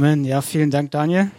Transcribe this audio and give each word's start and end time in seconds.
Amen. 0.00 0.24
Ja, 0.24 0.42
vielen 0.42 0.70
Dank, 0.70 0.92
Daniel. 0.92 1.32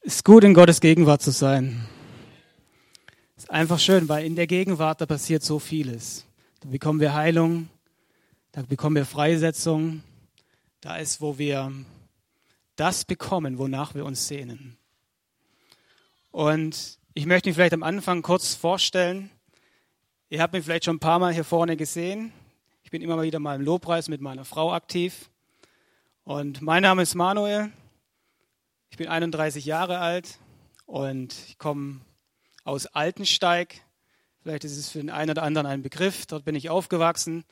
Es 0.00 0.16
ist 0.16 0.24
gut, 0.24 0.42
in 0.42 0.52
Gottes 0.52 0.80
Gegenwart 0.80 1.22
zu 1.22 1.30
sein. 1.30 1.86
Es 3.36 3.44
ist 3.44 3.50
einfach 3.50 3.78
schön, 3.78 4.08
weil 4.08 4.26
in 4.26 4.34
der 4.34 4.48
Gegenwart, 4.48 5.00
da 5.00 5.06
passiert 5.06 5.44
so 5.44 5.60
vieles. 5.60 6.26
Da 6.58 6.68
bekommen 6.70 6.98
wir 6.98 7.14
Heilung, 7.14 7.68
da 8.50 8.62
bekommen 8.62 8.96
wir 8.96 9.06
Freisetzung. 9.06 10.02
Da 10.80 10.96
ist, 10.96 11.20
wo 11.20 11.38
wir 11.38 11.70
das 12.74 13.04
bekommen, 13.04 13.58
wonach 13.58 13.94
wir 13.94 14.04
uns 14.04 14.26
sehnen. 14.26 14.76
Und 16.32 16.98
ich 17.14 17.26
möchte 17.26 17.48
mich 17.48 17.54
vielleicht 17.54 17.74
am 17.74 17.84
Anfang 17.84 18.22
kurz 18.22 18.56
vorstellen. 18.56 19.30
Ihr 20.32 20.40
habt 20.40 20.54
mich 20.54 20.64
vielleicht 20.64 20.86
schon 20.86 20.96
ein 20.96 20.98
paar 20.98 21.18
Mal 21.18 21.34
hier 21.34 21.44
vorne 21.44 21.76
gesehen. 21.76 22.32
Ich 22.84 22.90
bin 22.90 23.02
immer 23.02 23.20
wieder 23.20 23.38
mal 23.38 23.54
im 23.54 23.60
Lobpreis 23.60 24.08
mit 24.08 24.22
meiner 24.22 24.46
Frau 24.46 24.72
aktiv. 24.72 25.28
Und 26.24 26.62
mein 26.62 26.82
Name 26.82 27.02
ist 27.02 27.14
Manuel. 27.14 27.70
Ich 28.88 28.96
bin 28.96 29.08
31 29.08 29.66
Jahre 29.66 29.98
alt 29.98 30.38
und 30.86 31.34
ich 31.48 31.58
komme 31.58 32.00
aus 32.64 32.86
Altensteig. 32.86 33.82
Vielleicht 34.40 34.64
ist 34.64 34.78
es 34.78 34.88
für 34.88 35.00
den 35.00 35.10
einen 35.10 35.32
oder 35.32 35.42
anderen 35.42 35.66
ein 35.66 35.82
Begriff. 35.82 36.24
Dort 36.24 36.46
bin 36.46 36.54
ich 36.54 36.70
aufgewachsen, 36.70 37.44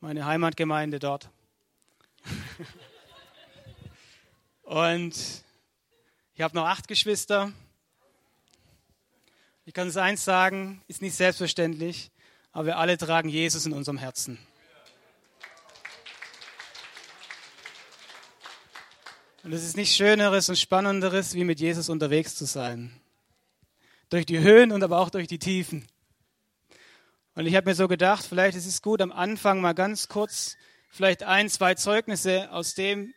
meine 0.00 0.26
Heimatgemeinde 0.26 0.98
dort. 0.98 1.30
und 4.62 5.42
ich 6.34 6.40
habe 6.42 6.54
noch 6.54 6.66
acht 6.66 6.86
Geschwister. 6.86 7.50
Ich 9.64 9.72
kann 9.72 9.88
es 9.88 9.96
eins 9.96 10.22
sagen, 10.22 10.82
ist 10.86 11.00
nicht 11.00 11.14
selbstverständlich 11.14 12.10
aber 12.56 12.68
wir 12.68 12.78
alle 12.78 12.96
tragen 12.96 13.28
Jesus 13.28 13.66
in 13.66 13.74
unserem 13.74 13.98
Herzen. 13.98 14.38
Und 19.42 19.52
es 19.52 19.62
ist 19.62 19.76
nichts 19.76 19.94
Schöneres 19.94 20.48
und 20.48 20.56
Spannenderes, 20.56 21.34
wie 21.34 21.44
mit 21.44 21.60
Jesus 21.60 21.90
unterwegs 21.90 22.34
zu 22.34 22.46
sein. 22.46 22.98
Durch 24.08 24.24
die 24.24 24.38
Höhen 24.38 24.72
und 24.72 24.82
aber 24.82 25.00
auch 25.00 25.10
durch 25.10 25.28
die 25.28 25.38
Tiefen. 25.38 25.86
Und 27.34 27.44
ich 27.44 27.54
habe 27.54 27.68
mir 27.68 27.74
so 27.74 27.88
gedacht, 27.88 28.24
vielleicht 28.24 28.56
ist 28.56 28.64
es 28.64 28.80
gut, 28.80 29.02
am 29.02 29.12
Anfang 29.12 29.60
mal 29.60 29.74
ganz 29.74 30.08
kurz 30.08 30.56
vielleicht 30.88 31.24
ein, 31.24 31.50
zwei 31.50 31.74
Zeugnisse 31.74 32.50
aus 32.52 32.72
dem 32.72 33.12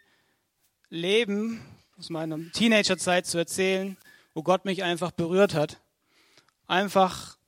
Leben, 0.89 1.61
aus 1.97 2.09
meiner 2.09 2.39
Teenagerzeit 2.51 3.25
zu 3.25 3.37
erzählen, 3.37 3.95
wo 4.33 4.43
Gott 4.43 4.65
mich 4.65 4.83
einfach 4.83 5.11
berührt 5.11 5.53
hat. 5.53 5.79
Einfach 6.67 7.38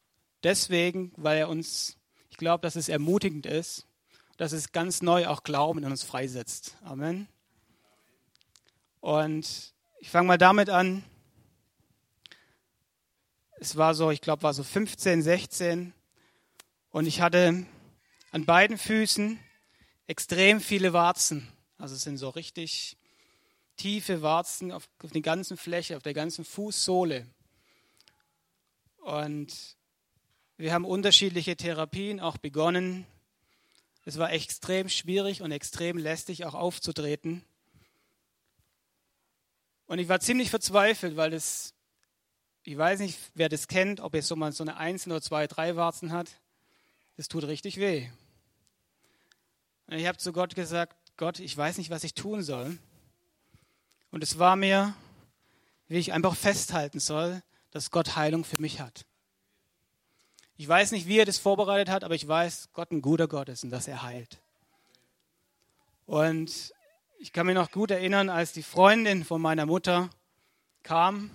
Deswegen, 0.44 1.12
weil 1.18 1.38
er 1.38 1.50
uns, 1.50 1.98
ich 2.30 2.38
glaube, 2.38 2.62
dass 2.62 2.76
es 2.76 2.90
ermutigend 2.90 3.46
ist, 3.46 3.86
dass 4.38 4.54
es 4.54 4.72
ganz 4.72 5.02
neu 5.02 5.28
auch 5.28 5.44
Glauben 5.44 5.84
in 5.84 5.92
uns 5.92 6.04
freisetzt. 6.04 6.76
Amen. 6.84 7.28
Und 9.00 9.74
ich 10.00 10.10
fange 10.10 10.28
mal 10.28 10.38
damit 10.38 10.70
an. 10.70 11.04
Es 13.60 13.78
war 13.78 13.94
so, 13.94 14.10
ich 14.10 14.22
glaube, 14.22 14.42
war 14.42 14.54
so 14.54 14.64
15, 14.64 15.22
16 15.22 15.94
und 16.90 17.06
ich 17.06 17.22
hatte 17.22 17.66
an 18.32 18.46
beiden 18.46 18.78
Füßen 18.80 19.40
extrem 20.08 20.60
viele 20.60 20.94
Warzen. 20.94 21.48
Also 21.78 21.96
es 21.96 22.02
sind 22.02 22.18
so 22.18 22.30
richtig 22.30 22.98
tiefe 23.78 24.22
Warzen 24.22 24.72
auf, 24.72 24.90
auf 25.04 25.12
der 25.12 25.22
ganzen 25.22 25.58
Fläche, 25.58 25.98
auf 25.98 26.04
der 26.04 26.14
ganzen 26.14 26.46
Fußsohle. 26.46 27.28
Und 28.98 29.76
wir 30.62 30.74
haben 30.74 30.86
unterschiedliche 30.86 31.58
Therapien 31.58 32.20
auch 32.20 32.38
begonnen. 32.38 33.08
Es 34.06 34.20
war 34.20 34.32
extrem 34.32 34.90
schwierig 34.90 35.42
und 35.42 35.52
extrem 35.52 35.98
lästig 35.98 36.46
auch 36.46 36.54
aufzutreten. 36.54 37.44
Und 39.88 39.98
ich 39.98 40.08
war 40.08 40.20
ziemlich 40.20 40.52
verzweifelt, 40.52 41.18
weil 41.18 41.32
das, 41.32 41.74
ich 42.62 42.78
weiß 42.78 43.00
nicht, 43.00 43.18
wer 43.34 43.50
das 43.50 43.68
kennt, 43.68 44.02
ob 44.02 44.14
jetzt 44.14 44.28
so 44.28 44.36
mal 44.36 44.52
so 44.52 44.64
eine 44.64 44.78
Einzel- 44.78 45.14
oder 45.14 45.22
zwei, 45.24 45.48
drei 45.48 45.76
Warzen 45.76 46.12
hat. 46.12 46.28
Das 47.18 47.28
tut 47.28 47.44
richtig 47.46 47.78
weh. 47.78 48.08
Und 49.88 49.98
ich 49.98 50.06
habe 50.06 50.20
zu 50.20 50.32
Gott 50.32 50.54
gesagt, 50.54 50.96
Gott, 51.18 51.40
ich 51.40 51.58
weiß 51.58 51.80
nicht, 51.80 51.90
was 51.90 52.04
ich 52.04 52.14
tun 52.14 52.44
soll. 52.44 52.78
Und 54.12 54.22
es 54.22 54.38
war 54.38 54.56
mir, 54.56 54.94
wie 55.88 55.98
ich 55.98 56.14
einfach 56.14 56.36
festhalten 56.36 57.00
soll, 57.00 57.42
dass 57.72 57.90
Gott 57.90 58.16
Heilung 58.16 58.46
für 58.46 58.62
mich 58.62 58.80
hat. 58.80 59.06
Ich 60.62 60.68
weiß 60.68 60.92
nicht, 60.92 61.08
wie 61.08 61.18
er 61.18 61.26
das 61.26 61.40
vorbereitet 61.40 61.90
hat, 61.90 62.04
aber 62.04 62.14
ich 62.14 62.28
weiß, 62.28 62.70
Gott 62.74 62.92
ein 62.92 63.02
guter 63.02 63.28
Gott 63.28 63.50
ist 63.50 63.64
und 63.64 63.72
dass 63.72 63.88
er 63.88 64.04
heilt. 64.04 64.40
Und 66.06 66.72
ich 67.18 67.34
kann 67.34 67.48
mich 67.48 67.56
noch 67.56 67.72
gut 67.72 67.90
erinnern, 67.90 68.30
als 68.30 68.54
die 68.54 68.62
Freundin 68.62 69.24
von 69.24 69.42
meiner 69.42 69.66
Mutter 69.66 70.12
kam 70.84 71.32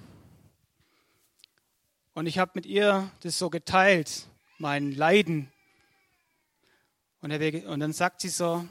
und 2.15 2.27
ich 2.27 2.39
habe 2.39 2.53
mit 2.55 2.67
ihr 2.67 3.11
das 3.19 3.37
so 3.37 3.51
geteilt, 3.51 4.29
mein 4.59 4.93
Leiden. 4.93 5.51
Und, 7.21 7.33
und 7.33 7.81
dann 7.81 7.93
sagt 7.93 8.21
sie 8.21 8.29
so, 8.29 8.65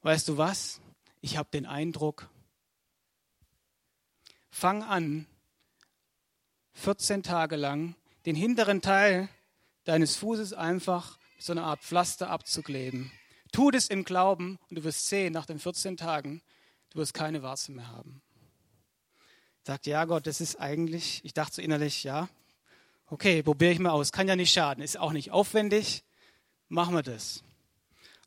weißt 0.00 0.28
du 0.28 0.38
was, 0.38 0.80
ich 1.20 1.36
habe 1.36 1.50
den 1.52 1.66
Eindruck, 1.66 2.30
fang 4.50 4.82
an, 4.82 5.26
14 6.72 7.22
Tage 7.22 7.56
lang 7.56 7.96
den 8.24 8.34
hinteren 8.34 8.80
Teil 8.80 9.28
deines 9.88 10.16
Fußes 10.16 10.52
einfach 10.52 11.18
so 11.38 11.52
eine 11.52 11.62
Art 11.62 11.80
Pflaster 11.80 12.28
abzukleben. 12.28 13.10
Tu 13.52 13.70
das 13.70 13.88
im 13.88 14.04
Glauben 14.04 14.58
und 14.68 14.76
du 14.76 14.84
wirst 14.84 15.08
sehen, 15.08 15.32
nach 15.32 15.46
den 15.46 15.58
14 15.58 15.96
Tagen, 15.96 16.42
du 16.90 16.98
wirst 16.98 17.14
keine 17.14 17.42
Warze 17.42 17.72
mehr 17.72 17.88
haben. 17.88 18.20
Sagt, 19.64 19.86
ja 19.86 20.04
Gott, 20.04 20.26
das 20.26 20.42
ist 20.42 20.60
eigentlich, 20.60 21.24
ich 21.24 21.32
dachte 21.32 21.56
so 21.56 21.62
innerlich, 21.62 22.04
ja, 22.04 22.28
okay, 23.06 23.42
probiere 23.42 23.72
ich 23.72 23.78
mal 23.78 23.90
aus, 23.90 24.12
kann 24.12 24.28
ja 24.28 24.36
nicht 24.36 24.52
schaden, 24.52 24.84
ist 24.84 24.98
auch 24.98 25.12
nicht 25.12 25.30
aufwendig, 25.30 26.04
machen 26.68 26.94
wir 26.94 27.02
das. 27.02 27.42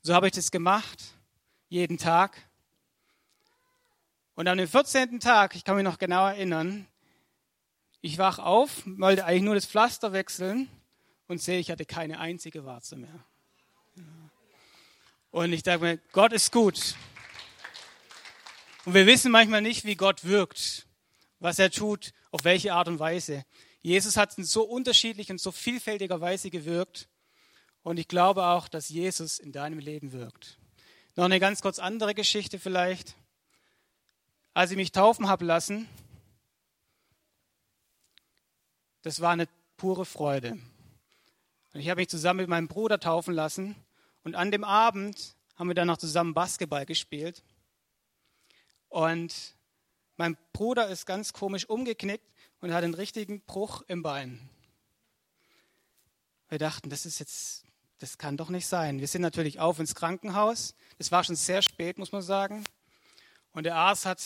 So 0.01 0.15
habe 0.15 0.27
ich 0.27 0.33
das 0.33 0.49
gemacht, 0.49 0.99
jeden 1.69 1.99
Tag. 1.99 2.49
Und 4.33 4.47
an 4.47 4.57
dem 4.57 4.67
14. 4.67 5.19
Tag, 5.19 5.55
ich 5.55 5.63
kann 5.63 5.75
mich 5.75 5.85
noch 5.85 5.99
genau 5.99 6.25
erinnern, 6.25 6.87
ich 8.01 8.17
wach 8.17 8.39
auf, 8.39 8.81
wollte 8.85 9.25
eigentlich 9.25 9.43
nur 9.43 9.53
das 9.53 9.67
Pflaster 9.67 10.11
wechseln 10.11 10.67
und 11.31 11.41
sehe, 11.41 11.59
ich 11.59 11.71
hatte 11.71 11.85
keine 11.85 12.19
einzige 12.19 12.65
Warze 12.65 12.97
mehr. 12.97 13.23
Und 15.31 15.53
ich 15.53 15.63
dachte 15.63 15.79
mir, 15.79 15.97
Gott 16.11 16.33
ist 16.33 16.51
gut. 16.51 16.95
Und 18.83 18.93
wir 18.93 19.05
wissen 19.05 19.31
manchmal 19.31 19.61
nicht, 19.61 19.85
wie 19.85 19.95
Gott 19.95 20.25
wirkt, 20.25 20.87
was 21.39 21.57
er 21.57 21.71
tut, 21.71 22.11
auf 22.31 22.43
welche 22.43 22.73
Art 22.73 22.89
und 22.89 22.99
Weise. 22.99 23.45
Jesus 23.81 24.17
hat 24.17 24.37
in 24.37 24.43
so 24.43 24.63
unterschiedlich 24.63 25.31
und 25.31 25.39
so 25.39 25.53
vielfältiger 25.53 26.19
Weise 26.19 26.49
gewirkt. 26.49 27.07
Und 27.81 27.97
ich 27.97 28.09
glaube 28.09 28.45
auch, 28.47 28.67
dass 28.67 28.89
Jesus 28.89 29.39
in 29.39 29.53
deinem 29.53 29.79
Leben 29.79 30.11
wirkt. 30.11 30.59
Noch 31.15 31.25
eine 31.25 31.39
ganz 31.39 31.61
kurz 31.61 31.79
andere 31.79 32.13
Geschichte 32.13 32.59
vielleicht. 32.59 33.15
Als 34.53 34.71
ich 34.71 34.77
mich 34.77 34.91
taufen 34.91 35.29
habe 35.29 35.45
lassen, 35.45 35.87
das 39.01 39.21
war 39.21 39.31
eine 39.31 39.47
pure 39.77 40.05
Freude. 40.05 40.59
Und 41.73 41.79
ich 41.79 41.89
habe 41.89 42.01
mich 42.01 42.09
zusammen 42.09 42.41
mit 42.41 42.49
meinem 42.49 42.67
Bruder 42.67 42.99
taufen 42.99 43.33
lassen. 43.33 43.75
Und 44.23 44.35
an 44.35 44.51
dem 44.51 44.63
Abend 44.63 45.35
haben 45.55 45.67
wir 45.67 45.75
dann 45.75 45.87
noch 45.87 45.97
zusammen 45.97 46.33
Basketball 46.33 46.85
gespielt. 46.85 47.43
Und 48.89 49.55
mein 50.17 50.37
Bruder 50.53 50.89
ist 50.89 51.05
ganz 51.05 51.33
komisch 51.33 51.69
umgeknickt 51.69 52.27
und 52.59 52.73
hat 52.73 52.83
einen 52.83 52.93
richtigen 52.93 53.41
Bruch 53.41 53.83
im 53.87 54.03
Bein. 54.03 54.49
Wir 56.49 56.59
dachten, 56.59 56.89
das 56.89 57.05
ist 57.05 57.19
jetzt, 57.19 57.63
das 57.99 58.17
kann 58.17 58.35
doch 58.35 58.49
nicht 58.49 58.67
sein. 58.67 58.99
Wir 58.99 59.07
sind 59.07 59.21
natürlich 59.21 59.59
auf 59.59 59.79
ins 59.79 59.95
Krankenhaus. 59.95 60.75
Es 60.97 61.11
war 61.11 61.23
schon 61.23 61.37
sehr 61.37 61.61
spät, 61.61 61.97
muss 61.97 62.11
man 62.11 62.21
sagen. 62.21 62.65
Und 63.53 63.63
der 63.63 63.75
Arzt 63.75 64.05
hat 64.05 64.21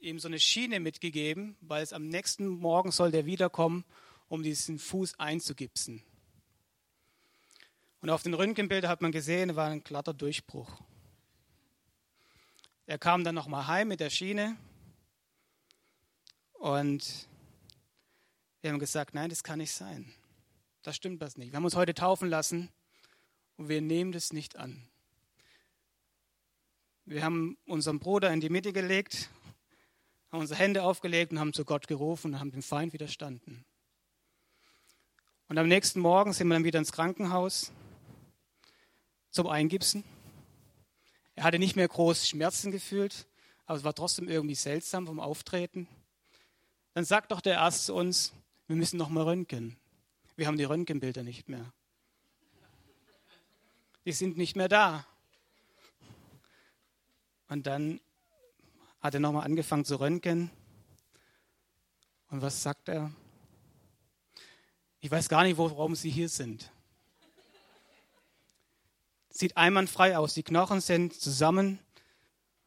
ihm 0.00 0.18
so 0.18 0.28
eine 0.28 0.40
Schiene 0.40 0.80
mitgegeben, 0.80 1.56
weil 1.60 1.82
es 1.82 1.92
am 1.92 2.08
nächsten 2.08 2.46
Morgen 2.46 2.90
soll 2.90 3.10
der 3.10 3.26
wiederkommen, 3.26 3.84
um 4.28 4.42
diesen 4.42 4.78
Fuß 4.78 5.18
einzugipsen. 5.18 6.02
Und 8.00 8.10
auf 8.10 8.22
den 8.22 8.34
Röntgenbildern 8.34 8.90
hat 8.90 9.02
man 9.02 9.12
gesehen, 9.12 9.56
war 9.56 9.68
ein 9.68 9.82
glatter 9.82 10.14
Durchbruch. 10.14 10.80
Er 12.86 12.98
kam 12.98 13.24
dann 13.24 13.34
nochmal 13.34 13.66
heim 13.66 13.88
mit 13.88 14.00
der 14.00 14.10
Schiene 14.10 14.56
und 16.54 17.28
wir 18.60 18.70
haben 18.70 18.78
gesagt, 18.78 19.14
nein, 19.14 19.28
das 19.28 19.42
kann 19.42 19.58
nicht 19.58 19.72
sein. 19.72 20.12
Das 20.82 20.96
stimmt 20.96 21.20
was 21.20 21.36
nicht. 21.36 21.52
Wir 21.52 21.56
haben 21.56 21.64
uns 21.64 21.76
heute 21.76 21.92
taufen 21.92 22.28
lassen 22.28 22.70
und 23.56 23.68
wir 23.68 23.80
nehmen 23.80 24.12
das 24.12 24.32
nicht 24.32 24.56
an. 24.56 24.88
Wir 27.04 27.24
haben 27.24 27.58
unseren 27.66 27.98
Bruder 27.98 28.32
in 28.32 28.40
die 28.40 28.48
Mitte 28.48 28.72
gelegt, 28.72 29.28
haben 30.30 30.40
unsere 30.40 30.58
Hände 30.58 30.82
aufgelegt 30.82 31.32
und 31.32 31.40
haben 31.40 31.52
zu 31.52 31.64
Gott 31.64 31.88
gerufen 31.88 32.34
und 32.34 32.40
haben 32.40 32.52
dem 32.52 32.62
Feind 32.62 32.92
widerstanden. 32.92 33.64
Und 35.48 35.58
am 35.58 35.66
nächsten 35.66 36.00
Morgen 36.00 36.32
sind 36.32 36.48
wir 36.48 36.54
dann 36.54 36.64
wieder 36.64 36.78
ins 36.78 36.92
Krankenhaus 36.92 37.72
zum 39.30 39.46
Eingipsen. 39.46 40.04
Er 41.34 41.44
hatte 41.44 41.58
nicht 41.58 41.76
mehr 41.76 41.88
groß 41.88 42.28
Schmerzen 42.28 42.70
gefühlt, 42.70 43.26
aber 43.66 43.78
es 43.78 43.84
war 43.84 43.94
trotzdem 43.94 44.28
irgendwie 44.28 44.54
seltsam 44.54 45.06
vom 45.06 45.20
Auftreten. 45.20 45.86
Dann 46.94 47.04
sagt 47.04 47.30
doch 47.30 47.40
der 47.40 47.60
Arzt 47.60 47.86
zu 47.86 47.94
uns, 47.94 48.32
wir 48.66 48.76
müssen 48.76 48.96
noch 48.96 49.08
mal 49.08 49.22
röntgen. 49.22 49.76
Wir 50.36 50.46
haben 50.46 50.58
die 50.58 50.64
Röntgenbilder 50.64 51.22
nicht 51.22 51.48
mehr. 51.48 51.72
Die 54.04 54.12
sind 54.12 54.36
nicht 54.36 54.56
mehr 54.56 54.68
da. 54.68 55.06
Und 57.48 57.66
dann 57.66 58.00
hat 59.00 59.14
er 59.14 59.20
nochmal 59.20 59.44
angefangen 59.44 59.84
zu 59.84 60.00
röntgen. 60.00 60.50
Und 62.30 62.42
was 62.42 62.62
sagt 62.62 62.88
er? 62.88 63.12
Ich 65.00 65.10
weiß 65.10 65.28
gar 65.28 65.44
nicht, 65.44 65.56
warum 65.56 65.94
Sie 65.94 66.10
hier 66.10 66.28
sind. 66.28 66.70
Sieht 69.38 69.56
einwandfrei 69.56 70.18
aus, 70.18 70.34
die 70.34 70.42
Knochen 70.42 70.80
sind 70.80 71.14
zusammen. 71.14 71.78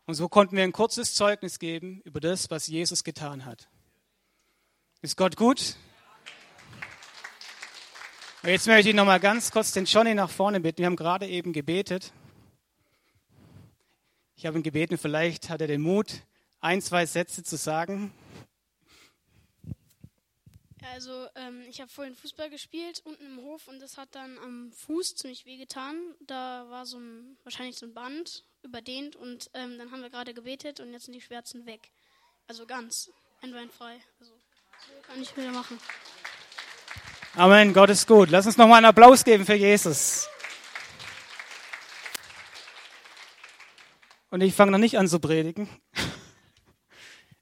Und 0.05 0.13
so 0.13 0.29
konnten 0.29 0.55
wir 0.55 0.63
ein 0.63 0.71
kurzes 0.71 1.13
Zeugnis 1.15 1.59
geben 1.59 1.99
über 2.05 2.21
das, 2.21 2.49
was 2.49 2.67
Jesus 2.67 3.03
getan 3.03 3.43
hat. 3.43 3.67
Ist 5.01 5.17
Gott 5.17 5.35
gut? 5.35 5.75
Und 8.41 8.51
jetzt 8.51 8.67
möchte 8.67 8.87
ich 8.87 8.95
noch 8.95 9.03
mal 9.03 9.19
ganz 9.19 9.51
kurz 9.51 9.73
den 9.73 9.83
Johnny 9.83 10.13
nach 10.13 10.29
vorne 10.29 10.61
bitten. 10.61 10.77
Wir 10.77 10.85
haben 10.85 10.95
gerade 10.95 11.27
eben 11.27 11.51
gebetet. 11.51 12.13
Ich 14.37 14.45
habe 14.45 14.57
ihn 14.57 14.63
gebeten, 14.63 14.97
vielleicht 14.97 15.49
hat 15.49 15.59
er 15.59 15.67
den 15.67 15.81
Mut, 15.81 16.21
ein, 16.61 16.81
zwei 16.81 17.05
Sätze 17.05 17.43
zu 17.43 17.57
sagen. 17.57 18.13
Also 20.89 21.27
ähm, 21.35 21.63
ich 21.69 21.79
habe 21.79 21.91
vorhin 21.91 22.15
Fußball 22.15 22.49
gespielt 22.49 23.01
unten 23.05 23.25
im 23.25 23.37
Hof 23.43 23.67
und 23.67 23.79
das 23.79 23.97
hat 23.97 24.09
dann 24.13 24.37
am 24.39 24.71
Fuß 24.71 25.15
ziemlich 25.15 25.45
wehgetan. 25.45 25.95
Da 26.21 26.65
war 26.69 26.85
so 26.85 26.97
ein 26.97 27.37
wahrscheinlich 27.43 27.77
so 27.77 27.85
ein 27.85 27.93
Band 27.93 28.43
überdehnt 28.63 29.15
und 29.15 29.49
ähm, 29.53 29.77
dann 29.77 29.91
haben 29.91 30.01
wir 30.01 30.09
gerade 30.09 30.33
gebetet 30.33 30.79
und 30.79 30.91
jetzt 30.91 31.05
sind 31.05 31.13
die 31.13 31.21
Schmerzen 31.21 31.65
weg. 31.65 31.91
Also 32.47 32.65
ganz 32.65 33.11
einwandfrei. 33.41 33.99
Also 34.19 34.33
so 34.33 34.93
kann 35.07 35.21
ich 35.21 35.35
wieder 35.37 35.51
machen. 35.51 35.79
Amen, 37.35 37.73
Gott 37.73 37.89
ist 37.89 38.07
gut. 38.07 38.29
Lass 38.29 38.45
uns 38.45 38.57
noch 38.57 38.67
mal 38.67 38.77
einen 38.77 38.87
Applaus 38.87 39.23
geben 39.23 39.45
für 39.45 39.53
Jesus. 39.53 40.27
Und 44.31 44.41
ich 44.41 44.53
fange 44.53 44.71
noch 44.71 44.77
nicht 44.79 44.97
an 44.97 45.07
zu 45.07 45.19
predigen. 45.19 45.69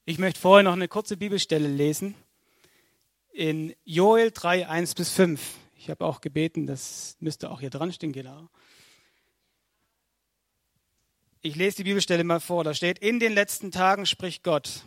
Ich 0.05 0.17
möchte 0.17 0.39
vorher 0.39 0.63
noch 0.63 0.73
eine 0.73 0.87
kurze 0.87 1.17
Bibelstelle 1.17 1.67
lesen. 1.67 2.15
In 3.39 3.73
Joel 3.85 4.31
3, 4.31 4.67
1 4.67 4.95
bis 4.95 5.11
5. 5.11 5.39
Ich 5.77 5.89
habe 5.89 6.03
auch 6.03 6.19
gebeten, 6.19 6.67
das 6.67 7.15
müsste 7.21 7.49
auch 7.49 7.61
hier 7.61 7.69
dran 7.69 7.93
stehen, 7.93 8.11
genau. 8.11 8.49
Ich 11.39 11.55
lese 11.55 11.77
die 11.77 11.83
Bibelstelle 11.85 12.25
mal 12.25 12.41
vor. 12.41 12.65
Da 12.65 12.73
steht, 12.73 12.99
in 12.99 13.21
den 13.21 13.31
letzten 13.31 13.71
Tagen 13.71 14.05
spricht 14.05 14.43
Gott, 14.43 14.83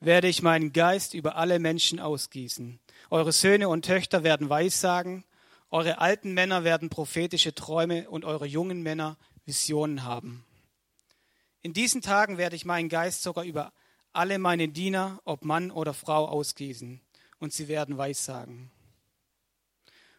werde 0.00 0.26
ich 0.26 0.42
meinen 0.42 0.72
Geist 0.72 1.14
über 1.14 1.36
alle 1.36 1.60
Menschen 1.60 2.00
ausgießen. 2.00 2.80
Eure 3.08 3.30
Söhne 3.30 3.68
und 3.68 3.84
Töchter 3.84 4.24
werden 4.24 4.50
Weissagen, 4.50 5.24
eure 5.70 6.00
alten 6.00 6.34
Männer 6.34 6.64
werden 6.64 6.90
prophetische 6.90 7.54
Träume 7.54 8.10
und 8.10 8.24
eure 8.24 8.46
jungen 8.46 8.82
Männer 8.82 9.16
Visionen 9.44 10.02
haben. 10.02 10.44
In 11.62 11.72
diesen 11.72 12.02
Tagen 12.02 12.36
werde 12.36 12.56
ich 12.56 12.64
meinen 12.64 12.88
Geist 12.88 13.22
sogar 13.22 13.44
über 13.44 13.72
alle 14.12 14.40
meine 14.40 14.66
Diener, 14.66 15.20
ob 15.24 15.44
Mann 15.44 15.70
oder 15.70 15.94
Frau, 15.94 16.26
ausgießen, 16.26 17.00
und 17.40 17.52
sie 17.52 17.66
werden 17.66 17.98
Weissagen. 17.98 18.70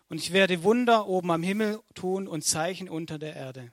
Und 0.10 0.18
ich 0.18 0.34
werde 0.34 0.64
Wunder 0.64 1.08
oben 1.08 1.32
am 1.32 1.42
Himmel 1.42 1.80
tun 1.94 2.28
und 2.28 2.44
Zeichen 2.44 2.90
unter 2.90 3.18
der 3.18 3.34
Erde, 3.34 3.72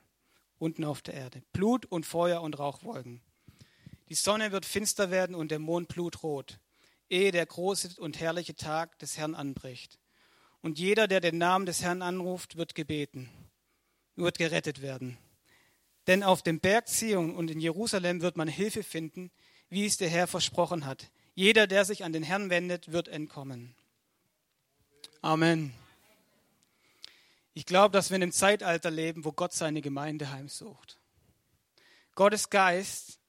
unten 0.59 0.85
auf 0.85 1.03
der 1.03 1.15
Erde. 1.15 1.43
Blut 1.53 1.85
und 1.87 2.06
Feuer 2.06 2.43
und 2.43 2.61
Rauchwolken. 2.61 3.21
Die 4.09 4.15
Sonne 4.15 4.53
wird 4.53 4.65
finster 4.65 5.11
werden 5.11 5.35
und 5.35 5.50
der 5.50 5.59
Mond 5.59 5.89
blutrot, 5.89 6.61
ehe 7.11 7.33
der 7.33 7.45
große 7.45 8.00
und 8.00 8.21
herrliche 8.21 8.55
Tag 8.55 8.99
des 9.00 9.19
Herrn 9.19 9.35
anbricht. 9.35 9.99
Und 10.62 10.79
jeder, 10.79 11.09
der 11.09 11.21
den 11.21 11.39
Namen 11.39 11.67
des 11.67 11.83
Herrn 11.83 12.03
anruft, 12.03 12.56
wird 12.56 12.75
gebeten, 12.75 13.29
wird 14.17 14.39
gerettet 14.39 14.81
werden. 14.81 15.19
Denn 16.06 16.23
auf 16.23 16.43
dem 16.43 16.61
Berg 16.61 16.89
Zion 16.89 17.35
und 17.35 17.51
in 17.51 17.61
Jerusalem 17.61 18.23
wird 18.23 18.37
man 18.37 18.49
Hilfe 18.49 18.83
finden, 18.83 19.31
wie 19.69 19.87
es 19.87 19.99
der 19.99 20.09
Herr 20.09 20.27
versprochen 20.27 20.87
hat. 20.87 21.11
Jeder, 21.38 21.69
der 21.69 21.85
sich 21.85 22.02
an 22.02 22.12
den 22.12 22.25
Herrn 22.25 22.50
wendet, 22.50 22.90
wird 22.90 23.06
entkommen. 23.06 23.73
Amen. 25.23 25.73
Ich 27.55 27.64
glaube, 27.64 27.93
dass 27.93 28.11
wir 28.11 28.17
in 28.17 28.25
einem 28.25 28.32
Zeitalter 28.32 28.90
leben, 28.90 29.25
wo 29.25 29.31
Gott 29.31 29.52
seine 29.52 29.81
Gemeinde 29.81 30.32
heimsucht. 30.32 30.99
Gottes 32.17 32.50
Geist 32.50 33.20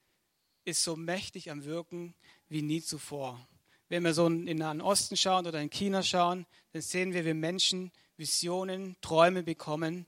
ist 0.66 0.84
so 0.84 0.96
mächtig 0.96 1.52
am 1.52 1.66
Wirken 1.66 2.16
wie 2.48 2.64
nie 2.64 2.82
zuvor. 2.82 3.48
Wenn 3.90 4.04
wir 4.04 4.16
so 4.16 4.26
in 4.26 4.48
den 4.48 4.58
Nahen 4.58 4.82
Osten 4.82 5.16
schauen 5.16 5.46
oder 5.46 5.62
in 5.62 5.70
China 5.70 6.02
schauen, 6.02 6.48
dann 6.74 6.82
sehen 6.82 7.14
wir, 7.14 7.26
wie 7.26 7.36
Menschen 7.36 7.92
Visionen, 8.18 8.96
Träume 9.02 9.44
bekommen 9.44 10.08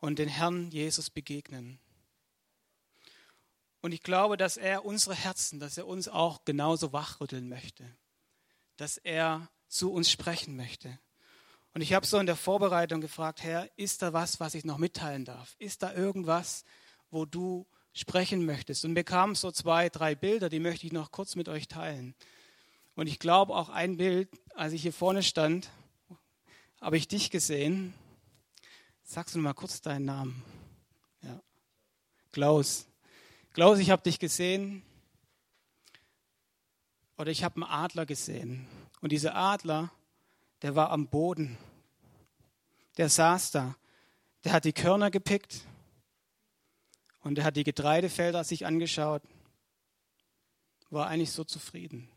und 0.00 0.18
den 0.18 0.30
Herrn 0.30 0.70
Jesus 0.70 1.10
begegnen. 1.10 1.78
Und 3.82 3.92
ich 3.92 4.02
glaube, 4.02 4.36
dass 4.36 4.56
er 4.56 4.84
unsere 4.84 5.14
Herzen, 5.14 5.58
dass 5.58 5.76
er 5.76 5.88
uns 5.88 6.08
auch 6.08 6.44
genauso 6.44 6.92
wachrütteln 6.92 7.48
möchte, 7.48 7.84
dass 8.76 8.96
er 8.96 9.50
zu 9.68 9.92
uns 9.92 10.10
sprechen 10.10 10.56
möchte. 10.56 10.98
Und 11.74 11.80
ich 11.80 11.92
habe 11.92 12.06
so 12.06 12.18
in 12.18 12.26
der 12.26 12.36
Vorbereitung 12.36 13.00
gefragt, 13.00 13.42
Herr, 13.42 13.68
ist 13.76 14.02
da 14.02 14.12
was, 14.12 14.38
was 14.38 14.54
ich 14.54 14.64
noch 14.64 14.78
mitteilen 14.78 15.24
darf? 15.24 15.56
Ist 15.58 15.82
da 15.82 15.92
irgendwas, 15.92 16.64
wo 17.10 17.24
du 17.24 17.66
sprechen 17.92 18.46
möchtest? 18.46 18.84
Und 18.84 18.92
mir 18.92 19.04
kamen 19.04 19.34
so 19.34 19.50
zwei, 19.50 19.88
drei 19.88 20.14
Bilder, 20.14 20.48
die 20.48 20.60
möchte 20.60 20.86
ich 20.86 20.92
noch 20.92 21.10
kurz 21.10 21.34
mit 21.34 21.48
euch 21.48 21.66
teilen. 21.66 22.14
Und 22.94 23.08
ich 23.08 23.18
glaube 23.18 23.54
auch 23.56 23.68
ein 23.68 23.96
Bild, 23.96 24.28
als 24.54 24.74
ich 24.74 24.82
hier 24.82 24.92
vorne 24.92 25.24
stand, 25.24 25.70
habe 26.80 26.96
ich 26.98 27.08
dich 27.08 27.30
gesehen. 27.30 27.94
Sagst 29.02 29.34
du 29.34 29.40
mal 29.40 29.54
kurz 29.54 29.80
deinen 29.80 30.04
Namen? 30.04 30.44
Ja. 31.22 31.42
Klaus. 32.30 32.86
Klaus, 33.52 33.78
ich 33.80 33.90
habe 33.90 34.02
dich 34.02 34.18
gesehen. 34.18 34.82
Oder 37.18 37.30
ich 37.30 37.44
habe 37.44 37.56
einen 37.56 37.70
Adler 37.70 38.06
gesehen. 38.06 38.66
Und 39.02 39.12
dieser 39.12 39.34
Adler, 39.36 39.90
der 40.62 40.74
war 40.74 40.90
am 40.90 41.06
Boden. 41.06 41.58
Der 42.96 43.10
saß 43.10 43.50
da. 43.50 43.76
Der 44.44 44.54
hat 44.54 44.64
die 44.64 44.72
Körner 44.72 45.10
gepickt. 45.10 45.66
Und 47.20 47.36
er 47.36 47.44
hat 47.44 47.56
die 47.56 47.64
Getreidefelder 47.64 48.42
sich 48.42 48.64
angeschaut. 48.64 49.22
War 50.88 51.08
eigentlich 51.08 51.32
so 51.32 51.44
zufrieden. 51.44 52.08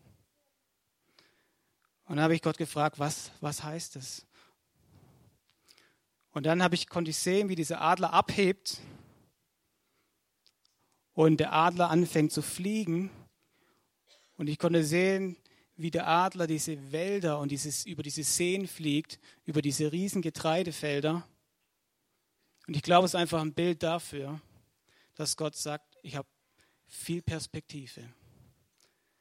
Und 2.06 2.16
dann 2.16 2.24
habe 2.24 2.36
ich 2.36 2.42
Gott 2.42 2.58
gefragt, 2.58 2.98
was, 2.98 3.32
was 3.42 3.62
heißt 3.62 3.98
das? 3.98 4.26
Und 6.32 6.46
dann 6.46 6.64
habe 6.64 6.76
ich, 6.76 6.88
konnte 6.88 7.12
ich 7.12 7.18
sehen, 7.18 7.50
wie 7.50 7.56
dieser 7.56 7.82
Adler 7.82 8.14
abhebt 8.14 8.80
und 11.16 11.38
der 11.38 11.54
Adler 11.54 11.90
anfängt 11.90 12.32
zu 12.32 12.42
fliegen. 12.42 13.10
Und 14.38 14.48
ich 14.48 14.60
konnte 14.60 14.84
sehen, 14.84 15.38
wie 15.78 15.90
der 15.90 16.08
Adler 16.08 16.46
diese 16.46 16.92
Wälder 16.92 17.40
und 17.40 17.52
dieses, 17.52 17.86
über 17.86 18.04
diese 18.04 18.24
Seen 18.24 18.68
fliegt, 18.68 19.20
über 19.46 19.62
diese 19.62 19.92
riesen 19.92 20.22
Getreidefelder. 20.22 21.28
Und 22.68 22.76
ich 22.76 22.84
glaube, 22.84 23.06
es 23.06 23.12
ist 23.12 23.20
einfach 23.20 23.42
ein 23.42 23.54
Bild 23.54 23.82
dafür, 23.82 24.40
dass 25.16 25.38
Gott 25.38 25.56
sagt, 25.56 25.98
ich 26.04 26.16
habe 26.16 26.28
viel 26.88 27.22
Perspektive. 27.22 28.02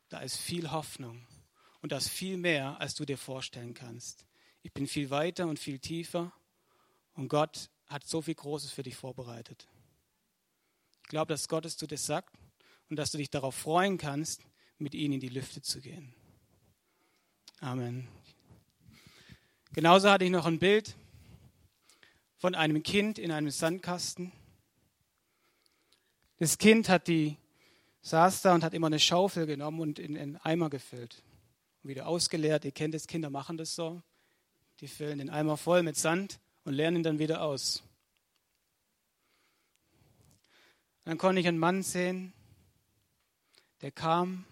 Da 0.08 0.18
ist 0.18 0.36
viel 0.36 0.70
Hoffnung. 0.70 1.26
Und 1.80 1.92
das 1.92 2.08
viel 2.08 2.36
mehr, 2.38 2.80
als 2.80 2.94
du 2.94 3.04
dir 3.04 3.18
vorstellen 3.18 3.74
kannst. 3.74 4.26
Ich 4.62 4.72
bin 4.72 4.86
viel 4.86 5.10
weiter 5.10 5.46
und 5.46 5.58
viel 5.58 5.78
tiefer. 5.78 6.32
Und 7.14 7.28
Gott 7.28 7.68
hat 7.86 8.06
so 8.06 8.22
viel 8.22 8.34
Großes 8.34 8.72
für 8.72 8.82
dich 8.82 8.96
vorbereitet. 8.96 9.68
Ich 11.04 11.08
glaube, 11.08 11.32
dass 11.32 11.48
Gott 11.48 11.64
es 11.64 11.76
zu 11.76 11.86
dir 11.86 11.98
sagt 11.98 12.34
und 12.90 12.96
dass 12.96 13.12
du 13.12 13.18
dich 13.18 13.30
darauf 13.30 13.54
freuen 13.54 13.98
kannst, 13.98 14.42
mit 14.78 14.94
ihm 14.94 15.12
in 15.12 15.20
die 15.20 15.28
Lüfte 15.28 15.62
zu 15.62 15.80
gehen. 15.80 16.12
Amen. 17.60 18.08
Genauso 19.72 20.10
hatte 20.10 20.24
ich 20.24 20.30
noch 20.30 20.46
ein 20.46 20.58
Bild 20.58 20.96
von 22.36 22.54
einem 22.54 22.82
Kind 22.82 23.18
in 23.18 23.30
einem 23.30 23.50
Sandkasten. 23.50 24.32
Das 26.38 26.58
Kind 26.58 26.88
hat 26.88 27.06
die, 27.06 27.36
saß 28.02 28.42
da 28.42 28.54
und 28.54 28.64
hat 28.64 28.74
immer 28.74 28.88
eine 28.88 28.98
Schaufel 28.98 29.46
genommen 29.46 29.80
und 29.80 29.98
in 29.98 30.18
einen 30.18 30.36
Eimer 30.38 30.68
gefüllt 30.68 31.22
wieder 31.84 32.06
ausgeleert. 32.08 32.64
Ihr 32.64 32.72
kennt 32.72 32.94
es, 32.94 33.06
Kinder 33.06 33.30
machen 33.30 33.56
das 33.56 33.74
so. 33.74 34.02
Die 34.80 34.88
füllen 34.88 35.18
den 35.18 35.30
Eimer 35.30 35.56
voll 35.56 35.82
mit 35.82 35.96
Sand 35.96 36.40
und 36.64 36.72
leeren 36.72 36.96
ihn 36.96 37.02
dann 37.02 37.18
wieder 37.18 37.42
aus. 37.42 37.82
Dann 41.04 41.18
konnte 41.18 41.40
ich 41.40 41.48
einen 41.48 41.58
Mann 41.58 41.82
sehen, 41.82 42.32
der 43.82 43.90
kam 43.90 44.46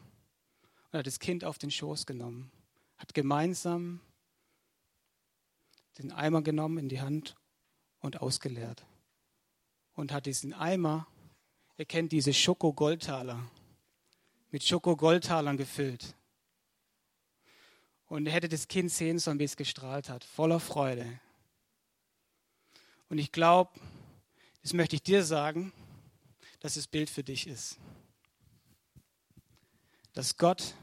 und 0.90 0.99
hat 0.99 1.06
das 1.06 1.18
Kind 1.18 1.44
auf 1.44 1.59
den 1.59 1.71
Schoß 1.71 2.06
genommen, 2.06 2.50
hat 2.99 3.14
gemeinsam 3.14 4.00
den 5.99 6.12
Eimer 6.12 6.42
genommen 6.42 6.78
in 6.78 6.88
die 6.88 7.00
Hand 7.00 7.37
und 8.00 8.21
ausgeleert. 8.21 8.85
und 9.94 10.12
hat 10.12 10.26
diesen 10.26 10.54
Eimer, 10.54 11.06
ihr 11.76 11.85
kennt 11.85 12.12
diese 12.12 12.32
Schoko-Goldtaler, 12.32 13.38
mit 14.50 14.64
Schoko-Goldtalern 14.64 15.56
gefüllt. 15.56 16.14
Und 18.06 18.26
er 18.26 18.32
hätte 18.32 18.49
das 18.49 18.68
Kind 18.68 18.90
sehen 18.90 19.18
sollen, 19.18 19.38
wie 19.38 19.44
es 19.44 19.56
gestrahlt 19.56 20.09
hat, 20.09 20.25
voller 20.25 20.61
Freude. 20.61 21.21
Und 23.09 23.18
ich 23.18 23.32
glaube, 23.32 23.71
das 24.62 24.73
möchte 24.73 24.97
ich 24.97 25.02
dir 25.02 25.25
sagen, 25.25 25.73
dass 26.62 26.75
das 26.75 26.87
Bild 26.87 27.11
für 27.11 27.25
dich 27.25 27.49
ist. 27.49 27.76
Dass 30.12 30.37
Gott 30.37 30.76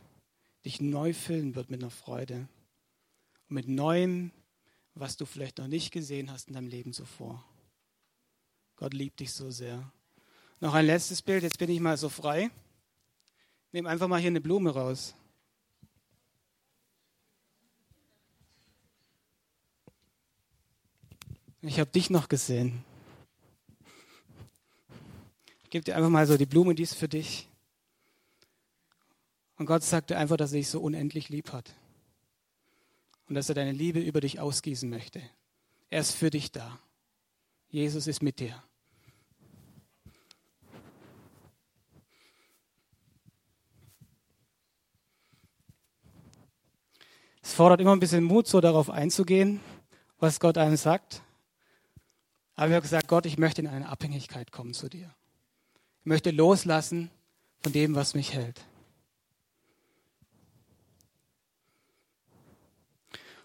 dich 0.65 0.81
neu 0.81 1.13
füllen 1.13 1.55
wird 1.55 1.69
mit 1.69 1.81
einer 1.81 1.89
Freude 1.89 2.49
und 3.47 3.55
mit 3.55 3.69
Neuem, 3.69 4.31
was 4.93 5.15
du 5.15 5.25
vielleicht 5.25 5.57
noch 5.57 5.67
nicht 5.67 5.91
gesehen 5.91 6.31
hast 6.31 6.49
in 6.49 6.55
deinem 6.55 6.67
Leben 6.67 6.91
zuvor. 6.91 7.45
Gott 8.75 8.93
liebt 8.93 9.21
dich 9.21 9.31
so 9.31 9.51
sehr. 9.51 9.89
Noch 10.59 10.73
ein 10.73 10.85
letztes 10.85 11.21
Bild, 11.21 11.43
jetzt 11.43 11.59
bin 11.59 11.69
ich 11.69 11.79
mal 11.79 11.95
so 11.95 12.09
frei. 12.09 12.51
Nehm 13.71 13.87
einfach 13.87 14.09
mal 14.09 14.19
hier 14.19 14.27
eine 14.27 14.41
Blume 14.41 14.71
raus. 14.71 15.15
Ich 21.61 21.79
habe 21.79 21.89
dich 21.89 22.09
noch 22.09 22.27
gesehen. 22.27 22.83
Gebe 25.69 25.83
dir 25.83 25.95
einfach 25.95 26.09
mal 26.09 26.25
so 26.25 26.37
die 26.37 26.45
Blume, 26.45 26.73
die 26.75 26.83
ist 26.83 26.95
für 26.95 27.07
dich. 27.07 27.47
Und 29.57 29.65
Gott 29.65 29.83
sagte 29.83 30.17
einfach, 30.17 30.37
dass 30.37 30.53
er 30.53 30.59
dich 30.59 30.69
so 30.69 30.79
unendlich 30.79 31.29
lieb 31.29 31.51
hat. 31.51 31.73
Und 33.27 33.35
dass 33.35 33.49
er 33.49 33.55
deine 33.55 33.73
Liebe 33.73 33.99
über 33.99 34.21
dich 34.21 34.39
ausgießen 34.39 34.89
möchte. 34.89 35.21
Er 35.89 36.01
ist 36.01 36.15
für 36.15 36.29
dich 36.29 36.51
da. 36.51 36.79
Jesus 37.69 38.07
ist 38.07 38.23
mit 38.23 38.39
dir. 38.39 38.63
Es 47.41 47.53
fordert 47.53 47.81
immer 47.81 47.95
ein 47.95 47.99
bisschen 47.99 48.23
Mut, 48.23 48.47
so 48.47 48.61
darauf 48.61 48.89
einzugehen, 48.89 49.59
was 50.19 50.39
Gott 50.39 50.57
einem 50.57 50.77
sagt. 50.77 51.21
Aber 52.55 52.67
ich 52.67 52.73
habe 52.73 52.81
gesagt, 52.81 53.07
Gott, 53.07 53.25
ich 53.25 53.37
möchte 53.37 53.61
in 53.61 53.67
eine 53.67 53.89
Abhängigkeit 53.89 54.51
kommen 54.51 54.73
zu 54.73 54.87
dir. 54.87 55.13
Ich 56.01 56.05
möchte 56.05 56.31
loslassen 56.31 57.11
von 57.61 57.73
dem, 57.73 57.95
was 57.95 58.13
mich 58.13 58.33
hält. 58.33 58.65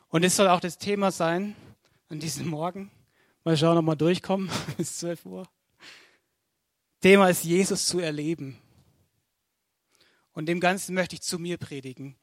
Und 0.09 0.23
es 0.23 0.37
soll 0.37 0.47
auch 0.47 0.61
das 0.61 0.79
Thema 0.79 1.11
sein 1.11 1.57
an 2.09 2.21
diesem 2.21 2.47
Morgen. 2.47 2.93
Mal 3.43 3.57
schauen, 3.57 3.77
ob 3.77 3.85
wir 3.85 3.97
durchkommen 3.97 4.49
bis 4.77 4.99
12 4.99 5.27
Uhr. 5.27 5.49
Thema 7.01 7.29
ist, 7.29 7.43
Jesus 7.43 7.87
zu 7.87 7.99
erleben. 7.99 8.57
Und 10.33 10.47
dem 10.47 10.61
Ganzen 10.61 10.95
möchte 10.95 11.17
ich 11.17 11.23
zu 11.23 11.39
mir 11.39 11.59
predigen. 11.59 12.17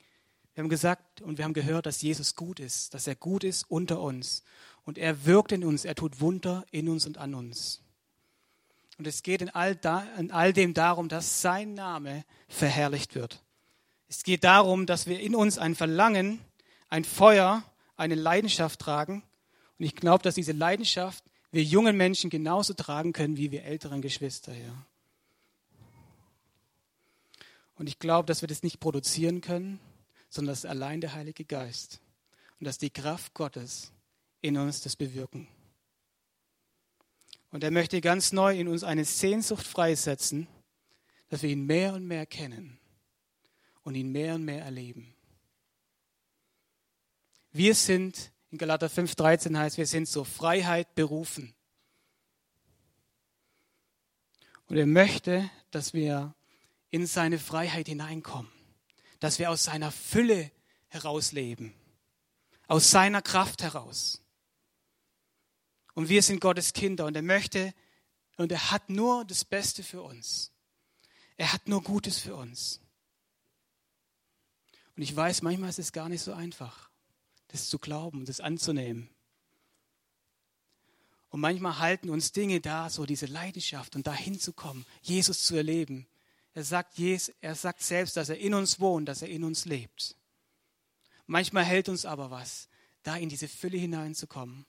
Wir 0.54 0.64
haben 0.64 0.70
gesagt 0.70 1.22
und 1.22 1.38
wir 1.38 1.46
haben 1.46 1.54
gehört, 1.54 1.86
dass 1.86 2.02
Jesus 2.02 2.36
gut 2.36 2.60
ist, 2.60 2.94
dass 2.94 3.08
er 3.08 3.16
gut 3.16 3.44
ist 3.44 3.64
unter 3.70 4.02
uns. 4.02 4.44
Und 4.84 4.98
er 4.98 5.26
wirkt 5.26 5.52
in 5.52 5.64
uns, 5.64 5.86
er 5.86 5.96
tut 5.96 6.20
Wunder 6.20 6.66
in 6.72 6.90
uns 6.90 7.06
und 7.06 7.18
an 7.18 7.36
uns. 7.36 7.84
Und 9.02 9.08
es 9.08 9.24
geht 9.24 9.42
in 9.42 9.50
all, 9.50 9.76
da, 9.76 10.04
in 10.20 10.30
all 10.30 10.54
dem 10.54 10.76
darum, 10.76 11.10
dass 11.10 11.42
sein 11.42 11.74
Name 11.74 12.24
verherrlicht 12.48 13.16
wird. 13.16 13.42
Es 14.08 14.22
geht 14.22 14.44
darum, 14.44 14.86
dass 14.86 15.08
wir 15.08 15.20
in 15.20 15.34
uns 15.34 15.58
ein 15.58 15.74
Verlangen, 15.74 16.40
ein 16.88 17.04
Feuer, 17.04 17.64
eine 17.98 18.14
Leidenschaft 18.14 18.80
tragen. 18.80 19.24
Und 19.80 19.86
ich 19.86 19.96
glaube, 19.96 20.22
dass 20.22 20.36
diese 20.36 20.52
Leidenschaft 20.52 21.24
wir 21.52 21.64
jungen 21.64 21.98
Menschen 21.98 22.30
genauso 22.30 22.76
tragen 22.76 23.12
können 23.12 23.38
wie 23.38 23.50
wir 23.50 23.64
älteren 23.64 24.04
Geschwister 24.04 24.54
hier. 24.54 24.86
Und 27.74 27.90
ich 27.90 27.98
glaube, 27.98 28.28
dass 28.28 28.42
wir 28.42 28.48
das 28.48 28.62
nicht 28.62 28.80
produzieren 28.80 29.42
können, 29.42 29.80
sondern 30.30 30.54
dass 30.54 30.64
allein 30.64 31.02
der 31.02 31.16
Heilige 31.16 31.44
Geist 31.44 32.02
und 32.60 32.68
dass 32.68 32.78
die 32.78 32.92
Kraft 32.92 33.34
Gottes 33.34 33.94
in 34.42 34.60
uns 34.60 34.82
das 34.82 34.96
bewirken. 34.96 35.48
Und 37.52 37.64
er 37.64 37.72
möchte 37.72 38.00
ganz 38.02 38.32
neu 38.32 38.58
in 38.58 38.68
uns 38.68 38.84
eine 38.84 39.06
Sehnsucht 39.06 39.68
freisetzen, 39.68 40.48
dass 41.30 41.44
wir 41.44 41.50
ihn 41.50 41.66
mehr 41.66 41.94
und 41.94 42.08
mehr 42.08 42.26
kennen 42.26 42.80
und 43.84 43.96
ihn 43.96 44.12
mehr 44.12 44.36
und 44.36 44.44
mehr 44.44 44.64
erleben. 44.64 45.14
Wir 47.52 47.76
sind, 47.76 48.32
in 48.50 48.58
Galater 48.58 48.88
5,13 48.88 49.58
heißt, 49.58 49.78
wir 49.78 49.86
sind 49.86 50.08
zur 50.08 50.26
Freiheit 50.26 50.96
berufen. 50.96 51.54
Und 54.68 54.78
er 54.78 54.86
möchte, 54.86 55.50
dass 55.72 55.94
wir 55.94 56.34
in 56.90 57.06
seine 57.06 57.40
Freiheit 57.40 57.88
hineinkommen, 57.88 58.52
dass 59.20 59.40
wir 59.40 59.50
aus 59.50 59.66
seiner 59.66 59.92
Fülle 59.92 60.52
herausleben, 60.88 61.74
aus 62.68 62.90
seiner 62.92 63.22
Kraft 63.22 63.64
heraus. 63.64 64.21
Und 65.94 66.10
wir 66.10 66.22
sind 66.22 66.40
Gottes 66.40 66.74
Kinder 66.74 67.06
und 67.06 67.16
er 67.16 67.22
möchte 67.22 67.74
und 68.38 68.52
er 68.52 68.72
hat 68.72 68.90
nur 68.90 69.26
das 69.26 69.44
Beste 69.44 69.84
für 69.84 70.02
uns. 70.02 70.52
Er 71.38 71.54
hat 71.54 71.68
nur 71.68 71.84
Gutes 71.84 72.20
für 72.20 72.36
uns. 72.36 72.82
Und 74.96 75.04
ich 75.04 75.16
weiß, 75.16 75.42
manchmal 75.42 75.70
ist 75.70 75.80
es 75.80 75.92
gar 75.92 76.10
nicht 76.10 76.22
so 76.22 76.34
einfach, 76.34 76.90
das 77.48 77.70
zu 77.70 77.80
glauben, 77.80 78.26
das 78.26 78.40
anzunehmen. 78.40 79.10
Und 81.30 81.40
manchmal 81.40 81.80
halten 81.80 82.10
uns 82.10 82.34
Dinge 82.34 82.60
da, 82.60 82.90
so 82.90 83.06
diese 83.06 83.26
Leidenschaft 83.26 83.96
und 83.96 84.06
da 84.06 84.14
hinzukommen, 84.14 84.86
Jesus 85.02 85.44
zu 85.44 85.56
erleben. 85.56 86.08
Er 86.54 86.66
sagt, 86.66 87.00
er 87.00 87.56
sagt 87.56 87.82
selbst, 87.82 88.18
dass 88.18 88.30
er 88.30 88.38
in 88.38 88.54
uns 88.54 88.80
wohnt, 88.82 89.08
dass 89.08 89.22
er 89.22 89.30
in 89.30 89.46
uns 89.46 89.66
lebt. 89.66 90.18
Manchmal 91.26 91.64
hält 91.64 91.88
uns 91.88 92.06
aber 92.06 92.30
was, 92.30 92.68
da 93.04 93.16
in 93.16 93.30
diese 93.30 93.48
Fülle 93.48 93.78
hineinzukommen. 93.78 94.66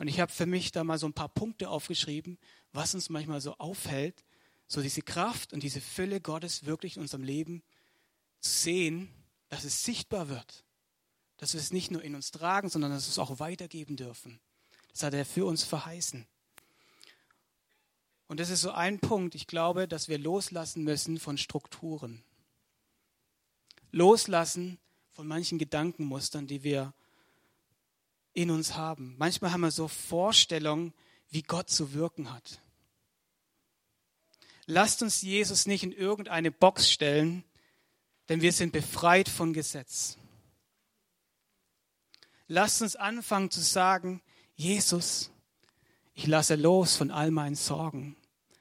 Und 0.00 0.08
ich 0.08 0.18
habe 0.18 0.32
für 0.32 0.46
mich 0.46 0.72
da 0.72 0.82
mal 0.82 0.98
so 0.98 1.06
ein 1.06 1.12
paar 1.12 1.28
Punkte 1.28 1.68
aufgeschrieben, 1.68 2.38
was 2.72 2.94
uns 2.94 3.10
manchmal 3.10 3.42
so 3.42 3.58
aufhält, 3.58 4.24
so 4.66 4.80
diese 4.80 5.02
Kraft 5.02 5.52
und 5.52 5.62
diese 5.62 5.82
Fülle 5.82 6.22
Gottes 6.22 6.64
wirklich 6.64 6.96
in 6.96 7.02
unserem 7.02 7.22
Leben 7.22 7.62
zu 8.40 8.50
sehen, 8.50 9.10
dass 9.50 9.64
es 9.64 9.84
sichtbar 9.84 10.30
wird. 10.30 10.64
Dass 11.36 11.52
wir 11.52 11.60
es 11.60 11.70
nicht 11.70 11.90
nur 11.90 12.02
in 12.02 12.14
uns 12.14 12.30
tragen, 12.30 12.70
sondern 12.70 12.92
dass 12.92 13.04
wir 13.04 13.10
es 13.10 13.18
auch 13.18 13.40
weitergeben 13.40 13.96
dürfen. 13.96 14.40
Das 14.90 15.02
hat 15.02 15.12
er 15.12 15.26
für 15.26 15.44
uns 15.44 15.64
verheißen. 15.64 16.26
Und 18.26 18.40
das 18.40 18.48
ist 18.48 18.62
so 18.62 18.70
ein 18.70 19.00
Punkt, 19.00 19.34
ich 19.34 19.46
glaube, 19.46 19.86
dass 19.86 20.08
wir 20.08 20.16
loslassen 20.16 20.82
müssen 20.82 21.18
von 21.18 21.36
Strukturen. 21.36 22.24
Loslassen 23.90 24.78
von 25.10 25.26
manchen 25.26 25.58
Gedankenmustern, 25.58 26.46
die 26.46 26.62
wir 26.62 26.94
in 28.32 28.50
uns 28.50 28.74
haben. 28.74 29.14
Manchmal 29.18 29.52
haben 29.52 29.60
wir 29.60 29.70
so 29.70 29.88
Vorstellungen, 29.88 30.94
wie 31.30 31.42
Gott 31.42 31.70
zu 31.70 31.92
wirken 31.92 32.32
hat. 32.32 32.60
Lasst 34.66 35.02
uns 35.02 35.22
Jesus 35.22 35.66
nicht 35.66 35.82
in 35.82 35.92
irgendeine 35.92 36.50
Box 36.50 36.90
stellen, 36.90 37.44
denn 38.28 38.40
wir 38.40 38.52
sind 38.52 38.72
befreit 38.72 39.28
von 39.28 39.52
Gesetz. 39.52 40.16
Lasst 42.46 42.82
uns 42.82 42.96
anfangen 42.96 43.50
zu 43.50 43.60
sagen, 43.60 44.22
Jesus, 44.54 45.30
ich 46.14 46.26
lasse 46.26 46.54
los 46.54 46.96
von 46.96 47.10
all 47.10 47.30
meinen 47.30 47.54
Sorgen, 47.54 48.16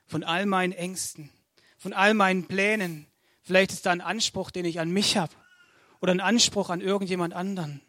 von 0.08 0.24
all 0.24 0.46
meinen 0.46 0.74
Ängsten, 0.74 1.30
von 1.78 1.94
all 1.94 2.14
meinen 2.14 2.48
Plänen. 2.48 3.08
Vielleicht 3.42 3.72
ist 3.72 3.86
da 3.86 3.92
ein 3.92 4.02
Anspruch, 4.02 4.52
den 4.52 4.66
ich 4.66 4.80
an 4.80 4.92
mich 4.92 5.18
habe 5.18 5.34
oder 6.02 6.12
ein 6.12 6.22
Anspruch 6.22 6.70
an 6.70 6.82
irgendjemand 6.82 7.34
anderen. 7.34 7.82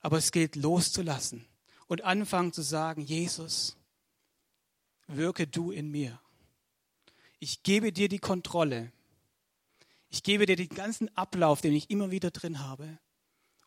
Aber 0.00 0.18
es 0.18 0.32
gilt 0.32 0.56
loszulassen 0.56 1.46
und 1.86 2.04
anfangen 2.04 2.52
zu 2.52 2.62
sagen, 2.62 3.02
Jesus, 3.02 3.76
wirke 5.06 5.46
du 5.46 5.70
in 5.70 5.90
mir. 5.90 6.20
Ich 7.40 7.62
gebe 7.62 7.92
dir 7.92 8.08
die 8.08 8.18
Kontrolle. 8.18 8.92
Ich 10.10 10.22
gebe 10.22 10.46
dir 10.46 10.56
den 10.56 10.68
ganzen 10.68 11.14
Ablauf, 11.16 11.60
den 11.60 11.74
ich 11.74 11.90
immer 11.90 12.10
wieder 12.10 12.30
drin 12.30 12.60
habe. 12.60 12.98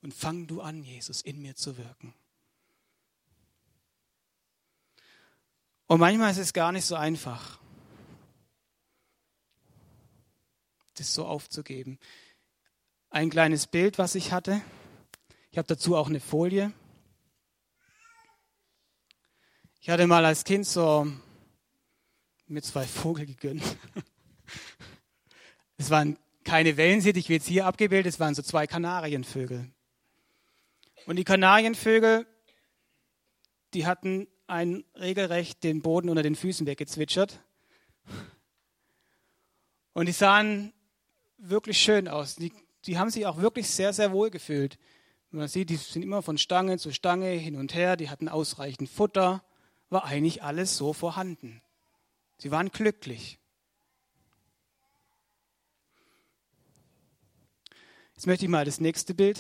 Und 0.01 0.13
fang 0.13 0.47
du 0.47 0.61
an, 0.61 0.83
Jesus, 0.83 1.21
in 1.21 1.41
mir 1.41 1.55
zu 1.55 1.77
wirken. 1.77 2.13
Und 5.88 6.00
manchmal 6.00 6.31
ist 6.31 6.38
es 6.38 6.53
gar 6.53 6.71
nicht 6.71 6.85
so 6.85 6.95
einfach, 6.95 7.59
das 10.95 11.13
so 11.13 11.25
aufzugeben. 11.25 12.00
Ein 13.09 13.29
kleines 13.29 13.67
Bild, 13.67 13.97
was 13.97 14.15
ich 14.15 14.31
hatte. 14.31 14.61
Ich 15.51 15.58
habe 15.58 15.67
dazu 15.67 15.98
auch 15.98 16.08
eine 16.08 16.22
Folie. 16.22 16.72
Ich 19.81 19.89
hatte 19.89 20.08
mal 20.08 20.24
als 20.24 20.46
Kind 20.46 20.65
so 20.65 21.05
mir 22.48 22.62
zwei 22.62 22.86
Vogel 22.86 23.25
gegönnt. 23.25 23.63
Es 25.77 25.89
waren 25.89 26.17
keine 26.43 26.77
Wellensittich, 26.77 27.27
wie 27.27 27.34
jetzt 27.34 27.48
hier 27.48 27.65
abgebildet, 27.65 28.13
es 28.13 28.20
waren 28.20 28.36
so 28.36 28.43
zwei 28.43 28.67
Kanarienvögel. 28.67 29.72
Und 31.08 31.15
die 31.15 31.24
Kanarienvögel, 31.24 32.27
die 33.74 33.86
hatten 33.88 34.27
einen 34.48 34.86
regelrecht 34.96 35.63
den 35.63 35.81
Boden 35.81 36.10
unter 36.10 36.24
den 36.24 36.36
Füßen 36.36 36.67
weggezwitschert. 36.67 37.43
Und 39.93 40.05
die 40.05 40.13
sahen 40.13 40.72
wirklich 41.38 41.79
schön 41.79 42.08
aus. 42.08 42.36
Die, 42.36 42.53
die 42.86 43.00
haben 43.00 43.10
sich 43.10 43.25
auch 43.25 43.38
wirklich 43.38 43.67
sehr, 43.67 43.91
sehr 43.91 44.12
wohl 44.12 44.29
gefühlt. 44.29 44.77
Man 45.33 45.47
sieht, 45.47 45.69
die 45.69 45.77
sind 45.77 46.03
immer 46.03 46.21
von 46.21 46.38
Stange 46.38 46.77
zu 46.77 46.91
Stange 46.91 47.29
hin 47.29 47.55
und 47.55 47.73
her, 47.73 47.95
die 47.95 48.09
hatten 48.09 48.27
ausreichend 48.27 48.89
Futter, 48.89 49.41
war 49.89 50.03
eigentlich 50.03 50.43
alles 50.43 50.75
so 50.75 50.91
vorhanden. 50.91 51.61
Sie 52.38 52.51
waren 52.51 52.69
glücklich. 52.69 53.39
Jetzt 58.13 58.27
möchte 58.27 58.45
ich 58.45 58.51
mal 58.51 58.65
das 58.65 58.81
nächste 58.81 59.13
Bild. 59.13 59.39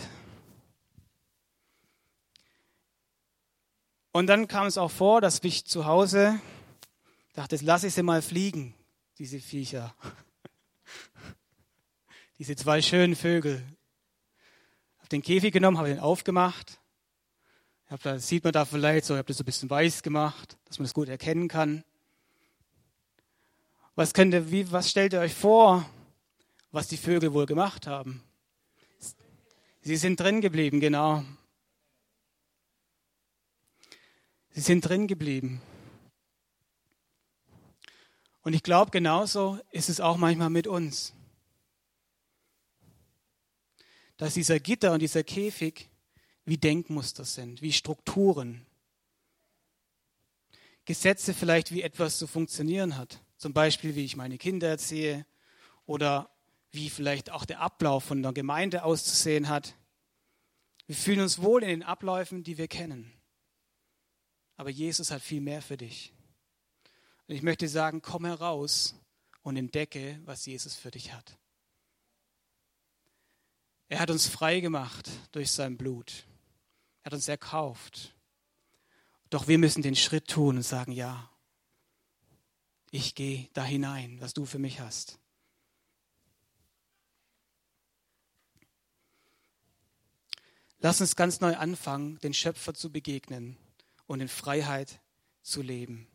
Und 4.13 4.27
dann 4.27 4.47
kam 4.47 4.67
es 4.67 4.77
auch 4.77 4.91
vor, 4.91 5.19
dass 5.19 5.43
ich 5.43 5.65
zu 5.65 5.85
Hause 5.85 6.39
dachte, 7.33 7.55
jetzt 7.55 7.65
lasse 7.65 7.87
ich 7.87 7.93
sie 7.93 8.03
mal 8.03 8.21
fliegen, 8.21 8.73
diese 9.17 9.41
Viecher. 9.41 9.93
diese 12.39 12.55
zwei 12.55 12.81
schönen 12.81 13.15
Vögel 13.15 13.61
den 15.11 15.21
Käfig 15.21 15.53
genommen, 15.53 15.77
habe 15.77 15.91
ihn 15.91 15.99
aufgemacht. 15.99 16.79
Hab 17.87 18.01
da, 18.03 18.19
sieht 18.19 18.43
man 18.43 18.53
da 18.53 18.65
vielleicht 18.65 19.05
so, 19.05 19.13
ich 19.13 19.17
habe 19.17 19.27
das 19.27 19.37
so 19.37 19.43
ein 19.43 19.45
bisschen 19.45 19.69
weiß 19.69 20.03
gemacht, 20.03 20.57
dass 20.65 20.79
man 20.79 20.85
das 20.85 20.93
gut 20.93 21.09
erkennen 21.09 21.47
kann. 21.47 21.83
Was, 23.95 24.13
könnt 24.13 24.33
ihr, 24.33 24.49
wie, 24.51 24.71
was 24.71 24.89
stellt 24.89 25.13
ihr 25.13 25.19
euch 25.19 25.33
vor, 25.33 25.85
was 26.71 26.87
die 26.87 26.97
Vögel 26.97 27.33
wohl 27.33 27.45
gemacht 27.45 27.87
haben? 27.87 28.23
Sie 29.81 29.97
sind 29.97 30.19
drin 30.19 30.41
geblieben, 30.41 30.79
genau. 30.79 31.25
Sie 34.51 34.61
sind 34.61 34.81
drin 34.81 35.07
geblieben. 35.07 35.61
Und 38.43 38.53
ich 38.53 38.63
glaube, 38.63 38.91
genauso 38.91 39.59
ist 39.71 39.89
es 39.89 39.99
auch 39.99 40.17
manchmal 40.17 40.49
mit 40.49 40.67
uns 40.67 41.13
dass 44.21 44.35
dieser 44.35 44.59
Gitter 44.59 44.91
und 44.91 44.99
dieser 44.99 45.23
Käfig 45.23 45.89
wie 46.45 46.57
Denkmuster 46.57 47.25
sind, 47.25 47.63
wie 47.63 47.73
Strukturen. 47.73 48.67
Gesetze 50.85 51.33
vielleicht, 51.33 51.71
wie 51.71 51.81
etwas 51.81 52.19
zu 52.19 52.27
funktionieren 52.27 52.97
hat. 52.97 53.19
Zum 53.37 53.51
Beispiel, 53.51 53.95
wie 53.95 54.05
ich 54.05 54.15
meine 54.15 54.37
Kinder 54.37 54.67
erziehe 54.67 55.25
oder 55.87 56.29
wie 56.69 56.91
vielleicht 56.91 57.31
auch 57.31 57.45
der 57.45 57.61
Ablauf 57.61 58.03
von 58.03 58.21
der 58.21 58.31
Gemeinde 58.31 58.83
auszusehen 58.83 59.49
hat. 59.49 59.73
Wir 60.85 60.95
fühlen 60.95 61.21
uns 61.21 61.41
wohl 61.41 61.63
in 61.63 61.69
den 61.69 61.83
Abläufen, 61.83 62.43
die 62.43 62.59
wir 62.59 62.67
kennen. 62.67 63.11
Aber 64.55 64.69
Jesus 64.69 65.09
hat 65.09 65.23
viel 65.23 65.41
mehr 65.41 65.63
für 65.63 65.77
dich. 65.77 66.13
Und 67.27 67.33
ich 67.33 67.41
möchte 67.41 67.67
sagen, 67.67 68.03
komm 68.03 68.25
heraus 68.25 68.93
und 69.41 69.57
entdecke, 69.57 70.19
was 70.25 70.45
Jesus 70.45 70.75
für 70.75 70.91
dich 70.91 71.11
hat. 71.11 71.40
Er 73.91 73.99
hat 73.99 74.09
uns 74.09 74.25
frei 74.25 74.61
gemacht 74.61 75.09
durch 75.33 75.51
sein 75.51 75.75
Blut. 75.75 76.23
Er 77.03 77.07
hat 77.07 77.13
uns 77.13 77.27
erkauft. 77.27 78.15
Doch 79.29 79.49
wir 79.49 79.57
müssen 79.57 79.81
den 79.81 79.97
Schritt 79.97 80.29
tun 80.29 80.55
und 80.55 80.63
sagen, 80.63 80.93
ja, 80.93 81.29
ich 82.89 83.15
gehe 83.15 83.49
da 83.51 83.65
hinein, 83.65 84.15
was 84.21 84.33
du 84.33 84.45
für 84.45 84.59
mich 84.59 84.79
hast. 84.79 85.19
Lass 90.79 91.01
uns 91.01 91.17
ganz 91.17 91.41
neu 91.41 91.57
anfangen, 91.57 92.17
den 92.19 92.33
Schöpfer 92.33 92.73
zu 92.73 92.93
begegnen 92.93 93.57
und 94.05 94.21
in 94.21 94.29
Freiheit 94.29 95.01
zu 95.41 95.61
leben. 95.61 96.07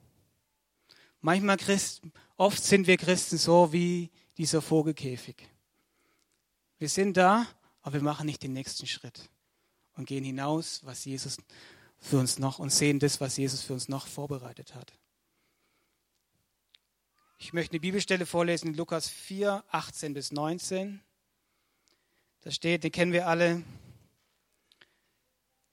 Manchmal 1.21 1.59
Christen, 1.59 2.11
oft 2.38 2.64
sind 2.64 2.87
wir 2.87 2.96
Christen 2.96 3.37
so 3.37 3.70
wie 3.74 4.11
dieser 4.38 4.62
Vogelkäfig. 4.62 5.46
Wir 6.79 6.88
sind 6.88 7.18
da 7.18 7.46
aber 7.87 7.94
wir 7.94 8.03
machen 8.03 8.27
nicht 8.27 8.42
den 8.42 8.53
nächsten 8.53 8.85
Schritt 8.88 9.31
und 9.94 10.07
gehen 10.07 10.25
hinaus, 10.25 10.81
was 10.83 11.05
Jesus 11.05 11.37
für 12.01 12.18
uns 12.18 12.37
noch 12.40 12.59
und 12.59 12.70
sehen 12.70 12.99
das, 12.99 13.20
was 13.20 13.37
Jesus 13.37 13.62
für 13.62 13.75
uns 13.75 13.88
noch 13.88 14.09
vorbereitet 14.09 14.75
hat. 14.75 14.92
Ich 17.38 17.53
möchte 17.53 17.75
eine 17.75 17.81
Bibelstelle 17.81 18.27
vorlesen 18.27 18.70
in 18.70 18.75
Lukas 18.75 19.09
4, 19.09 19.62
18 19.70 20.14
bis 20.14 20.33
19. 20.33 21.01
Da 22.40 22.51
steht, 22.51 22.83
den 22.83 22.90
kennen 22.90 23.12
wir 23.12 23.29
alle. 23.29 23.62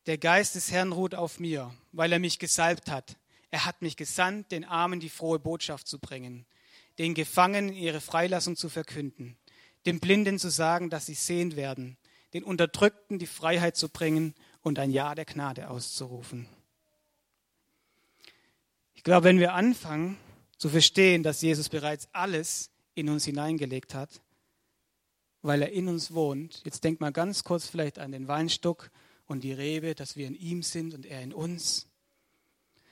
Der 0.06 0.19
Geist 0.19 0.54
des 0.54 0.71
Herrn 0.71 0.91
ruht 0.91 1.15
auf 1.15 1.39
mir, 1.39 1.73
weil 1.93 2.12
er 2.12 2.19
mich 2.19 2.38
gesalbt 2.38 2.91
hat. 2.91 3.17
Er 3.49 3.65
hat 3.65 3.82
mich 3.82 3.97
gesandt, 3.97 4.52
den 4.52 4.65
Armen 4.65 4.99
die 4.99 5.10
frohe 5.10 5.39
Botschaft 5.39 5.88
zu 5.88 5.97
bringen, 5.97 6.45
den 6.99 7.15
Gefangenen 7.15 7.73
ihre 7.73 8.02
Freilassung 8.02 8.56
zu 8.56 8.69
verkünden, 8.69 9.36
den 9.88 9.99
Blinden 9.99 10.38
zu 10.38 10.52
sagen, 10.52 10.91
dass 10.91 11.08
sie 11.08 11.15
sehend 11.15 11.56
werden, 11.56 11.97
den 12.34 12.43
Unterdrückten 12.43 13.19
die 13.19 13.28
Freiheit 13.28 13.78
zu 13.78 13.89
bringen 13.89 14.34
und 14.62 14.80
ein 14.80 14.91
Ja 14.91 15.15
der 15.15 15.26
Gnade 15.26 15.69
auszurufen. 15.69 16.48
Ich 18.93 19.04
glaube, 19.04 19.26
wenn 19.26 19.39
wir 19.39 19.54
anfangen 19.54 20.17
zu 20.58 20.69
verstehen, 20.69 21.24
dass 21.24 21.41
Jesus 21.41 21.69
bereits 21.69 22.08
alles 22.13 22.72
in 22.96 23.10
uns 23.10 23.26
hineingelegt 23.26 23.93
hat, 23.93 24.22
weil 25.41 25.62
er 25.62 25.72
in 25.72 25.89
uns 25.89 26.13
wohnt, 26.13 26.62
jetzt 26.63 26.84
denkt 26.84 27.02
mal 27.02 27.12
ganz 27.12 27.43
kurz 27.43 27.67
vielleicht 27.67 28.00
an 28.00 28.12
den 28.12 28.28
Weinstock 28.28 28.89
und 29.26 29.43
die 29.43 29.52
Rebe, 29.52 29.93
dass 29.93 30.15
wir 30.15 30.26
in 30.26 30.36
ihm 30.36 30.63
sind 30.63 30.93
und 30.93 31.06
er 31.06 31.22
in 31.22 31.34
uns, 31.34 31.88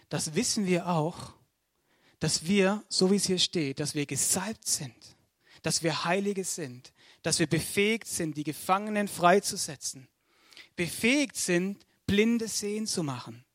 das 0.10 0.36
wissen 0.36 0.65
wir 0.65 0.88
auch, 0.88 1.34
dass 2.19 2.45
wir, 2.45 2.84
so 2.89 3.10
wie 3.10 3.15
es 3.15 3.25
hier 3.25 3.39
steht, 3.39 3.80
dass 3.80 3.95
wir 3.95 4.06
gesalbt 4.06 4.67
sind, 4.67 4.93
dass 5.62 5.82
wir 5.82 6.04
Heilige 6.04 6.43
sind, 6.43 6.91
dass 7.21 7.39
wir 7.39 7.47
befähigt 7.47 8.07
sind, 8.07 8.38
die 8.38 8.43
Gefangenen 8.43 9.07
freizusetzen, 9.07 10.07
befähigt 10.75 11.36
sind, 11.36 11.86
blinde 12.05 12.47
sehen 12.47 12.88
zu 12.88 13.03
machen. 13.03 13.45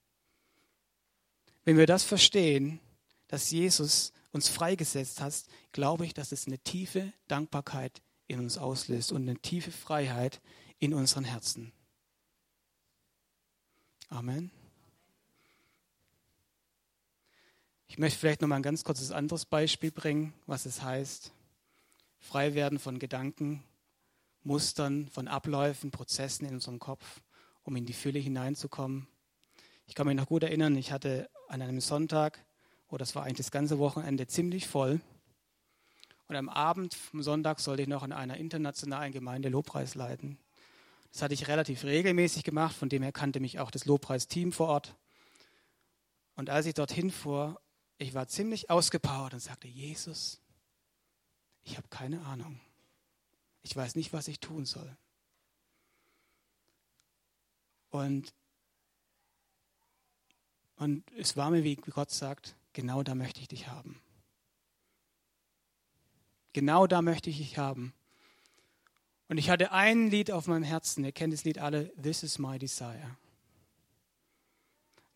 Wenn 1.64 1.76
wir 1.76 1.86
das 1.86 2.04
verstehen, 2.04 2.80
dass 3.28 3.50
Jesus 3.50 4.12
uns 4.32 4.48
freigesetzt 4.48 5.20
hat, 5.20 5.34
glaube 5.72 6.06
ich, 6.06 6.14
dass 6.14 6.30
es 6.30 6.46
eine 6.46 6.58
tiefe 6.58 7.12
Dankbarkeit 7.26 8.02
in 8.28 8.38
uns 8.38 8.58
auslöst 8.58 9.12
und 9.12 9.22
eine 9.22 9.38
tiefe 9.38 9.72
Freiheit 9.72 10.40
in 10.78 10.94
unseren 10.94 11.24
Herzen. 11.24 11.72
Amen. 14.08 14.50
Ich 17.88 17.98
möchte 17.98 18.18
vielleicht 18.18 18.42
noch 18.42 18.48
mal 18.48 18.56
ein 18.56 18.62
ganz 18.62 18.84
kurzes 18.84 19.10
anderes 19.10 19.46
Beispiel 19.46 19.90
bringen, 19.90 20.34
was 20.46 20.66
es 20.66 20.82
heißt, 20.82 21.32
frei 22.18 22.54
werden 22.54 22.78
von 22.78 22.98
Gedanken, 22.98 23.62
Mustern, 24.42 25.08
von 25.08 25.28
Abläufen, 25.28 25.90
Prozessen 25.90 26.46
in 26.46 26.54
unserem 26.54 26.78
Kopf, 26.78 27.20
um 27.62 27.74
in 27.76 27.86
die 27.86 27.92
Fülle 27.92 28.18
hineinzukommen. 28.18 29.08
Ich 29.86 29.94
kann 29.94 30.06
mich 30.06 30.16
noch 30.16 30.26
gut 30.26 30.42
erinnern, 30.42 30.76
ich 30.76 30.92
hatte 30.92 31.28
an 31.48 31.62
einem 31.62 31.80
Sonntag, 31.80 32.44
oder 32.88 32.94
oh, 32.94 32.98
das 32.98 33.14
war 33.16 33.24
eigentlich 33.24 33.38
das 33.38 33.50
ganze 33.50 33.78
Wochenende, 33.78 34.26
ziemlich 34.28 34.68
voll. 34.68 35.00
Und 36.28 36.36
am 36.36 36.48
Abend 36.48 36.94
vom 36.94 37.22
Sonntag 37.22 37.58
sollte 37.60 37.82
ich 37.82 37.88
noch 37.88 38.04
in 38.04 38.12
einer 38.12 38.36
internationalen 38.36 39.12
Gemeinde 39.12 39.48
Lobpreis 39.48 39.94
leiten. 39.94 40.38
Das 41.12 41.22
hatte 41.22 41.34
ich 41.34 41.48
relativ 41.48 41.84
regelmäßig 41.84 42.44
gemacht, 42.44 42.76
von 42.76 42.88
dem 42.88 43.02
her 43.02 43.12
kannte 43.12 43.40
mich 43.40 43.58
auch 43.58 43.70
das 43.70 43.86
Lobpreisteam 43.86 44.52
vor 44.52 44.68
Ort. 44.68 44.96
Und 46.36 46.50
als 46.50 46.66
ich 46.66 46.74
dorthin 46.74 47.10
fuhr, 47.10 47.60
ich 47.98 48.14
war 48.14 48.28
ziemlich 48.28 48.70
ausgepowert 48.70 49.34
und 49.34 49.40
sagte, 49.40 49.66
Jesus, 49.66 50.40
ich 51.66 51.76
habe 51.76 51.88
keine 51.88 52.24
Ahnung. 52.24 52.60
Ich 53.62 53.74
weiß 53.74 53.96
nicht, 53.96 54.12
was 54.12 54.28
ich 54.28 54.38
tun 54.38 54.64
soll. 54.64 54.96
Und, 57.90 58.32
und 60.76 61.04
es 61.12 61.36
war 61.36 61.50
mir, 61.50 61.64
wie 61.64 61.74
Gott 61.74 62.10
sagt, 62.10 62.54
genau 62.72 63.02
da 63.02 63.14
möchte 63.14 63.40
ich 63.40 63.48
dich 63.48 63.66
haben. 63.68 64.00
Genau 66.52 66.86
da 66.86 67.02
möchte 67.02 67.30
ich 67.30 67.38
dich 67.38 67.58
haben. 67.58 67.92
Und 69.28 69.38
ich 69.38 69.50
hatte 69.50 69.72
ein 69.72 70.08
Lied 70.08 70.30
auf 70.30 70.46
meinem 70.46 70.62
Herzen, 70.62 71.04
ihr 71.04 71.12
kennt 71.12 71.32
das 71.32 71.44
Lied 71.44 71.58
alle, 71.58 71.92
This 72.00 72.22
is 72.22 72.38
my 72.38 72.58
desire. 72.58 73.16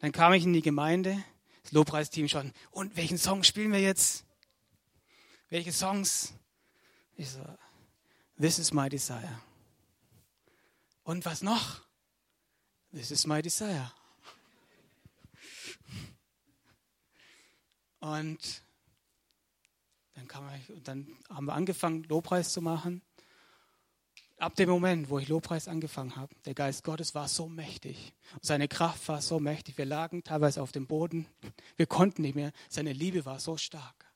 Dann 0.00 0.10
kam 0.10 0.32
ich 0.32 0.42
in 0.42 0.52
die 0.52 0.62
Gemeinde, 0.62 1.22
das 1.62 1.72
Lobpreisteam 1.72 2.28
schon, 2.28 2.52
und 2.72 2.96
welchen 2.96 3.18
Song 3.18 3.44
spielen 3.44 3.70
wir 3.70 3.80
jetzt? 3.80 4.24
Welche 5.48 5.72
Songs? 5.72 6.34
Ich 7.20 7.32
so, 7.32 7.44
this 8.40 8.58
is 8.58 8.72
my 8.72 8.88
desire. 8.88 9.42
Und 11.02 11.26
was 11.26 11.42
noch? 11.42 11.82
This 12.92 13.10
is 13.10 13.26
my 13.26 13.42
desire. 13.42 13.92
Und 17.98 18.62
dann, 20.14 20.28
kam 20.28 20.48
ich, 20.54 20.70
und 20.70 20.88
dann 20.88 21.14
haben 21.28 21.44
wir 21.44 21.52
angefangen, 21.52 22.04
Lobpreis 22.04 22.54
zu 22.54 22.62
machen. 22.62 23.02
ab 24.38 24.54
dem 24.54 24.70
Moment, 24.70 25.10
wo 25.10 25.18
ich 25.18 25.28
Lobpreis 25.28 25.68
angefangen 25.68 26.16
habe, 26.16 26.34
der 26.46 26.54
Geist 26.54 26.84
Gottes 26.84 27.14
war 27.14 27.28
so 27.28 27.50
mächtig. 27.50 28.14
Und 28.32 28.46
seine 28.46 28.66
Kraft 28.66 29.06
war 29.08 29.20
so 29.20 29.38
mächtig. 29.40 29.76
Wir 29.76 29.84
lagen 29.84 30.24
teilweise 30.24 30.62
auf 30.62 30.72
dem 30.72 30.86
Boden. 30.86 31.26
Wir 31.76 31.84
konnten 31.84 32.22
nicht 32.22 32.34
mehr. 32.34 32.52
Seine 32.70 32.94
Liebe 32.94 33.26
war 33.26 33.40
so 33.40 33.58
stark. 33.58 34.09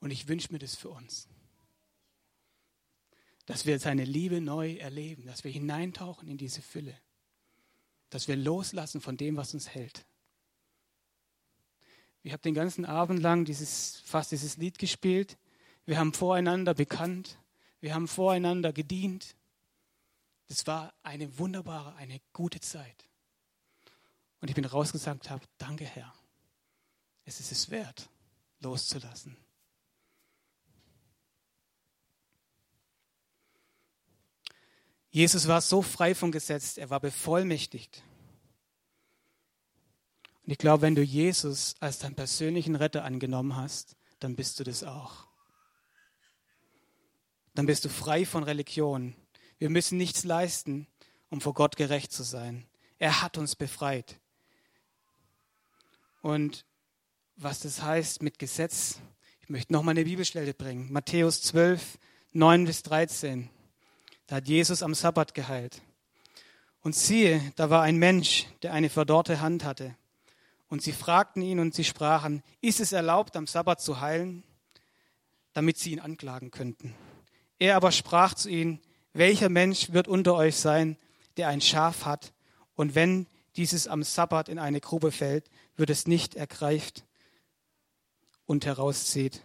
Und 0.00 0.10
ich 0.10 0.28
wünsche 0.28 0.52
mir 0.52 0.58
das 0.58 0.76
für 0.76 0.90
uns. 0.90 1.28
Dass 3.46 3.66
wir 3.66 3.78
seine 3.78 4.04
Liebe 4.04 4.40
neu 4.40 4.74
erleben, 4.74 5.26
dass 5.26 5.44
wir 5.44 5.50
hineintauchen 5.50 6.28
in 6.28 6.36
diese 6.36 6.62
Fülle. 6.62 6.96
Dass 8.10 8.28
wir 8.28 8.36
loslassen 8.36 9.00
von 9.00 9.16
dem, 9.16 9.36
was 9.36 9.54
uns 9.54 9.68
hält. 9.68 10.06
Ich 12.22 12.32
habe 12.32 12.42
den 12.42 12.54
ganzen 12.54 12.84
Abend 12.84 13.20
lang 13.20 13.44
dieses, 13.44 14.00
fast 14.04 14.32
dieses 14.32 14.56
Lied 14.56 14.78
gespielt. 14.78 15.38
Wir 15.86 15.98
haben 15.98 16.12
voreinander 16.12 16.74
bekannt. 16.74 17.38
Wir 17.80 17.94
haben 17.94 18.08
voreinander 18.08 18.72
gedient. 18.72 19.34
Das 20.48 20.66
war 20.66 20.92
eine 21.02 21.38
wunderbare, 21.38 21.94
eine 21.96 22.20
gute 22.32 22.60
Zeit. 22.60 23.08
Und 24.40 24.48
ich 24.48 24.54
bin 24.54 24.64
rausgesagt 24.64 25.30
habe, 25.30 25.44
danke 25.58 25.84
Herr. 25.84 26.14
Es 27.24 27.40
ist 27.40 27.52
es 27.52 27.70
wert, 27.70 28.08
loszulassen. 28.60 29.36
Jesus 35.18 35.48
war 35.48 35.60
so 35.60 35.82
frei 35.82 36.14
vom 36.14 36.30
Gesetz, 36.30 36.76
er 36.76 36.90
war 36.90 37.00
bevollmächtigt. 37.00 38.04
Und 40.44 40.52
ich 40.52 40.58
glaube, 40.58 40.82
wenn 40.82 40.94
du 40.94 41.02
Jesus 41.02 41.74
als 41.80 41.98
deinen 41.98 42.14
persönlichen 42.14 42.76
Retter 42.76 43.02
angenommen 43.02 43.56
hast, 43.56 43.96
dann 44.20 44.36
bist 44.36 44.60
du 44.60 44.62
das 44.62 44.84
auch. 44.84 45.26
Dann 47.56 47.66
bist 47.66 47.84
du 47.84 47.88
frei 47.88 48.26
von 48.26 48.44
Religion. 48.44 49.16
Wir 49.58 49.70
müssen 49.70 49.98
nichts 49.98 50.22
leisten, 50.22 50.86
um 51.30 51.40
vor 51.40 51.52
Gott 51.52 51.74
gerecht 51.74 52.12
zu 52.12 52.22
sein. 52.22 52.64
Er 53.00 53.20
hat 53.20 53.38
uns 53.38 53.56
befreit. 53.56 54.20
Und 56.22 56.64
was 57.34 57.58
das 57.58 57.82
heißt 57.82 58.22
mit 58.22 58.38
Gesetz, 58.38 59.00
ich 59.40 59.48
möchte 59.48 59.72
noch 59.72 59.82
mal 59.82 59.90
eine 59.90 60.04
Bibelstelle 60.04 60.54
bringen. 60.54 60.92
Matthäus 60.92 61.42
12, 61.42 61.98
9 62.34 62.66
bis 62.66 62.84
13. 62.84 63.50
Da 64.28 64.36
hat 64.36 64.46
Jesus 64.46 64.82
am 64.82 64.94
Sabbat 64.94 65.34
geheilt. 65.34 65.80
Und 66.80 66.94
siehe, 66.94 67.40
da 67.56 67.70
war 67.70 67.82
ein 67.82 67.96
Mensch, 67.96 68.46
der 68.62 68.72
eine 68.72 68.90
verdorrte 68.90 69.40
Hand 69.40 69.64
hatte. 69.64 69.96
Und 70.68 70.82
sie 70.82 70.92
fragten 70.92 71.42
ihn 71.42 71.58
und 71.58 71.74
sie 71.74 71.82
sprachen, 71.82 72.42
ist 72.60 72.78
es 72.78 72.92
erlaubt, 72.92 73.36
am 73.36 73.46
Sabbat 73.46 73.80
zu 73.80 74.00
heilen, 74.00 74.44
damit 75.54 75.78
sie 75.78 75.92
ihn 75.92 75.98
anklagen 75.98 76.50
könnten. 76.50 76.94
Er 77.58 77.74
aber 77.74 77.90
sprach 77.90 78.34
zu 78.34 78.50
ihnen, 78.50 78.80
welcher 79.14 79.48
Mensch 79.48 79.92
wird 79.92 80.06
unter 80.06 80.34
euch 80.34 80.56
sein, 80.56 80.98
der 81.38 81.48
ein 81.48 81.62
Schaf 81.62 82.04
hat, 82.04 82.32
und 82.74 82.94
wenn 82.94 83.26
dieses 83.56 83.88
am 83.88 84.04
Sabbat 84.04 84.48
in 84.48 84.58
eine 84.58 84.80
Grube 84.80 85.10
fällt, 85.10 85.50
wird 85.76 85.90
es 85.90 86.06
nicht 86.06 86.36
ergreift 86.36 87.04
und 88.46 88.66
herauszieht. 88.66 89.42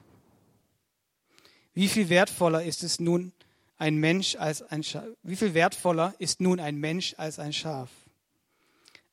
Wie 1.74 1.88
viel 1.88 2.10
wertvoller 2.10 2.64
ist 2.64 2.84
es 2.84 3.00
nun, 3.00 3.34
ein 3.78 3.96
Mensch 3.96 4.36
als 4.36 4.62
ein 4.62 4.84
Schaf. 4.84 5.06
Wie 5.24 5.36
viel 5.36 5.54
wertvoller 5.54 6.14
ist 6.20 6.42
nun 6.42 6.60
ein 6.60 6.78
Mensch 6.78 7.16
als 7.18 7.40
ein 7.40 7.54
Schaf? 7.54 7.90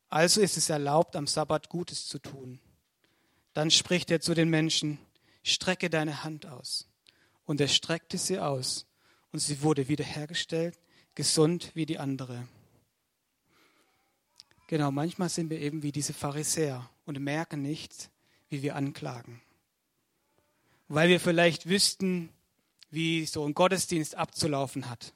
Also 0.09 0.41
ist 0.41 0.57
es 0.57 0.69
erlaubt, 0.69 1.17
am 1.17 1.27
Sabbat 1.27 1.69
Gutes 1.69 2.07
zu 2.07 2.19
tun. 2.19 2.61
Dann 3.55 3.71
spricht 3.71 4.11
er 4.11 4.21
zu 4.21 4.35
den 4.35 4.51
Menschen, 4.51 4.99
strecke 5.43 5.91
deine 5.91 6.25
Hand 6.25 6.47
aus. 6.47 6.89
Und 7.45 7.61
er 7.61 7.69
streckte 7.69 8.19
sie 8.19 8.39
aus, 8.39 8.87
und 9.33 9.41
sie 9.41 9.63
wurde 9.63 9.89
wiederhergestellt, 9.89 10.79
gesund 11.15 11.71
wie 11.75 11.87
die 11.87 11.99
andere. 11.99 12.47
Genau, 14.69 14.93
manchmal 14.93 15.29
sind 15.29 15.51
wir 15.51 15.61
eben 15.61 15.83
wie 15.83 15.91
diese 15.91 16.13
Pharisäer 16.13 16.89
und 17.05 17.19
merken 17.19 17.63
nicht, 17.63 18.11
wie 18.49 18.63
wir 18.63 18.77
anklagen. 18.77 19.41
Weil 20.87 21.09
wir 21.09 21.19
vielleicht 21.19 21.69
wüssten, 21.69 22.31
wie 22.91 23.27
so 23.27 23.47
ein 23.47 23.55
Gottesdienst 23.55 24.17
abzulaufen 24.17 24.91
hat. 24.91 25.15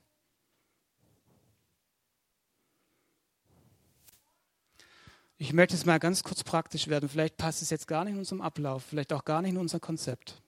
Ich 5.37 5.53
möchte 5.53 5.75
es 5.75 5.85
mal 5.85 5.99
ganz 5.99 6.23
kurz 6.23 6.45
praktisch 6.45 6.89
werden. 6.89 7.09
Vielleicht 7.09 7.37
passt 7.37 7.61
es 7.61 7.71
jetzt 7.71 7.89
gar 7.89 8.05
nicht 8.05 8.15
in 8.15 8.21
unserem 8.21 8.41
Ablauf, 8.41 8.85
vielleicht 8.85 9.13
auch 9.13 9.25
gar 9.25 9.43
nicht 9.43 9.51
in 9.51 9.59
unser 9.59 9.81
Konzept. 9.81 10.41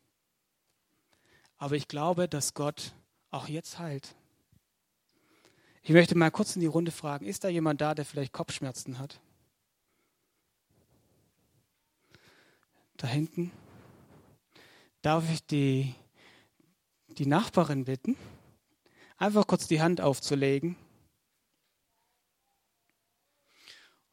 Aber 1.58 1.74
ich 1.74 1.88
glaube, 1.88 2.28
dass 2.28 2.54
Gott 2.54 2.92
auch 3.30 3.48
jetzt 3.48 3.78
heilt. 3.78 4.14
Ich 5.82 5.90
möchte 5.90 6.16
mal 6.16 6.30
kurz 6.30 6.56
in 6.56 6.60
die 6.60 6.66
Runde 6.66 6.92
fragen, 6.92 7.26
ist 7.26 7.44
da 7.44 7.48
jemand 7.48 7.80
da, 7.80 7.94
der 7.94 8.04
vielleicht 8.04 8.32
Kopfschmerzen 8.32 8.98
hat? 8.98 9.20
Da 12.96 13.06
hinten. 13.06 13.52
Darf 15.02 15.30
ich 15.30 15.44
die 15.46 15.94
die 17.18 17.26
Nachbarin 17.26 17.84
bitten, 17.84 18.16
einfach 19.16 19.46
kurz 19.46 19.66
die 19.66 19.80
Hand 19.80 20.00
aufzulegen. 20.00 20.76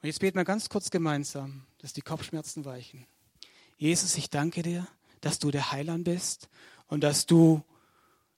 Und 0.02 0.08
jetzt 0.08 0.20
beten 0.20 0.38
wir 0.38 0.46
ganz 0.46 0.70
kurz 0.70 0.90
gemeinsam, 0.90 1.66
dass 1.80 1.94
die 1.94 2.02
Kopfschmerzen 2.02 2.66
weichen. 2.66 3.06
Jesus, 3.78 4.18
ich 4.18 4.30
danke 4.30 4.62
dir, 4.62 4.88
dass 5.22 5.40
du 5.40 5.52
der 5.52 5.72
Heiland 5.72 6.04
bist 6.04 6.50
und 6.88 7.04
dass 7.04 7.26
du, 7.26 7.64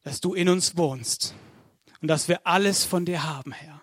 dass 0.04 0.21
du 0.21 0.34
in 0.34 0.49
uns 0.49 0.78
wohnst 0.78 1.34
und 2.01 2.08
dass 2.08 2.28
wir 2.28 2.45
alles 2.45 2.84
von 2.84 3.06
dir 3.06 3.23
haben, 3.23 3.51
Herr. 3.51 3.82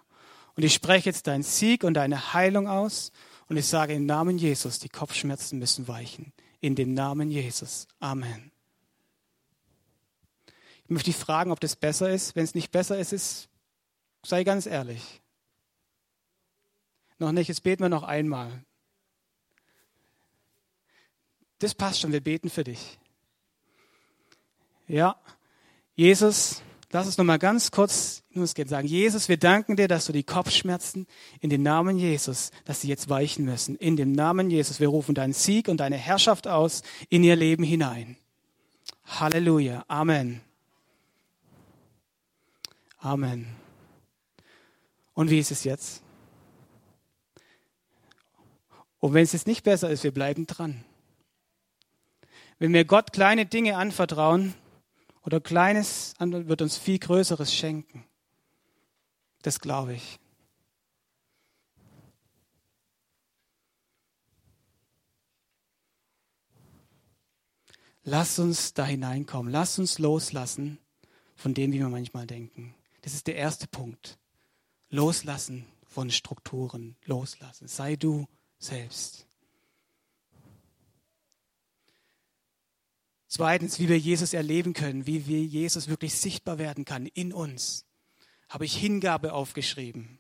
Und 0.55 0.65
ich 0.65 0.75
spreche 0.75 1.09
jetzt 1.09 1.27
deinen 1.27 1.43
Sieg 1.43 1.83
und 1.83 1.95
deine 1.95 2.35
Heilung 2.35 2.69
aus 2.69 3.11
und 3.49 3.57
ich 3.57 3.67
sage 3.67 3.95
im 3.95 4.07
Namen 4.07 4.39
Jesus, 4.39 4.79
die 4.79 4.89
Kopfschmerzen 4.89 5.59
müssen 5.59 5.89
weichen. 5.89 6.33
In 6.61 6.77
dem 6.77 6.95
Namen 6.95 7.31
Jesus. 7.31 7.89
Amen. 7.99 8.53
Ich 10.93 10.95
möchte 10.95 11.11
dich 11.11 11.17
fragen, 11.17 11.53
ob 11.53 11.59
das 11.59 11.75
besser 11.75 12.11
ist. 12.11 12.37
Wenn 12.37 12.45
es 12.45 12.55
nicht 12.55 12.71
besser 12.71 12.99
ist, 12.99 13.15
ist, 13.15 13.49
sei 14.27 14.45
ganz 14.45 14.67
ehrlich. 14.67 15.23
Noch 17.19 17.33
nicht, 17.33 17.49
jetzt 17.49 17.63
beten 17.63 17.83
wir 17.83 17.89
noch 17.89 18.03
einmal. 18.03 18.63
Das 21.61 21.75
passt 21.75 22.01
schon, 22.01 22.13
wir 22.13 22.21
beten 22.21 22.51
für 22.51 22.63
dich. 22.63 22.99
Ja, 24.87 25.17
Jesus, 25.95 26.61
lass 26.91 27.07
uns 27.07 27.17
noch 27.17 27.25
mal 27.25 27.39
ganz 27.39 27.71
kurz 27.71 28.23
uns 28.35 28.53
sagen. 28.53 28.87
Jesus, 28.87 29.31
wir 29.31 29.39
danken 29.39 29.77
dir, 29.77 29.89
dass 29.89 30.05
du 30.05 30.13
die 30.13 30.25
Kopfschmerzen 30.25 31.07
in 31.41 31.49
den 31.49 31.63
Namen 31.63 31.97
Jesus, 31.97 32.51
dass 32.67 32.83
sie 32.83 32.89
jetzt 32.89 33.09
weichen 33.09 33.47
müssen. 33.47 33.77
In 33.77 33.97
dem 33.97 34.13
Namen 34.13 34.51
Jesus, 34.51 34.79
wir 34.79 34.89
rufen 34.89 35.15
deinen 35.15 35.33
Sieg 35.33 35.69
und 35.69 35.79
deine 35.79 35.97
Herrschaft 35.97 36.47
aus 36.47 36.83
in 37.09 37.25
ihr 37.25 37.37
Leben 37.37 37.65
hinein. 37.65 38.19
Halleluja. 39.07 39.87
Amen. 39.89 40.43
Amen. 43.03 43.49
Und 45.13 45.29
wie 45.29 45.41
ist 45.41 45.51
es 45.51 45.65
jetzt? 45.65 46.05
Und 49.01 49.13
wenn 49.13 49.25
es 49.25 49.33
jetzt 49.33 49.49
nicht 49.49 49.65
besser 49.65 49.91
ist, 49.91 50.05
wir 50.05 50.15
bleiben 50.15 50.47
dran. 50.47 50.85
Wenn 52.61 52.73
wir 52.73 52.85
Gott 52.85 53.13
kleine 53.13 53.45
Dinge 53.45 53.77
anvertrauen 53.77 54.55
oder 55.25 55.41
Kleines, 55.41 56.15
wird 56.21 56.63
uns 56.63 56.79
viel 56.79 57.01
Größeres 57.01 57.53
schenken. 57.53 58.05
Das 59.43 59.59
glaube 59.59 59.95
ich. 59.95 60.21
Lass 68.05 68.39
uns 68.39 68.75
da 68.75 68.87
hineinkommen. 68.87 69.51
Lass 69.51 69.81
uns 69.81 69.99
loslassen 69.99 70.79
von 71.35 71.53
dem, 71.53 71.73
wie 71.73 71.81
wir 71.81 71.89
manchmal 71.89 72.29
denken. 72.29 72.77
Das 73.03 73.15
ist 73.15 73.27
der 73.27 73.37
erste 73.37 73.67
Punkt. 73.67 74.19
Loslassen 74.89 75.67
von 75.85 76.11
Strukturen. 76.11 76.97
Loslassen. 77.05 77.69
Sei 77.69 77.97
du 77.97 78.27
selbst. 78.59 79.27
Zweitens, 83.27 83.79
wie 83.79 83.89
wir 83.89 83.99
Jesus 83.99 84.35
erleben 84.35 84.75
können, 84.75 85.07
wie 85.07 85.27
wir 85.27 85.43
Jesus 85.43 85.89
wirklich 85.89 86.15
sichtbar 86.15 86.59
werden 86.59 86.85
kann 86.85 87.07
in 87.07 87.33
uns, 87.33 87.87
habe 88.49 88.67
ich 88.67 88.77
Hingabe 88.77 89.33
aufgeschrieben. 89.33 90.19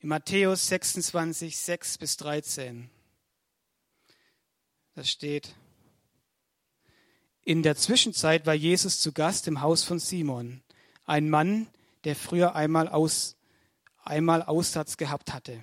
In 0.00 0.08
Matthäus 0.08 0.66
26, 0.66 1.56
6 1.56 1.98
bis 1.98 2.16
13. 2.16 2.90
Da 4.94 5.04
steht, 5.04 5.54
in 7.42 7.62
der 7.62 7.76
Zwischenzeit 7.76 8.44
war 8.44 8.54
Jesus 8.54 9.00
zu 9.00 9.12
Gast 9.12 9.46
im 9.46 9.60
Haus 9.60 9.84
von 9.84 10.00
Simon 10.00 10.63
ein 11.04 11.30
Mann, 11.30 11.66
der 12.04 12.16
früher 12.16 12.54
einmal, 12.54 12.88
aus, 12.88 13.36
einmal 14.02 14.42
Aussatz 14.42 14.96
gehabt 14.96 15.32
hatte. 15.32 15.62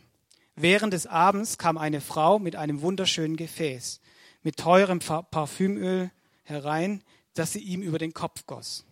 Während 0.55 0.93
des 0.93 1.07
Abends 1.07 1.57
kam 1.57 1.77
eine 1.77 2.01
Frau 2.01 2.39
mit 2.39 2.55
einem 2.55 2.81
wunderschönen 2.81 3.37
Gefäß, 3.37 4.01
mit 4.43 4.57
teurem 4.57 4.99
Parfümöl 4.99 6.11
herein, 6.43 7.03
das 7.33 7.53
sie 7.53 7.59
ihm 7.59 7.81
über 7.81 7.97
den 7.97 8.13
Kopf 8.13 8.45
goss. 8.45 8.85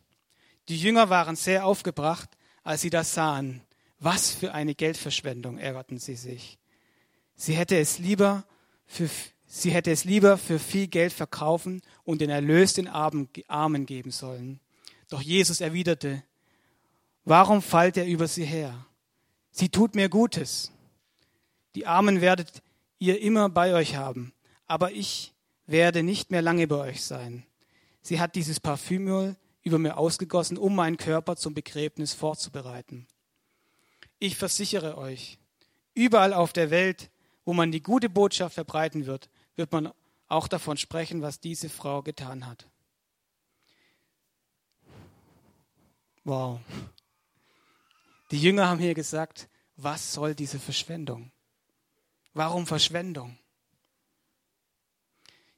Die 0.70 0.78
Jünger 0.78 1.10
waren 1.10 1.36
sehr 1.36 1.66
aufgebracht, 1.66 2.30
als 2.64 2.82
sie 2.82 2.90
das 2.90 3.14
sahen. 3.14 3.62
Was 4.00 4.32
für 4.32 4.54
eine 4.54 4.76
Geldverschwendung, 4.76 5.58
ärgerten 5.58 5.98
sie 5.98 6.16
sich. 6.16 6.58
Sie 7.36 7.54
hätte 7.54 7.78
es 7.78 8.00
lieber 8.00 8.46
für, 8.86 9.10
sie 9.46 9.72
hätte 9.72 9.92
es 9.92 10.06
lieber 10.06 10.38
für 10.38 10.60
viel 10.60 10.88
Geld 10.88 11.12
verkaufen 11.12 11.82
und 12.04 12.22
den 12.22 12.30
Erlös 12.30 12.74
den 12.74 12.88
Armen 12.88 13.86
geben 13.86 14.12
sollen. 14.12 14.60
Doch 15.10 15.22
Jesus 15.22 15.60
erwiderte, 15.60 16.24
warum 17.26 17.62
fallt 17.62 17.98
er 17.98 18.08
über 18.08 18.28
sie 18.28 18.46
her? 18.46 18.86
Sie 19.52 19.70
tut 19.70 19.96
mir 19.96 20.10
Gutes. 20.10 20.72
Die 21.76 21.86
Armen 21.86 22.22
werdet 22.22 22.62
ihr 22.98 23.22
immer 23.22 23.50
bei 23.50 23.74
euch 23.74 23.96
haben, 23.96 24.34
aber 24.68 24.92
ich 24.92 25.34
werde 25.66 26.04
nicht 26.04 26.32
mehr 26.32 26.42
lange 26.42 26.68
bei 26.68 26.76
euch 26.78 27.04
sein. 27.04 27.46
Sie 28.02 28.20
hat 28.20 28.36
dieses 28.36 28.60
Parfümöl 28.60 29.36
über 29.62 29.78
mir 29.78 29.98
ausgegossen, 29.98 30.58
um 30.58 30.76
meinen 30.76 30.98
Körper 30.98 31.36
zum 31.36 31.54
Begräbnis 31.54 32.14
vorzubereiten. 32.14 33.08
Ich 34.18 34.36
versichere 34.36 34.98
euch, 34.98 35.38
überall 35.94 36.34
auf 36.34 36.54
der 36.54 36.72
Welt, 36.72 37.10
wo 37.46 37.54
man 37.54 37.72
die 37.72 37.82
gute 37.82 38.10
Botschaft 38.10 38.56
verbreiten 38.56 39.06
wird, 39.06 39.30
wird 39.56 39.72
man 39.72 39.92
auch 40.28 40.48
davon 40.48 40.78
sprechen, 40.78 41.22
was 41.22 41.40
diese 41.40 41.70
Frau 41.70 42.02
getan 42.02 42.46
hat. 42.46 42.68
Wow. 46.24 46.60
Die 48.32 48.42
Jünger 48.42 48.68
haben 48.68 48.80
hier 48.80 48.94
gesagt, 48.94 49.50
was 49.76 50.14
soll 50.14 50.36
diese 50.36 50.60
Verschwendung? 50.60 51.32
Warum 52.34 52.68
Verschwendung? 52.68 53.38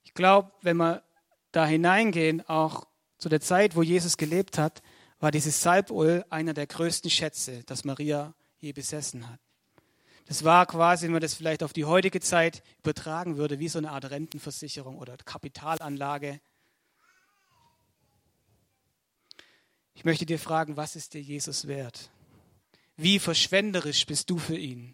Ich 0.03 0.13
glaube, 0.13 0.51
wenn 0.61 0.77
wir 0.77 1.03
da 1.51 1.65
hineingehen, 1.65 2.47
auch 2.47 2.85
zu 3.17 3.29
der 3.29 3.41
Zeit, 3.41 3.75
wo 3.75 3.83
Jesus 3.83 4.17
gelebt 4.17 4.57
hat, 4.57 4.81
war 5.19 5.31
dieses 5.31 5.61
Salböl 5.61 6.25
einer 6.29 6.53
der 6.53 6.67
größten 6.67 7.11
Schätze, 7.11 7.63
das 7.65 7.83
Maria 7.83 8.33
je 8.57 8.71
besessen 8.71 9.29
hat. 9.29 9.39
Das 10.25 10.43
war 10.43 10.65
quasi, 10.65 11.05
wenn 11.05 11.13
man 11.13 11.21
das 11.21 11.33
vielleicht 11.33 11.63
auf 11.63 11.73
die 11.73 11.85
heutige 11.85 12.21
Zeit 12.21 12.63
übertragen 12.79 13.37
würde, 13.37 13.59
wie 13.59 13.67
so 13.67 13.79
eine 13.79 13.91
Art 13.91 14.09
Rentenversicherung 14.09 14.97
oder 14.97 15.17
Kapitalanlage. 15.17 16.39
Ich 19.93 20.05
möchte 20.05 20.25
dir 20.25 20.39
fragen, 20.39 20.77
was 20.77 20.95
ist 20.95 21.13
dir 21.13 21.21
Jesus 21.21 21.67
wert? 21.67 22.11
Wie 23.01 23.17
verschwenderisch 23.17 24.05
bist 24.05 24.29
du 24.29 24.37
für 24.37 24.55
ihn? 24.55 24.93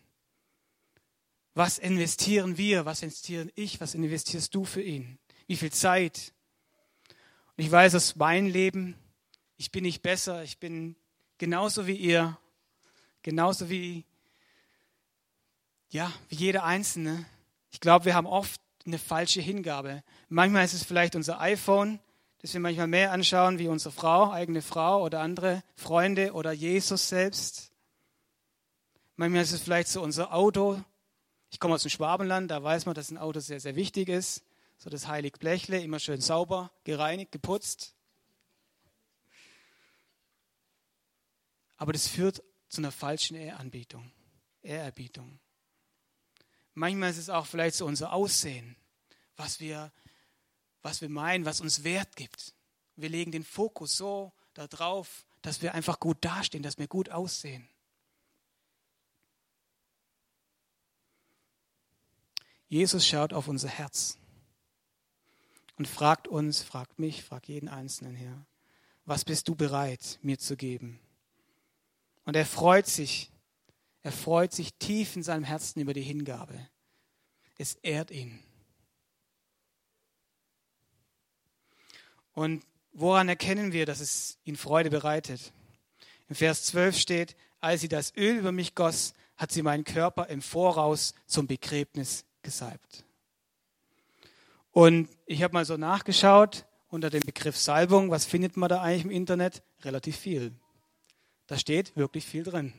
Was 1.54 1.78
investieren 1.78 2.58
wir? 2.58 2.86
Was 2.86 3.02
investieren 3.02 3.52
ich? 3.54 3.82
Was 3.82 3.96
investierst 3.96 4.56
du 4.56 4.64
für 4.64 4.82
ihn? 4.82 5.20
Wie 5.46 5.58
viel 5.58 5.74
Zeit? 5.74 6.32
Und 7.58 7.66
ich 7.66 7.70
weiß 7.70 7.96
aus 7.96 8.16
meinem 8.16 8.48
Leben, 8.48 8.96
ich 9.58 9.74
bin 9.74 9.84
nicht 9.84 10.04
besser, 10.04 10.42
ich 10.44 10.58
bin 10.58 10.96
genauso 11.38 11.86
wie 11.86 11.98
ihr, 11.98 12.38
genauso 13.24 13.70
wie, 13.70 14.06
ja, 15.90 16.10
wie 16.30 16.36
jeder 16.36 16.64
Einzelne. 16.64 17.26
Ich 17.72 17.82
glaube, 17.82 18.06
wir 18.06 18.16
haben 18.16 18.26
oft 18.26 18.62
eine 18.86 19.00
falsche 19.00 19.42
Hingabe. 19.42 20.02
Manchmal 20.30 20.64
ist 20.64 20.74
es 20.74 20.86
vielleicht 20.86 21.18
unser 21.18 21.42
iPhone, 21.42 22.00
das 22.40 22.54
wir 22.54 22.62
manchmal 22.62 22.88
mehr 22.88 23.12
anschauen 23.12 23.60
wie 23.60 23.68
unsere 23.68 23.92
Frau, 23.92 24.32
eigene 24.32 24.62
Frau 24.62 25.04
oder 25.04 25.20
andere 25.20 25.62
Freunde 25.76 26.32
oder 26.32 26.54
Jesus 26.54 27.10
selbst. 27.10 27.74
Manchmal 29.20 29.42
ist 29.42 29.52
es 29.52 29.62
vielleicht 29.62 29.88
so 29.88 30.04
unser 30.04 30.32
Auto. 30.32 30.80
Ich 31.50 31.60
komme 31.60 31.74
aus 31.74 31.82
dem 31.82 31.90
Schwabenland, 31.90 32.52
da 32.52 32.62
weiß 32.62 32.86
man, 32.86 32.94
dass 32.94 33.10
ein 33.10 33.18
Auto 33.18 33.40
sehr, 33.40 33.60
sehr 33.60 33.76
wichtig 33.76 34.10
ist. 34.10 34.44
So 34.78 34.92
das 34.92 35.08
heilige 35.08 35.40
Blechle, 35.40 35.82
immer 35.82 36.00
schön 36.00 36.22
sauber, 36.22 36.72
gereinigt, 36.84 37.32
geputzt. 37.32 37.96
Aber 41.78 41.94
das 41.94 42.08
führt 42.08 42.44
zu 42.70 42.82
einer 42.82 42.92
falschen 42.92 43.36
Ehranbietung, 43.36 44.12
Ehrerbietung. 44.62 45.40
Manchmal 46.76 47.10
ist 47.10 47.18
es 47.18 47.32
auch 47.32 47.48
vielleicht 47.48 47.76
so 47.76 47.88
unser 47.88 48.14
Aussehen, 48.14 48.76
was 49.36 49.60
wir, 49.60 49.92
was 50.84 51.02
wir 51.02 51.10
meinen, 51.10 51.44
was 51.44 51.60
uns 51.60 51.84
Wert 51.84 52.16
gibt. 52.16 52.54
Wir 52.96 53.10
legen 53.10 53.32
den 53.32 53.44
Fokus 53.44 53.98
so 53.98 54.32
darauf, 54.54 55.26
dass 55.42 55.64
wir 55.64 55.74
einfach 55.74 56.00
gut 56.00 56.18
dastehen, 56.22 56.62
dass 56.62 56.78
wir 56.78 56.88
gut 56.88 57.10
aussehen. 57.10 57.68
Jesus 62.70 63.08
schaut 63.08 63.34
auf 63.34 63.48
unser 63.48 63.70
Herz 63.70 64.18
und 65.78 65.88
fragt 65.88 66.28
uns, 66.28 66.62
fragt 66.62 67.00
mich, 67.00 67.24
fragt 67.24 67.48
jeden 67.48 67.70
Einzelnen 67.70 68.16
hier, 68.16 68.46
was 69.06 69.24
bist 69.24 69.48
du 69.48 69.56
bereit, 69.56 70.20
mir 70.22 70.38
zu 70.38 70.58
geben? 70.58 71.00
Und 72.26 72.36
er 72.36 72.46
freut 72.46 72.88
sich, 72.88 73.32
er 74.02 74.12
freut 74.12 74.52
sich 74.52 74.74
tief 74.74 75.16
in 75.16 75.24
seinem 75.24 75.46
Herzen 75.46 75.80
über 75.80 75.94
die 75.94 76.02
Hingabe. 76.02 76.68
Es 77.58 77.76
ehrt 77.76 78.12
ihn. 78.12 78.40
Und 82.34 82.64
woran 82.92 83.30
erkennen 83.30 83.72
wir, 83.72 83.86
dass 83.86 84.02
es 84.02 84.38
ihn 84.44 84.58
Freude 84.58 84.90
bereitet? 84.90 85.54
Im 86.28 86.36
Vers 86.36 86.66
12 86.66 86.98
steht, 86.98 87.36
als 87.62 87.82
sie 87.82 87.88
das 87.88 88.14
Öl 88.16 88.38
über 88.38 88.52
mich 88.52 88.76
goss, 88.76 89.14
hat 89.38 89.52
sie 89.52 89.62
meinen 89.62 89.86
Körper 89.86 90.28
im 90.28 90.42
Voraus 90.42 91.14
zum 91.26 91.48
Begräbnis 91.48 92.26
gesalbt. 92.42 93.04
Und 94.72 95.10
ich 95.26 95.44
habe 95.44 95.54
mal 95.54 95.66
so 95.66 95.78
nachgeschaut 95.78 96.66
unter 96.88 97.10
dem 97.10 97.22
Begriff 97.22 97.58
Salbung, 97.58 98.12
was 98.12 98.26
findet 98.26 98.58
man 98.58 98.70
da 98.70 98.82
eigentlich 98.82 99.06
im 99.06 99.12
Internet? 99.12 99.64
Relativ 99.84 100.18
viel. 100.18 100.54
Da 101.48 101.58
steht 101.58 101.96
wirklich 101.96 102.26
viel 102.26 102.44
drin. 102.44 102.74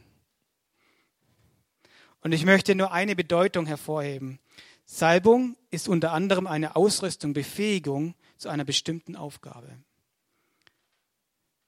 Und 2.23 2.33
ich 2.33 2.45
möchte 2.45 2.75
nur 2.75 2.93
eine 2.93 3.15
Bedeutung 3.15 3.67
hervorheben. 3.67 4.39
Salbung 4.85 5.57
ist 5.71 5.87
unter 5.87 6.13
anderem 6.13 6.47
eine 6.47 6.75
Ausrüstung, 6.75 7.35
Befähigung 7.35 8.15
zu 8.39 8.49
einer 8.49 8.65
bestimmten 8.65 9.17
Aufgabe. 9.17 9.69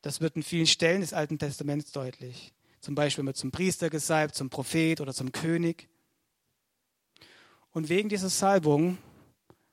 Das 0.01 0.23
wird 0.23 0.37
in 0.37 0.43
vielen 0.43 0.67
Stellen 0.67 1.03
des 1.03 1.13
Alten 1.13 1.39
Testaments 1.39 1.93
deutlich. 1.93 2.55
Zum 2.81 2.95
Beispiel 2.95 3.27
wird 3.27 3.37
zum 3.37 3.51
Priester 3.51 3.91
gesalbt, 3.91 4.35
zum 4.35 4.49
Prophet 4.49 5.03
oder 5.03 5.13
zum 5.13 5.33
König. 5.33 5.90
Und 7.73 7.89
wegen 7.89 8.09
dieser 8.09 8.29
Salbung 8.29 8.99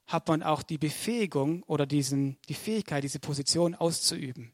hat 0.05 0.27
man 0.27 0.43
auch 0.43 0.63
die 0.63 0.77
Befähigung 0.77 1.63
oder 1.63 1.86
diesen, 1.86 2.38
die 2.47 2.53
Fähigkeit, 2.53 3.03
diese 3.03 3.19
Position 3.19 3.75
auszuüben. 3.75 4.53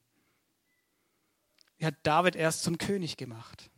Die 1.80 1.86
hat 1.86 1.96
David 2.04 2.36
erst 2.36 2.64
zum 2.64 2.78
König 2.78 3.18
gemacht. 3.18 3.70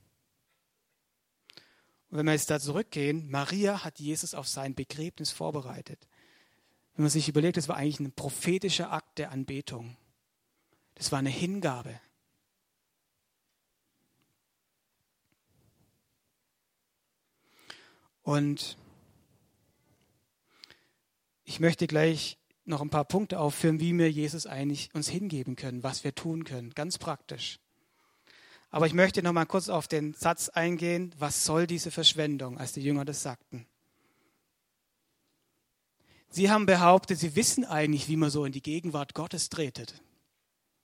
Und 2.09 2.19
wenn 2.19 2.25
wir 2.27 2.33
jetzt 2.33 2.49
da 2.49 2.59
zurückgehen, 2.59 3.29
Maria 3.29 3.83
hat 3.83 3.99
Jesus 3.99 4.33
auf 4.35 4.47
sein 4.47 4.75
Begräbnis 4.75 5.31
vorbereitet. 5.31 6.07
Wenn 6.93 7.03
man 7.03 7.09
sich 7.09 7.27
überlegt, 7.27 7.57
das 7.57 7.67
war 7.67 7.75
eigentlich 7.75 7.99
ein 7.99 8.13
prophetischer 8.13 8.91
Akt 8.91 9.17
der 9.17 9.31
Anbetung. 9.31 9.97
Das 10.93 11.11
war 11.11 11.19
eine 11.19 11.29
Hingabe. 11.29 11.99
Und 18.21 18.77
ich 21.45 21.59
möchte 21.59 21.87
gleich 21.87 22.37
noch 22.65 22.81
ein 22.81 22.89
paar 22.89 23.05
Punkte 23.05 23.39
aufführen, 23.39 23.79
wie 23.79 23.97
wir 23.97 24.11
Jesus 24.11 24.47
eigentlich 24.47 24.89
uns 24.93 25.07
hingeben 25.07 25.55
können, 25.55 25.83
was 25.83 26.03
wir 26.03 26.13
tun 26.13 26.43
können, 26.43 26.71
ganz 26.71 26.97
praktisch. 26.97 27.59
Aber 28.71 28.87
ich 28.87 28.93
möchte 28.93 29.23
noch 29.23 29.31
mal 29.31 29.45
kurz 29.45 29.69
auf 29.69 29.87
den 29.87 30.13
Satz 30.15 30.49
eingehen, 30.49 31.13
was 31.17 31.45
soll 31.45 31.67
diese 31.67 31.91
Verschwendung, 31.91 32.57
als 32.57 32.73
die 32.73 32.81
Jünger 32.81 33.05
das 33.05 33.21
sagten. 33.21 33.67
Sie 36.29 36.49
haben 36.49 36.65
behauptet, 36.65 37.17
sie 37.17 37.37
wissen 37.37 37.63
eigentlich, 37.63 38.09
wie 38.09 38.17
man 38.17 38.29
so 38.29 38.43
in 38.43 38.51
die 38.51 38.61
Gegenwart 38.61 39.13
Gottes 39.13 39.47
tretet. 39.47 40.01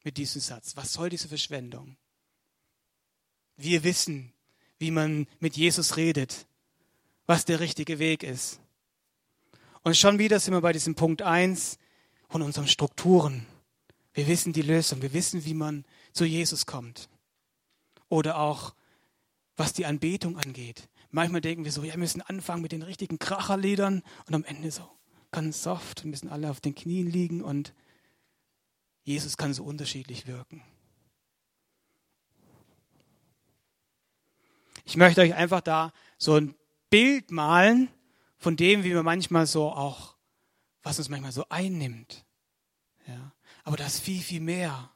Mit 0.04 0.16
diesem 0.16 0.40
Satz. 0.40 0.78
Was 0.78 0.94
soll 0.94 1.10
diese 1.10 1.28
Verschwendung? 1.28 1.98
Wir 3.58 3.84
wissen, 3.84 4.32
wie 4.80 4.92
man 4.92 5.28
mit 5.40 5.58
Jesus 5.58 5.98
redet, 5.98 6.48
was 7.26 7.44
der 7.44 7.60
richtige 7.60 8.00
Weg 8.00 8.24
ist. 8.24 8.61
Und 9.84 9.98
schon 9.98 10.20
wieder 10.20 10.40
sind 10.40 10.54
wir 10.54 10.62
bei 10.62 10.74
diesem 10.74 10.96
Punkt 10.96 11.22
1 11.22 11.78
von 12.30 12.42
unseren 12.42 12.68
Strukturen. 12.68 13.48
Wir 14.14 14.28
wissen 14.28 14.54
die 14.54 14.62
Lösung, 14.62 15.02
wir 15.02 15.14
wissen, 15.14 15.46
wie 15.46 15.54
man 15.54 15.86
zu 16.14 16.26
Jesus 16.26 16.66
kommt. 16.66 17.10
Oder 18.10 18.40
auch, 18.40 18.76
was 19.56 19.74
die 19.74 19.86
Anbetung 19.86 20.38
angeht. 20.38 20.90
Manchmal 21.10 21.42
denken 21.42 21.66
wir 21.66 21.72
so, 21.72 21.84
ja, 21.84 21.94
wir 21.94 22.00
müssen 22.00 22.22
anfangen 22.22 22.62
mit 22.62 22.72
den 22.72 22.84
richtigen 22.84 23.20
Kracherliedern 23.20 24.04
und 24.28 24.34
am 24.34 24.44
Ende 24.44 24.72
so 24.72 24.88
ganz 25.32 25.64
soft, 25.64 26.04
wir 26.04 26.12
müssen 26.12 26.30
alle 26.30 26.50
auf 26.50 26.62
den 26.62 26.76
Knien 26.76 27.10
liegen 27.10 27.42
und 27.42 27.74
Jesus 29.04 29.38
kann 29.38 29.54
so 29.54 29.64
unterschiedlich 29.64 30.28
wirken. 30.28 30.62
Ich 34.84 34.98
möchte 34.98 35.22
euch 35.22 35.34
einfach 35.34 35.62
da 35.62 35.94
so 36.18 36.36
ein 36.36 36.56
Bild 36.90 37.32
malen, 37.32 37.90
von 38.42 38.58
dem, 38.58 38.84
wie 38.84 38.90
wir 38.90 39.04
manchmal 39.04 39.46
so 39.46 39.72
auch, 39.72 40.16
was 40.82 40.98
uns 40.98 41.10
manchmal 41.10 41.32
so 41.32 41.46
einnimmt. 41.50 42.26
Ja. 43.08 43.34
aber 43.64 43.78
da 43.78 43.86
ist 43.86 44.00
viel, 44.00 44.22
viel 44.22 44.42
mehr. 44.42 44.92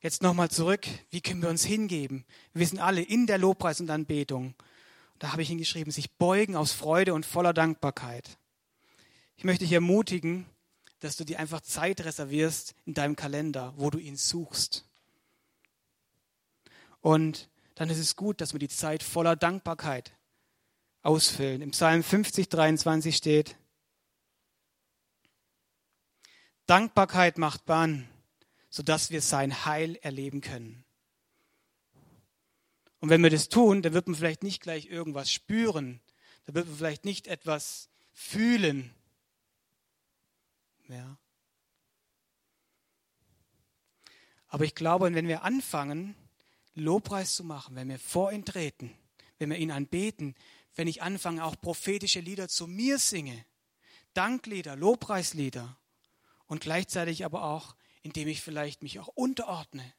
Jetzt 0.00 0.22
nochmal 0.22 0.50
zurück, 0.50 0.86
wie 1.10 1.20
können 1.20 1.42
wir 1.42 1.48
uns 1.48 1.64
hingeben? 1.64 2.24
Wir 2.52 2.66
sind 2.66 2.80
alle 2.80 3.02
in 3.02 3.26
der 3.26 3.38
Lobpreis 3.38 3.80
und 3.80 3.90
Anbetung. 3.90 4.54
Da 5.18 5.32
habe 5.32 5.42
ich 5.42 5.48
hingeschrieben, 5.48 5.90
sich 5.90 6.12
beugen 6.12 6.56
aus 6.56 6.72
Freude 6.72 7.14
und 7.14 7.24
voller 7.24 7.54
Dankbarkeit. 7.54 8.38
Ich 9.36 9.44
möchte 9.44 9.64
dich 9.64 9.72
ermutigen, 9.72 10.46
dass 11.00 11.16
du 11.16 11.24
dir 11.24 11.38
einfach 11.38 11.62
Zeit 11.62 12.04
reservierst 12.04 12.74
in 12.84 12.94
deinem 12.94 13.16
Kalender, 13.16 13.72
wo 13.76 13.90
du 13.90 13.98
ihn 13.98 14.16
suchst. 14.16 14.84
Und 17.00 17.48
dann 17.74 17.88
ist 17.88 17.98
es 17.98 18.16
gut, 18.16 18.40
dass 18.40 18.52
wir 18.52 18.60
die 18.60 18.68
Zeit 18.68 19.02
voller 19.02 19.36
Dankbarkeit 19.36 20.12
ausfüllen. 21.04 21.62
Im 21.62 21.70
Psalm 21.70 22.02
50, 22.02 22.48
23 22.48 23.14
steht, 23.16 23.56
Dankbarkeit 26.66 27.38
macht 27.38 27.66
Bahn, 27.66 28.08
sodass 28.70 29.10
wir 29.10 29.20
sein 29.20 29.66
Heil 29.66 29.96
erleben 29.96 30.40
können. 30.40 30.84
Und 33.00 33.10
wenn 33.10 33.22
wir 33.22 33.30
das 33.30 33.50
tun, 33.50 33.82
dann 33.82 33.92
wird 33.92 34.08
man 34.08 34.16
vielleicht 34.16 34.42
nicht 34.42 34.62
gleich 34.62 34.86
irgendwas 34.86 35.30
spüren, 35.30 36.00
dann 36.46 36.54
wird 36.54 36.66
man 36.66 36.76
vielleicht 36.76 37.04
nicht 37.04 37.26
etwas 37.26 37.90
fühlen. 38.14 38.94
Ja. 40.88 41.18
Aber 44.48 44.64
ich 44.64 44.74
glaube, 44.74 45.12
wenn 45.12 45.28
wir 45.28 45.42
anfangen, 45.42 46.14
Lobpreis 46.74 47.34
zu 47.34 47.44
machen, 47.44 47.76
wenn 47.76 47.88
wir 47.88 47.98
vor 47.98 48.32
ihn 48.32 48.44
treten, 48.44 48.96
wenn 49.38 49.50
wir 49.50 49.58
ihn 49.58 49.70
anbeten, 49.70 50.34
wenn 50.74 50.88
ich 50.88 51.02
anfange, 51.02 51.44
auch 51.44 51.60
prophetische 51.60 52.20
Lieder 52.20 52.48
zu 52.48 52.66
mir 52.66 52.98
singe, 52.98 53.44
Danklieder, 54.12 54.76
Lobpreislieder 54.76 55.76
und 56.46 56.60
gleichzeitig 56.60 57.24
aber 57.24 57.44
auch, 57.44 57.74
indem 58.02 58.28
ich 58.28 58.42
vielleicht 58.42 58.82
mich 58.82 59.00
auch 59.00 59.08
unterordne, 59.08 59.92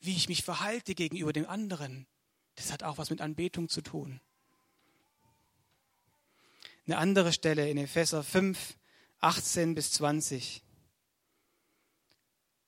wie 0.00 0.16
ich 0.16 0.28
mich 0.28 0.44
verhalte 0.44 0.94
gegenüber 0.94 1.32
dem 1.32 1.48
anderen. 1.48 2.06
Das 2.54 2.70
hat 2.72 2.82
auch 2.82 2.98
was 2.98 3.10
mit 3.10 3.20
Anbetung 3.20 3.68
zu 3.68 3.80
tun. 3.80 4.20
Eine 6.86 6.98
andere 6.98 7.32
Stelle 7.32 7.70
in 7.70 7.78
Epheser 7.78 8.22
5, 8.22 8.76
18 9.20 9.74
bis 9.74 9.92
20. 9.92 10.62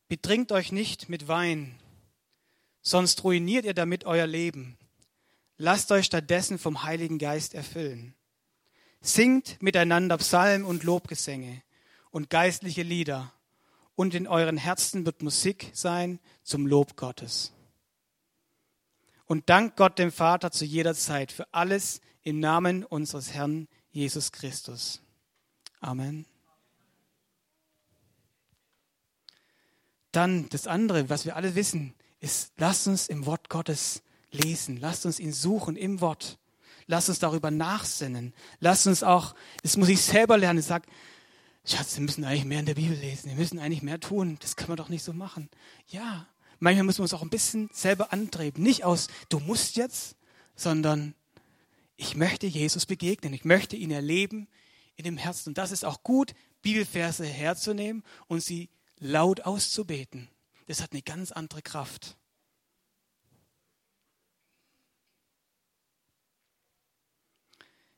Betrinkt 0.09 0.52
euch 0.52 0.72
nicht 0.72 1.09
mit 1.09 1.28
Wein, 1.28 1.78
sonst 2.83 3.24
ruiniert 3.24 3.64
ihr 3.64 3.74
damit 3.74 4.05
euer 4.05 4.26
Leben. 4.26 4.76
Lasst 5.59 5.93
euch 5.93 6.07
stattdessen 6.07 6.59
vom 6.59 6.83
Heiligen 6.83 7.19
Geist 7.19 7.55
erfüllen. 7.55 8.15
Singt 9.01 9.61
miteinander 9.62 10.19
Psalmen 10.19 10.65
und 10.65 10.85
Lobgesänge 10.85 11.62
und 12.11 12.31
geistliche 12.31 12.83
Lieder, 12.83 13.33
und 13.95 14.15
in 14.15 14.27
euren 14.27 14.57
Herzen 14.57 15.05
wird 15.07 15.23
Musik 15.23 15.71
sein 15.75 16.19
zum 16.43 16.67
Lob 16.67 16.97
Gottes. 16.97 17.53
Und 19.27 19.49
dank 19.49 19.77
Gott 19.77 19.99
dem 19.99 20.12
Vater 20.12 20.51
zu 20.51 20.65
jeder 20.65 20.95
Zeit 20.95 21.33
für 21.33 21.47
alles 21.53 22.01
im 22.23 22.41
Namen 22.41 22.85
unseres 22.85 23.33
Herrn 23.33 23.69
Jesus 23.91 24.33
Christus. 24.33 25.01
Amen. 25.81 26.27
Dann 30.11 30.49
das 30.51 30.67
andere, 30.67 31.09
was 31.09 31.25
wir 31.25 31.37
alle 31.37 31.55
wissen, 31.55 31.95
ist, 32.21 32.53
lasst 32.59 32.87
uns 32.87 33.09
im 33.09 33.25
Wort 33.25 33.49
Gottes 33.49 34.03
lesen. 34.33 34.79
Lasst 34.79 35.07
uns 35.07 35.21
ihn 35.21 35.33
suchen 35.33 35.77
im 35.77 36.01
Wort. 36.01 36.38
Lasst 36.87 37.09
uns 37.09 37.18
darüber 37.18 37.51
nachsinnen. 37.51 38.35
Lasst 38.61 38.87
uns 38.87 39.03
auch, 39.03 39.35
das 39.62 39.77
muss 39.77 39.88
ich 39.88 40.01
selber 40.01 40.37
lernen. 40.37 40.59
Ich 40.59 40.66
sage, 40.66 40.88
Schatz, 41.64 41.97
wir 41.97 42.03
müssen 42.03 42.25
eigentlich 42.25 42.45
mehr 42.45 42.61
in 42.61 42.66
der 42.66 42.75
Bibel 42.75 42.97
lesen. 42.97 43.31
Wir 43.31 43.37
müssen 43.37 43.59
eigentlich 43.59 43.83
mehr 43.83 44.01
tun. 44.01 44.37
Das 44.40 44.57
kann 44.57 44.68
man 44.68 44.77
doch 44.77 44.88
nicht 44.88 45.05
so 45.05 45.12
machen. 45.12 45.49
Ja, 45.88 46.27
manchmal 46.59 46.85
müssen 46.85 46.99
wir 46.99 47.05
uns 47.05 47.14
auch 47.14 47.23
ein 47.23 47.31
bisschen 47.31 47.71
selber 47.73 48.12
antreten. 48.12 48.62
Nicht 48.62 48.85
aus, 48.85 49.07
du 49.29 49.38
musst 49.38 49.77
jetzt, 49.77 50.16
sondern 50.57 51.14
ich 51.97 52.16
möchte 52.16 52.47
Jesus 52.47 52.87
begegnen. 52.87 53.33
Ich 53.33 53.45
möchte 53.45 53.77
ihn 53.77 53.92
erleben 53.92 54.49
in 54.97 55.05
dem 55.05 55.16
Herzen. 55.16 55.51
Und 55.51 55.59
das 55.59 55.71
ist 55.71 55.85
auch 55.85 56.03
gut, 56.03 56.35
Bibelverse 56.62 57.25
herzunehmen 57.25 58.03
und 58.27 58.42
sie 58.42 58.71
laut 58.99 59.42
auszubeten. 59.42 60.29
Das 60.66 60.81
hat 60.81 60.92
eine 60.92 61.03
ganz 61.03 61.33
andere 61.33 61.62
Kraft. 61.62 62.16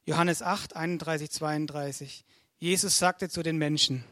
Johannes 0.06 0.42
8, 0.42 0.76
31, 0.76 1.30
32. 1.30 2.24
Jesus 2.58 2.98
sagte 2.98 3.28
zu 3.28 3.42
den 3.42 3.56
Menschen, 3.56 4.04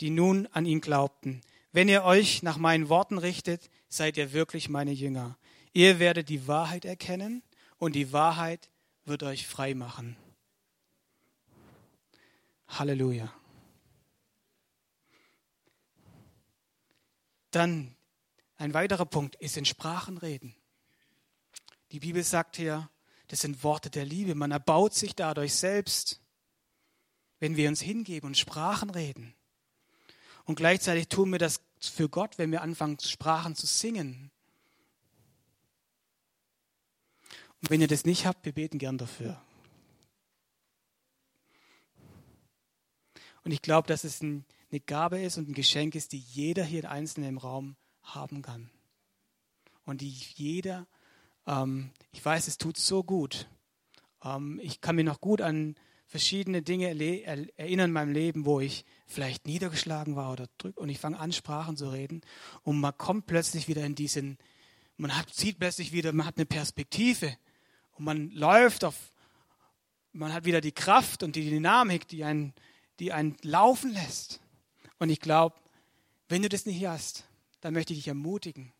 die 0.00 0.10
nun 0.10 0.46
an 0.52 0.66
ihn 0.66 0.80
glaubten, 0.80 1.40
wenn 1.72 1.88
ihr 1.88 2.04
euch 2.04 2.42
nach 2.42 2.56
meinen 2.56 2.88
Worten 2.88 3.18
richtet, 3.18 3.70
seid 3.88 4.16
ihr 4.16 4.32
wirklich 4.32 4.68
meine 4.68 4.92
Jünger. 4.92 5.36
Ihr 5.72 5.98
werdet 5.98 6.28
die 6.28 6.46
Wahrheit 6.46 6.84
erkennen 6.84 7.42
und 7.76 7.94
die 7.94 8.12
Wahrheit 8.12 8.70
wird 9.04 9.22
euch 9.22 9.46
frei 9.46 9.74
machen. 9.74 10.16
Halleluja. 12.68 13.32
Dann 17.50 17.96
ein 18.56 18.74
weiterer 18.74 19.06
Punkt 19.06 19.36
ist 19.36 19.56
in 19.56 19.64
Sprachen 19.64 20.18
reden. 20.18 20.54
Die 21.92 22.00
Bibel 22.00 22.22
sagt 22.22 22.56
hier, 22.56 22.90
das 23.28 23.40
sind 23.40 23.62
Worte 23.62 23.90
der 23.90 24.04
Liebe. 24.04 24.34
Man 24.34 24.50
erbaut 24.50 24.94
sich 24.94 25.14
dadurch 25.14 25.54
selbst, 25.54 26.20
wenn 27.40 27.56
wir 27.56 27.68
uns 27.68 27.80
hingeben 27.80 28.26
und 28.26 28.38
Sprachen 28.38 28.90
reden. 28.90 29.34
Und 30.44 30.56
gleichzeitig 30.56 31.08
tun 31.08 31.30
wir 31.30 31.38
das 31.38 31.60
für 31.78 32.08
Gott, 32.08 32.38
wenn 32.38 32.50
wir 32.50 32.62
anfangen, 32.62 32.98
Sprachen 32.98 33.54
zu 33.54 33.66
singen. 33.66 34.30
Und 37.60 37.70
wenn 37.70 37.80
ihr 37.80 37.88
das 37.88 38.04
nicht 38.04 38.24
habt, 38.24 38.44
wir 38.44 38.52
beten 38.52 38.78
gern 38.78 38.98
dafür. 38.98 39.40
Und 43.44 43.52
ich 43.52 43.62
glaube, 43.62 43.88
dass 43.88 44.04
es 44.04 44.20
eine 44.22 44.44
Gabe 44.86 45.20
ist 45.20 45.38
und 45.38 45.48
ein 45.48 45.54
Geschenk 45.54 45.94
ist, 45.94 46.12
die 46.12 46.18
jeder 46.18 46.64
hier 46.64 46.90
einzeln 46.90 47.24
im 47.24 47.38
Raum 47.38 47.76
haben 48.02 48.42
kann. 48.42 48.70
Und 49.84 50.00
die 50.00 50.10
jeder 50.10 50.86
ähm, 51.48 51.90
ich 52.12 52.24
weiß, 52.24 52.46
es 52.46 52.58
tut 52.58 52.76
so 52.76 53.02
gut. 53.02 53.48
Ähm, 54.22 54.60
ich 54.62 54.80
kann 54.80 54.96
mich 54.96 55.04
noch 55.04 55.20
gut 55.20 55.40
an 55.40 55.74
verschiedene 56.06 56.62
Dinge 56.62 56.88
erinnern 56.88 57.90
in 57.90 57.92
meinem 57.92 58.12
Leben, 58.12 58.46
wo 58.46 58.60
ich 58.60 58.84
vielleicht 59.06 59.46
niedergeschlagen 59.46 60.16
war 60.16 60.32
oder 60.32 60.46
drück 60.56 60.78
und 60.78 60.88
ich 60.88 60.98
fange 60.98 61.18
an, 61.18 61.32
Sprachen 61.32 61.76
zu 61.76 61.90
reden 61.90 62.22
und 62.62 62.80
man 62.80 62.96
kommt 62.96 63.26
plötzlich 63.26 63.68
wieder 63.68 63.84
in 63.84 63.94
diesen, 63.94 64.38
man 64.96 65.16
hat, 65.16 65.34
sieht 65.34 65.58
plötzlich 65.58 65.92
wieder, 65.92 66.12
man 66.12 66.26
hat 66.26 66.38
eine 66.38 66.46
Perspektive 66.46 67.36
und 67.92 68.06
man 68.06 68.30
läuft 68.30 68.84
auf, 68.84 69.12
man 70.12 70.32
hat 70.32 70.46
wieder 70.46 70.62
die 70.62 70.72
Kraft 70.72 71.22
und 71.22 71.36
die 71.36 71.50
Dynamik, 71.50 72.08
die 72.08 72.24
einen, 72.24 72.54
die 73.00 73.12
einen 73.12 73.36
laufen 73.42 73.92
lässt. 73.92 74.40
Und 74.98 75.10
ich 75.10 75.20
glaube, 75.20 75.56
wenn 76.28 76.42
du 76.42 76.48
das 76.48 76.64
nicht 76.64 76.84
hast, 76.86 77.24
dann 77.60 77.74
möchte 77.74 77.92
ich 77.92 77.98
dich 77.98 78.08
ermutigen, 78.08 78.72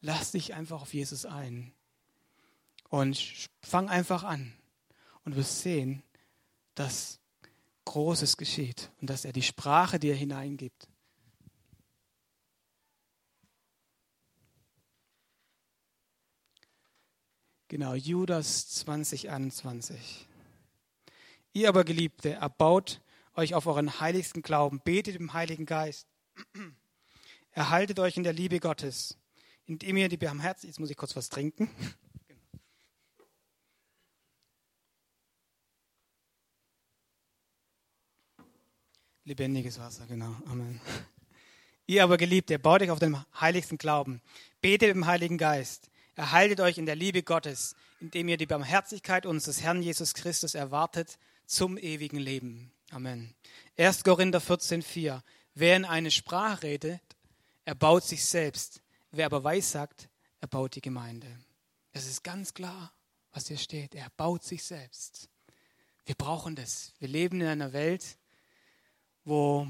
lass 0.00 0.32
dich 0.32 0.54
einfach 0.54 0.80
auf 0.80 0.94
Jesus 0.94 1.26
ein. 1.26 1.72
Und 2.88 3.48
fang 3.62 3.88
einfach 3.88 4.22
an. 4.22 4.52
Und 5.24 5.32
du 5.32 5.38
wirst 5.38 5.60
sehen, 5.60 6.02
dass 6.74 7.20
Großes 7.84 8.36
geschieht 8.36 8.90
und 9.00 9.10
dass 9.10 9.24
er 9.24 9.32
die 9.32 9.42
Sprache 9.42 9.98
dir 9.98 10.14
hineingibt. 10.14 10.88
Genau, 17.68 17.94
Judas 17.94 18.68
2021. 18.68 20.28
Ihr 21.52 21.68
aber 21.68 21.84
Geliebte, 21.84 22.30
erbaut 22.32 23.00
euch 23.34 23.54
auf 23.54 23.66
euren 23.66 23.98
heiligsten 23.98 24.42
Glauben, 24.42 24.80
betet 24.84 25.16
im 25.16 25.32
Heiligen 25.32 25.66
Geist, 25.66 26.06
erhaltet 27.50 27.98
euch 27.98 28.16
in 28.16 28.22
der 28.22 28.32
Liebe 28.32 28.60
Gottes, 28.60 29.18
indem 29.64 29.96
ihr 29.96 30.08
die 30.08 30.16
Barmherzigkeit, 30.16 30.68
jetzt 30.68 30.80
muss 30.80 30.90
ich 30.90 30.96
kurz 30.96 31.16
was 31.16 31.28
trinken, 31.28 31.68
Lebendiges 39.26 39.80
Wasser, 39.80 40.06
genau. 40.06 40.36
Amen. 40.48 40.80
Ihr 41.86 42.04
aber 42.04 42.16
Geliebte, 42.16 42.60
baut 42.60 42.80
euch 42.80 42.90
auf 42.90 43.00
den 43.00 43.18
heiligsten 43.40 43.76
Glauben. 43.76 44.22
Betet 44.60 44.90
im 44.90 45.06
Heiligen 45.06 45.36
Geist. 45.36 45.90
Erhaltet 46.14 46.60
euch 46.60 46.78
in 46.78 46.86
der 46.86 46.94
Liebe 46.94 47.24
Gottes, 47.24 47.74
indem 47.98 48.28
ihr 48.28 48.36
die 48.36 48.46
Barmherzigkeit 48.46 49.26
unseres 49.26 49.62
Herrn 49.62 49.82
Jesus 49.82 50.14
Christus 50.14 50.54
erwartet 50.54 51.18
zum 51.44 51.76
ewigen 51.76 52.18
Leben. 52.18 52.70
Amen. 52.92 53.34
1. 53.76 54.04
Korinther 54.04 54.40
14, 54.40 54.82
4. 54.82 55.24
Wer 55.54 55.76
in 55.76 55.84
eine 55.84 56.12
Sprache 56.12 56.62
redet, 56.62 57.00
erbaut 57.64 58.04
sich 58.04 58.24
selbst. 58.24 58.80
Wer 59.10 59.26
aber 59.26 59.42
weissagt, 59.42 60.08
erbaut 60.40 60.76
die 60.76 60.82
Gemeinde. 60.82 61.26
Das 61.92 62.06
ist 62.06 62.22
ganz 62.22 62.54
klar, 62.54 62.92
was 63.32 63.48
hier 63.48 63.58
steht. 63.58 63.96
Er 63.96 64.08
baut 64.16 64.44
sich 64.44 64.62
selbst. 64.62 65.28
Wir 66.04 66.14
brauchen 66.14 66.54
das. 66.54 66.92
Wir 67.00 67.08
leben 67.08 67.40
in 67.40 67.48
einer 67.48 67.72
Welt, 67.72 68.18
wo 69.26 69.66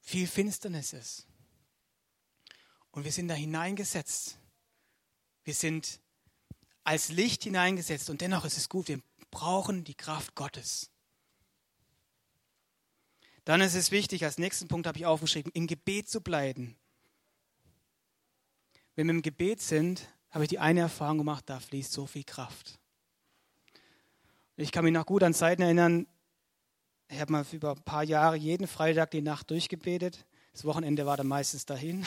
viel 0.00 0.26
Finsternis 0.26 0.92
ist. 0.92 1.26
Und 2.90 3.04
wir 3.04 3.12
sind 3.12 3.28
da 3.28 3.34
hineingesetzt. 3.34 4.36
Wir 5.44 5.54
sind 5.54 6.00
als 6.82 7.08
Licht 7.08 7.44
hineingesetzt 7.44 8.10
und 8.10 8.20
dennoch 8.20 8.44
ist 8.44 8.58
es 8.58 8.68
gut, 8.68 8.88
wir 8.88 9.00
brauchen 9.30 9.84
die 9.84 9.94
Kraft 9.94 10.34
Gottes. 10.34 10.90
Dann 13.44 13.60
ist 13.60 13.74
es 13.74 13.92
wichtig, 13.92 14.24
als 14.24 14.38
nächsten 14.38 14.66
Punkt 14.66 14.88
habe 14.88 14.98
ich 14.98 15.06
aufgeschrieben, 15.06 15.52
im 15.54 15.68
Gebet 15.68 16.08
zu 16.08 16.20
bleiben. 16.20 16.76
Wenn 18.96 19.06
wir 19.06 19.14
im 19.14 19.22
Gebet 19.22 19.60
sind, 19.60 20.08
habe 20.30 20.44
ich 20.44 20.48
die 20.48 20.58
eine 20.58 20.80
Erfahrung 20.80 21.18
gemacht, 21.18 21.44
da 21.46 21.60
fließt 21.60 21.92
so 21.92 22.06
viel 22.06 22.24
Kraft. 22.24 22.80
Ich 24.56 24.72
kann 24.72 24.84
mich 24.84 24.92
noch 24.92 25.06
gut 25.06 25.22
an 25.22 25.34
Zeiten 25.34 25.62
erinnern, 25.62 26.08
ich 27.08 27.20
habe 27.20 27.32
mal 27.32 27.46
über 27.52 27.72
ein 27.72 27.82
paar 27.82 28.02
Jahre 28.02 28.36
jeden 28.36 28.66
Freitag 28.66 29.10
die 29.12 29.22
Nacht 29.22 29.50
durchgebetet. 29.50 30.26
Das 30.52 30.64
Wochenende 30.64 31.06
war 31.06 31.16
dann 31.16 31.28
meistens 31.28 31.66
dahin. 31.66 32.04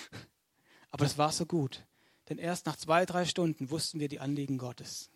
Aber 0.90 1.04
es 1.04 1.18
war 1.18 1.32
so 1.32 1.46
gut. 1.46 1.84
Denn 2.28 2.38
erst 2.38 2.66
nach 2.66 2.76
zwei, 2.76 3.04
drei 3.04 3.24
Stunden 3.24 3.70
wussten 3.70 4.00
wir 4.00 4.08
die 4.08 4.20
Anliegen 4.20 4.58
Gottes. 4.58 5.10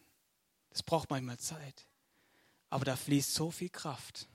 Das 0.71 0.83
braucht 0.83 1.11
manchmal 1.11 1.39
Zeit. 1.39 1.87
Aber 2.69 2.85
da 2.85 2.97
fließt 2.97 3.35
so 3.35 3.51
viel 3.51 3.71
Kraft. 3.71 4.29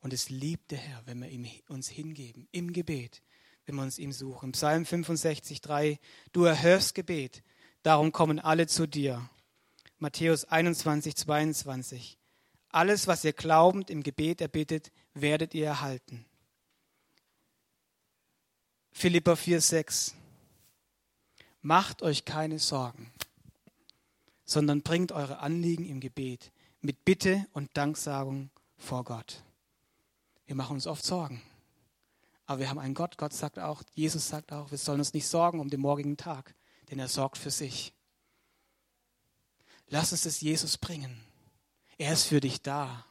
Und 0.00 0.12
es 0.12 0.30
liebt 0.30 0.70
der 0.70 0.78
Herr, 0.78 1.02
wenn 1.06 1.18
wir 1.18 1.28
ihm 1.28 1.46
uns 1.68 1.88
hingeben, 1.88 2.46
im 2.52 2.72
Gebet, 2.72 3.22
wenn 3.66 3.74
wir 3.74 3.82
uns 3.82 3.98
ihm 3.98 4.12
suchen. 4.12 4.52
Psalm 4.52 4.86
65, 4.86 5.60
3, 5.60 5.98
du 6.32 6.44
erhörst 6.44 6.94
Gebet, 6.94 7.42
darum 7.82 8.12
kommen 8.12 8.38
alle 8.38 8.66
zu 8.68 8.86
dir. 8.86 9.28
Matthäus 9.98 10.44
21, 10.44 11.16
22, 11.16 12.17
alles, 12.78 13.08
was 13.08 13.24
ihr 13.24 13.32
glaubend 13.32 13.90
im 13.90 14.04
Gebet 14.04 14.40
erbittet, 14.40 14.92
werdet 15.12 15.52
ihr 15.52 15.66
erhalten. 15.66 16.24
Philippa 18.92 19.34
4, 19.34 19.60
6, 19.60 20.14
macht 21.60 22.02
euch 22.02 22.24
keine 22.24 22.60
Sorgen, 22.60 23.10
sondern 24.44 24.82
bringt 24.82 25.10
eure 25.10 25.40
Anliegen 25.40 25.84
im 25.86 25.98
Gebet 25.98 26.52
mit 26.80 27.04
Bitte 27.04 27.48
und 27.52 27.76
Danksagung 27.76 28.48
vor 28.76 29.02
Gott. 29.02 29.42
Wir 30.46 30.54
machen 30.54 30.74
uns 30.74 30.86
oft 30.86 31.04
Sorgen. 31.04 31.42
Aber 32.46 32.60
wir 32.60 32.70
haben 32.70 32.78
einen 32.78 32.94
Gott. 32.94 33.18
Gott 33.18 33.34
sagt 33.34 33.58
auch, 33.58 33.82
Jesus 33.94 34.28
sagt 34.28 34.52
auch, 34.52 34.70
wir 34.70 34.78
sollen 34.78 35.00
uns 35.00 35.14
nicht 35.14 35.26
sorgen 35.26 35.58
um 35.58 35.68
den 35.68 35.80
morgigen 35.80 36.16
Tag, 36.16 36.54
denn 36.90 37.00
er 37.00 37.08
sorgt 37.08 37.38
für 37.38 37.50
sich. 37.50 37.92
Lass 39.88 40.12
uns 40.12 40.26
es 40.26 40.40
Jesus 40.40 40.78
bringen. 40.78 41.27
Er 41.98 42.12
ist 42.12 42.24
für 42.24 42.40
dich 42.40 42.62
da. 42.62 43.04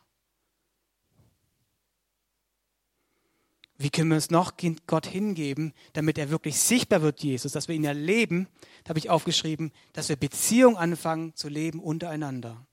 Wie 3.77 3.91
können 3.91 4.09
wir 4.09 4.15
uns 4.15 4.31
noch 4.31 4.53
Gott 4.87 5.05
hingeben, 5.05 5.73
damit 5.93 6.17
er 6.17 6.31
wirklich 6.31 6.57
sichtbar 6.57 7.03
wird, 7.03 7.21
Jesus, 7.21 7.51
dass 7.51 7.67
wir 7.67 7.75
ihn 7.75 7.83
erleben? 7.83 8.47
Da 8.83 8.89
habe 8.89 8.99
ich 8.99 9.11
aufgeschrieben, 9.11 9.71
dass 9.93 10.09
wir 10.09 10.15
Beziehung 10.15 10.77
anfangen 10.77 11.35
zu 11.35 11.47
leben 11.47 11.79
untereinander, 11.79 12.65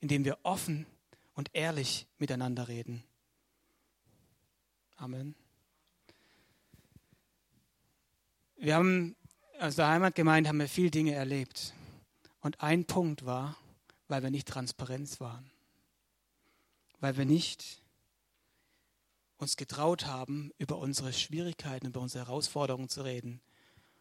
indem 0.00 0.24
wir 0.24 0.38
offen 0.42 0.86
und 1.34 1.50
ehrlich 1.52 2.06
miteinander 2.18 2.68
reden. 2.68 3.04
Amen. 4.96 5.34
Wir 8.56 8.76
haben 8.76 9.16
aus 9.58 9.76
der 9.76 9.88
Heimatgemeinde 9.88 10.48
haben 10.48 10.58
wir 10.58 10.68
viele 10.68 10.90
Dinge 10.90 11.12
erlebt. 11.12 11.74
Und 12.40 12.60
ein 12.60 12.84
Punkt 12.84 13.26
war, 13.26 13.56
weil 14.12 14.22
wir 14.22 14.30
nicht 14.30 14.46
transparent 14.46 15.20
waren. 15.20 15.50
Weil 17.00 17.16
wir 17.16 17.24
nicht 17.24 17.80
uns 19.38 19.56
getraut 19.56 20.04
haben, 20.04 20.52
über 20.58 20.76
unsere 20.76 21.14
Schwierigkeiten, 21.14 21.86
über 21.86 22.00
unsere 22.02 22.26
Herausforderungen 22.26 22.90
zu 22.90 23.00
reden. 23.00 23.40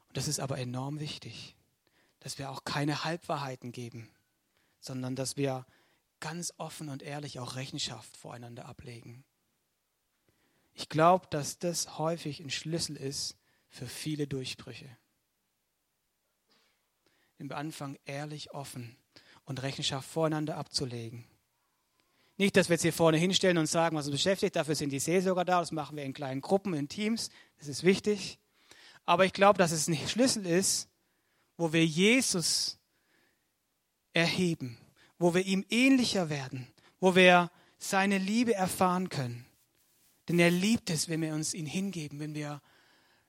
Und 0.09 0.18
das 0.18 0.28
ist 0.28 0.41
aber 0.41 0.57
enorm 0.57 0.99
wichtig, 0.99 1.55
dass 2.20 2.38
wir 2.38 2.51
auch 2.51 2.66
keine 2.66 3.05
Halbwahrheiten 3.05 3.72
geben, 3.72 4.09
sondern 4.82 5.16
dass 5.16 5.38
wir 5.38 5.66
ganz 6.20 6.53
offen 6.57 6.89
und 6.89 7.03
ehrlich 7.03 7.39
auch 7.39 7.55
Rechenschaft 7.55 8.18
voreinander 8.18 8.66
ablegen. 8.66 9.24
Ich 10.74 10.89
glaube, 10.89 11.26
dass 11.30 11.57
das 11.57 11.97
häufig 11.99 12.41
ein 12.41 12.49
Schlüssel 12.49 12.97
ist 12.97 13.38
für 13.70 13.88
viele 13.88 14.28
Durchbrüche. 14.28 14.89
Wir 17.38 17.55
anfangen, 17.55 17.97
ehrlich, 18.03 18.51
offen 18.51 18.97
und 19.52 19.62
Rechenschaft 19.62 20.10
voreinander 20.10 20.58
abzulegen. 20.58 21.26
Nicht, 22.38 22.58
dass 22.58 22.70
wir 22.70 22.74
jetzt 22.74 22.82
hier 22.82 22.93
vorne 22.93 23.18
hinstellen 23.18 23.60
und 23.60 23.68
sagen, 23.68 23.95
was 23.95 24.08
uns 24.08 24.16
beschäftigt, 24.16 24.56
dafür 24.56 24.74
sind 24.74 24.89
die 24.89 24.99
Seelsorger 24.99 25.45
da, 25.45 25.60
das 25.60 25.72
machen 25.72 25.95
wir 25.95 26.04
in 26.04 26.14
kleinen 26.14 26.41
Gruppen, 26.41 26.74
in 26.74 26.89
Teams, 26.89 27.30
das 27.60 27.68
ist 27.68 27.84
wichtig. 27.84 28.39
Aber 29.06 29.26
ich 29.26 29.34
glaube, 29.34 29.60
dass 29.60 29.72
es 29.72 29.88
ein 29.88 29.97
Schlüssel 30.08 30.47
ist, 30.47 30.89
wo 31.58 31.72
wir 31.74 31.86
Jesus 31.86 32.80
erheben, 34.14 34.78
wo 35.20 35.36
wir 35.36 35.45
ihm 35.45 35.66
ähnlicher 35.70 36.30
werden, 36.30 36.68
wo 36.99 37.16
wir 37.16 37.52
seine 37.78 38.18
Liebe 38.18 38.56
erfahren 38.56 39.10
können. 39.10 39.45
Denn 40.28 40.39
er 40.39 40.49
liebt 40.49 40.89
es, 40.89 41.10
wenn 41.10 41.22
wir 41.22 41.34
uns 41.34 41.54
ihn 41.54 41.66
hingeben, 41.66 42.20
wenn 42.20 42.34
wir, 42.34 42.62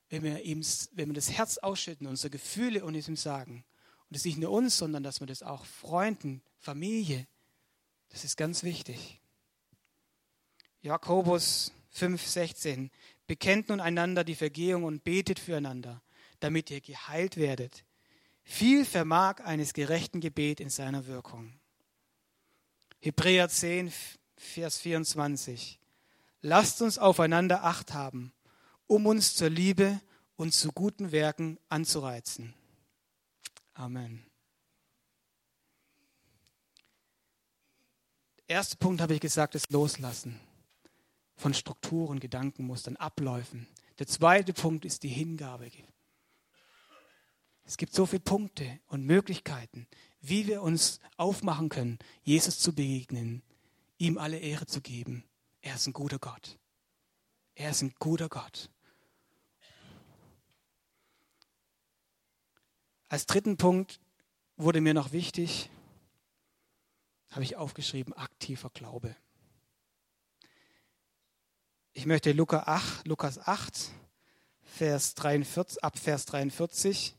wenn 0.08 0.22
wir, 0.22 0.42
ihm, 0.42 0.62
wenn 0.92 1.08
wir 1.08 1.14
das 1.14 1.32
Herz 1.32 1.58
ausschütten, 1.58 2.06
unsere 2.06 2.30
Gefühle 2.30 2.84
und 2.84 2.94
es 2.94 3.08
ihm 3.08 3.16
sagen. 3.16 3.64
Und 4.12 4.16
es 4.16 4.26
nicht 4.26 4.36
nur 4.36 4.50
uns, 4.50 4.76
sondern 4.76 5.02
dass 5.02 5.20
wir 5.20 5.26
das 5.26 5.42
auch 5.42 5.64
Freunden, 5.64 6.42
Familie, 6.58 7.26
das 8.10 8.24
ist 8.24 8.36
ganz 8.36 8.62
wichtig. 8.62 9.22
Jakobus 10.82 11.72
5,16 11.96 12.90
Bekennt 13.26 13.70
nun 13.70 13.80
einander 13.80 14.22
die 14.22 14.34
Vergehung 14.34 14.84
und 14.84 15.02
betet 15.02 15.38
füreinander, 15.38 16.02
damit 16.40 16.70
ihr 16.70 16.82
geheilt 16.82 17.38
werdet. 17.38 17.86
Viel 18.42 18.84
vermag 18.84 19.40
eines 19.46 19.72
gerechten 19.72 20.20
Gebet 20.20 20.60
in 20.60 20.68
seiner 20.68 21.06
Wirkung. 21.06 21.58
Hebräer 23.00 23.48
10, 23.48 23.90
Vers 24.36 24.76
24. 24.76 25.80
Lasst 26.42 26.82
uns 26.82 26.98
aufeinander 26.98 27.64
Acht 27.64 27.94
haben, 27.94 28.34
um 28.86 29.06
uns 29.06 29.34
zur 29.34 29.48
Liebe 29.48 30.02
und 30.36 30.52
zu 30.52 30.70
guten 30.70 31.12
Werken 31.12 31.58
anzureizen. 31.70 32.52
Amen. 33.82 34.24
Erster 38.46 38.76
Punkt 38.76 39.00
habe 39.00 39.14
ich 39.14 39.20
gesagt, 39.20 39.54
ist 39.54 39.72
Loslassen 39.72 40.38
von 41.36 41.52
Strukturen, 41.52 42.20
Gedankenmustern, 42.20 42.96
Abläufen. 42.96 43.66
Der 43.98 44.06
zweite 44.06 44.52
Punkt 44.52 44.84
ist 44.84 45.02
die 45.02 45.08
Hingabe. 45.08 45.68
Es 47.64 47.76
gibt 47.76 47.92
so 47.92 48.06
viele 48.06 48.20
Punkte 48.20 48.78
und 48.86 49.04
Möglichkeiten, 49.04 49.88
wie 50.20 50.46
wir 50.46 50.62
uns 50.62 51.00
aufmachen 51.16 51.68
können, 51.68 51.98
Jesus 52.22 52.60
zu 52.60 52.74
begegnen, 52.74 53.42
ihm 53.98 54.16
alle 54.18 54.38
Ehre 54.38 54.66
zu 54.66 54.80
geben 54.80 55.24
er 55.62 55.76
ist 55.76 55.86
ein 55.86 55.92
guter 55.92 56.18
Gott. 56.18 56.58
Er 57.54 57.70
ist 57.70 57.82
ein 57.82 57.94
guter 57.98 58.28
Gott. 58.28 58.68
Als 63.12 63.26
dritten 63.26 63.58
Punkt 63.58 64.00
wurde 64.56 64.80
mir 64.80 64.94
noch 64.94 65.12
wichtig, 65.12 65.68
habe 67.28 67.44
ich 67.44 67.56
aufgeschrieben, 67.56 68.14
aktiver 68.14 68.70
Glaube. 68.70 69.14
Ich 71.92 72.06
möchte 72.06 72.32
Lukas 72.32 72.66
8, 72.66 73.06
Lukas 73.06 73.38
8 73.38 73.90
Vers 74.62 75.14
43, 75.16 75.84
ab 75.84 75.98
Vers 75.98 76.24
43 76.24 77.14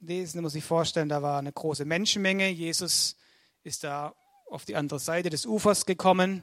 lesen. 0.00 0.38
Da 0.38 0.42
muss 0.42 0.56
ich 0.56 0.64
vorstellen, 0.64 1.08
da 1.08 1.22
war 1.22 1.38
eine 1.38 1.52
große 1.52 1.84
Menschenmenge. 1.84 2.48
Jesus 2.48 3.14
ist 3.62 3.84
da 3.84 4.16
auf 4.50 4.64
die 4.64 4.74
andere 4.74 4.98
Seite 4.98 5.30
des 5.30 5.46
Ufers 5.46 5.86
gekommen 5.86 6.42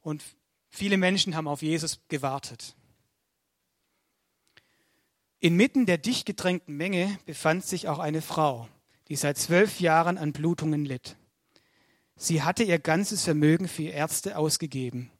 und 0.00 0.22
Viele 0.68 0.98
Menschen 0.98 1.34
haben 1.34 1.48
auf 1.48 1.62
Jesus 1.62 2.00
gewartet. 2.08 2.74
Inmitten 5.46 5.86
der 5.86 5.96
dicht 5.96 6.26
gedrängten 6.26 6.76
Menge 6.76 7.20
befand 7.24 7.64
sich 7.64 7.86
auch 7.86 8.00
eine 8.00 8.20
Frau, 8.20 8.68
die 9.06 9.14
seit 9.14 9.38
zwölf 9.38 9.78
Jahren 9.78 10.18
an 10.18 10.32
Blutungen 10.32 10.84
litt. 10.84 11.14
Sie 12.16 12.42
hatte 12.42 12.64
ihr 12.64 12.80
ganzes 12.80 13.22
Vermögen 13.22 13.68
für 13.68 13.84
Ärzte 13.84 14.38
ausgegeben 14.38 15.12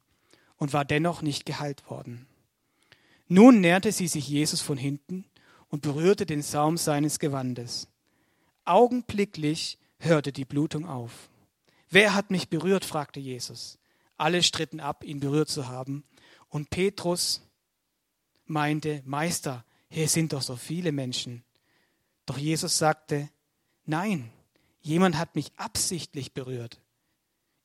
und 0.57 0.73
war 0.73 0.83
dennoch 0.83 1.21
nicht 1.21 1.45
geheilt 1.45 1.89
worden. 1.89 2.27
Nun 3.29 3.61
näherte 3.61 3.93
sie 3.93 4.09
sich 4.09 4.27
Jesus 4.27 4.59
von 4.59 4.77
hinten 4.77 5.23
und 5.69 5.81
berührte 5.81 6.25
den 6.25 6.41
Saum 6.41 6.75
seines 6.75 7.19
Gewandes. 7.19 7.87
Augenblicklich 8.65 9.77
hörte 9.97 10.33
die 10.33 10.43
Blutung 10.43 10.85
auf. 10.85 11.29
Wer 11.89 12.15
hat 12.15 12.31
mich 12.31 12.49
berührt? 12.49 12.83
fragte 12.83 13.21
Jesus. 13.21 13.79
Alle 14.17 14.43
stritten 14.43 14.81
ab, 14.81 15.05
ihn 15.05 15.21
berührt 15.21 15.47
zu 15.47 15.69
haben. 15.69 16.03
Und 16.49 16.69
Petrus 16.69 17.47
meinte, 18.45 19.01
Meister, 19.05 19.63
hier 19.89 20.07
sind 20.07 20.33
doch 20.33 20.41
so 20.41 20.55
viele 20.55 20.91
Menschen. 20.91 21.43
Doch 22.25 22.37
Jesus 22.37 22.77
sagte, 22.77 23.29
nein, 23.85 24.31
jemand 24.81 25.17
hat 25.17 25.35
mich 25.35 25.51
absichtlich 25.57 26.33
berührt. 26.33 26.79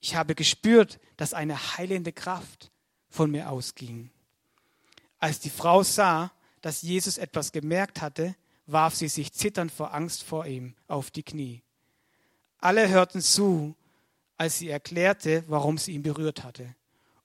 Ich 0.01 0.15
habe 0.17 0.35
gespürt, 0.35 0.99
dass 1.17 1.35
eine 1.35 1.77
heilende 1.77 2.13
Kraft 2.13 2.71
von 3.09 3.31
mir 3.31 3.51
ausging. 3.51 4.11
Als 5.19 5.41
die 5.41 5.51
Frau 5.51 5.83
sah, 5.83 6.33
dass 6.61 6.83
Jesus 6.83 7.19
etwas 7.19 7.53
gemerkt 7.53 8.01
hatte, 8.01 8.35
warf 8.67 8.95
sie 8.95 9.09
sich 9.09 9.33
zitternd 9.33 9.71
vor 9.71 9.95
Angst 9.95 10.23
vor 10.23 10.47
ihm 10.47 10.75
auf 10.89 11.11
die 11.11 11.23
Knie. 11.23 11.63
Alle 12.59 12.89
hörten 12.89 13.21
zu, 13.21 13.75
als 14.37 14.59
sie 14.59 14.69
erklärte, 14.69 15.45
warum 15.49 15.79
sie 15.79 15.93
ihn 15.93 16.03
berührt 16.03 16.45
hatte 16.45 16.75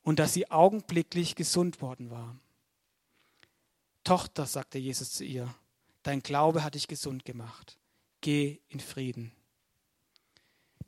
und 0.04 0.20
dass 0.20 0.34
sie 0.34 0.50
augenblicklich 0.50 1.36
gesund 1.36 1.82
worden 1.82 2.10
war. 2.10 2.36
Tochter, 4.08 4.46
sagte 4.46 4.78
Jesus 4.78 5.12
zu 5.12 5.24
ihr, 5.24 5.54
dein 6.04 6.22
Glaube 6.22 6.64
hat 6.64 6.76
dich 6.76 6.88
gesund 6.88 7.26
gemacht. 7.26 7.78
Geh 8.22 8.60
in 8.68 8.80
Frieden. 8.80 9.32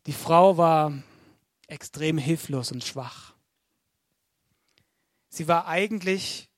Die 0.05 0.13
Frau 0.13 0.57
war 0.57 1.03
extrem 1.67 2.17
hilflos 2.17 2.71
und 2.71 2.83
schwach. 2.83 3.33
Sie 5.29 5.47
war 5.47 5.67
eigentlich 5.67 6.49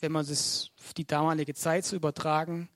wenn 0.00 0.12
man 0.12 0.26
das 0.26 0.70
auf 0.80 0.94
die 0.94 1.06
damalige 1.06 1.54
Zeit 1.54 1.84
zu 1.84 1.96
übertragen, 1.96 2.68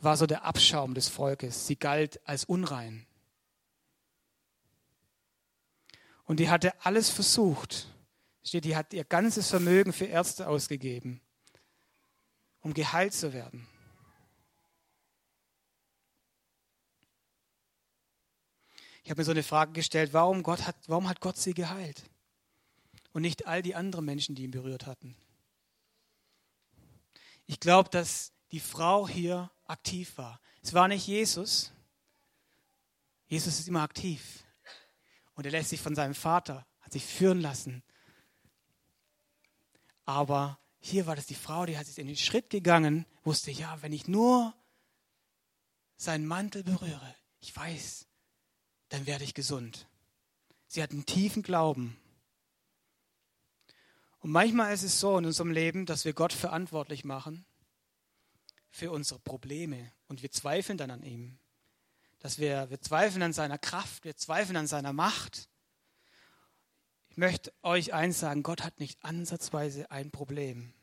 war 0.00 0.16
so 0.16 0.26
der 0.26 0.44
Abschaum 0.44 0.94
des 0.94 1.08
Volkes. 1.08 1.66
Sie 1.66 1.76
galt 1.76 2.20
als 2.26 2.44
unrein. 2.44 3.06
Und 6.24 6.40
die 6.40 6.50
hatte 6.50 6.72
alles 6.84 7.08
versucht. 7.08 7.88
Steht, 8.42 8.64
die 8.64 8.76
hat 8.76 8.92
ihr 8.92 9.04
ganzes 9.04 9.48
Vermögen 9.48 9.92
für 9.92 10.04
Ärzte 10.04 10.48
ausgegeben, 10.48 11.20
um 12.66 12.74
geheilt 12.74 13.14
zu 13.14 13.32
werden. 13.32 13.64
Ich 19.04 19.10
habe 19.10 19.20
mir 19.20 19.24
so 19.24 19.30
eine 19.30 19.44
Frage 19.44 19.70
gestellt, 19.70 20.12
warum, 20.12 20.42
Gott 20.42 20.66
hat, 20.66 20.74
warum 20.88 21.08
hat 21.08 21.20
Gott 21.20 21.36
sie 21.36 21.54
geheilt? 21.54 22.02
Und 23.12 23.22
nicht 23.22 23.46
all 23.46 23.62
die 23.62 23.76
anderen 23.76 24.04
Menschen, 24.04 24.34
die 24.34 24.42
ihn 24.42 24.50
berührt 24.50 24.84
hatten. 24.84 25.14
Ich 27.46 27.60
glaube, 27.60 27.88
dass 27.88 28.32
die 28.50 28.58
Frau 28.58 29.06
hier 29.06 29.48
aktiv 29.66 30.18
war. 30.18 30.40
Es 30.60 30.74
war 30.74 30.88
nicht 30.88 31.06
Jesus. 31.06 31.70
Jesus 33.28 33.60
ist 33.60 33.68
immer 33.68 33.82
aktiv. 33.82 34.42
Und 35.34 35.46
er 35.46 35.52
lässt 35.52 35.70
sich 35.70 35.80
von 35.80 35.94
seinem 35.94 36.16
Vater, 36.16 36.66
hat 36.80 36.92
sich 36.92 37.04
führen 37.04 37.40
lassen. 37.40 37.84
Aber 40.04 40.58
hier 40.78 41.06
war 41.06 41.16
das 41.16 41.26
die 41.26 41.34
Frau, 41.34 41.66
die 41.66 41.78
hat 41.78 41.86
sich 41.86 41.98
in 41.98 42.06
den 42.06 42.16
Schritt 42.16 42.50
gegangen, 42.50 43.06
wusste, 43.24 43.50
ja, 43.50 43.80
wenn 43.82 43.92
ich 43.92 44.08
nur 44.08 44.54
seinen 45.96 46.26
Mantel 46.26 46.62
berühre, 46.62 47.14
ich 47.40 47.54
weiß, 47.54 48.06
dann 48.88 49.06
werde 49.06 49.24
ich 49.24 49.34
gesund. 49.34 49.88
Sie 50.66 50.82
hat 50.82 50.90
einen 50.90 51.06
tiefen 51.06 51.42
Glauben. 51.42 51.96
Und 54.18 54.30
manchmal 54.30 54.74
ist 54.74 54.82
es 54.82 54.98
so 54.98 55.18
in 55.18 55.24
unserem 55.24 55.50
Leben, 55.50 55.86
dass 55.86 56.04
wir 56.04 56.12
Gott 56.12 56.32
verantwortlich 56.32 57.04
machen 57.04 57.46
für 58.70 58.90
unsere 58.90 59.20
Probleme 59.20 59.92
und 60.08 60.22
wir 60.22 60.30
zweifeln 60.30 60.78
dann 60.78 60.90
an 60.90 61.02
ihm. 61.02 61.38
Dass 62.18 62.38
wir, 62.38 62.68
wir 62.70 62.80
zweifeln 62.80 63.22
an 63.22 63.32
seiner 63.32 63.58
Kraft, 63.58 64.04
wir 64.04 64.16
zweifeln 64.16 64.56
an 64.56 64.66
seiner 64.66 64.92
Macht. 64.92 65.48
Möchte 67.18 67.50
euch 67.62 67.94
eins 67.94 68.20
sagen, 68.20 68.42
Gott 68.42 68.62
hat 68.62 68.78
nicht 68.78 69.02
ansatzweise 69.02 69.90
ein 69.90 70.10
Problem. 70.10 70.74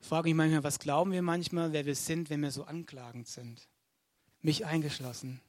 Ich 0.00 0.08
frage 0.08 0.28
mich 0.28 0.34
manchmal, 0.34 0.64
was 0.64 0.78
glauben 0.78 1.12
wir 1.12 1.20
manchmal, 1.20 1.72
wer 1.74 1.84
wir 1.84 1.94
sind, 1.94 2.30
wenn 2.30 2.40
wir 2.40 2.50
so 2.50 2.64
anklagend 2.64 3.28
sind? 3.28 3.68
Mich 4.40 4.64
eingeschlossen. 4.64 5.42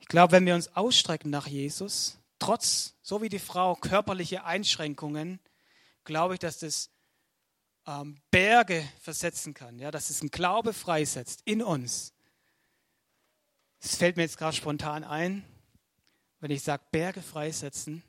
Ich 0.00 0.08
glaube, 0.08 0.32
wenn 0.32 0.44
wir 0.44 0.56
uns 0.56 0.74
ausstrecken 0.74 1.30
nach 1.30 1.46
Jesus, 1.46 2.18
trotz, 2.40 2.96
so 3.00 3.22
wie 3.22 3.28
die 3.28 3.38
Frau, 3.38 3.76
körperliche 3.76 4.44
Einschränkungen, 4.44 5.38
glaube 6.02 6.34
ich, 6.34 6.40
dass 6.40 6.58
das 6.58 6.90
ähm, 7.86 8.20
Berge 8.32 8.86
versetzen 9.00 9.54
kann, 9.54 9.78
ja, 9.78 9.92
dass 9.92 10.10
es 10.10 10.20
einen 10.20 10.30
Glaube 10.30 10.72
freisetzt 10.72 11.42
in 11.44 11.62
uns. 11.62 12.12
Es 13.84 13.96
fällt 13.96 14.16
mir 14.16 14.22
jetzt 14.22 14.38
gerade 14.38 14.56
spontan 14.56 15.02
ein, 15.02 15.44
wenn 16.38 16.52
ich 16.52 16.62
sage, 16.62 16.84
Berge 16.92 17.20
freisetzen. 17.20 18.04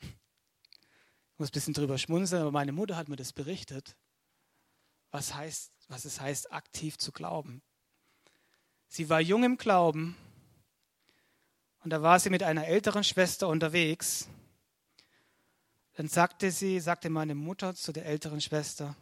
Ich 0.00 1.38
muss 1.38 1.50
ein 1.50 1.52
bisschen 1.52 1.74
drüber 1.74 1.98
schmunzeln, 1.98 2.42
aber 2.42 2.50
meine 2.50 2.72
Mutter 2.72 2.96
hat 2.96 3.08
mir 3.08 3.14
das 3.14 3.32
berichtet, 3.32 3.96
was, 5.12 5.34
heißt, 5.34 5.70
was 5.86 6.04
es 6.04 6.20
heißt, 6.20 6.52
aktiv 6.52 6.98
zu 6.98 7.12
glauben. 7.12 7.62
Sie 8.88 9.08
war 9.08 9.20
jung 9.20 9.44
im 9.44 9.56
Glauben 9.56 10.16
und 11.84 11.90
da 11.90 12.02
war 12.02 12.18
sie 12.18 12.30
mit 12.30 12.42
einer 12.42 12.66
älteren 12.66 13.04
Schwester 13.04 13.46
unterwegs. 13.46 14.28
Dann 15.92 16.08
sagte 16.08 16.50
sie, 16.50 16.80
sagte 16.80 17.08
meine 17.08 17.36
Mutter 17.36 17.76
zu 17.76 17.92
der 17.92 18.06
älteren 18.06 18.40
Schwester, 18.40 18.96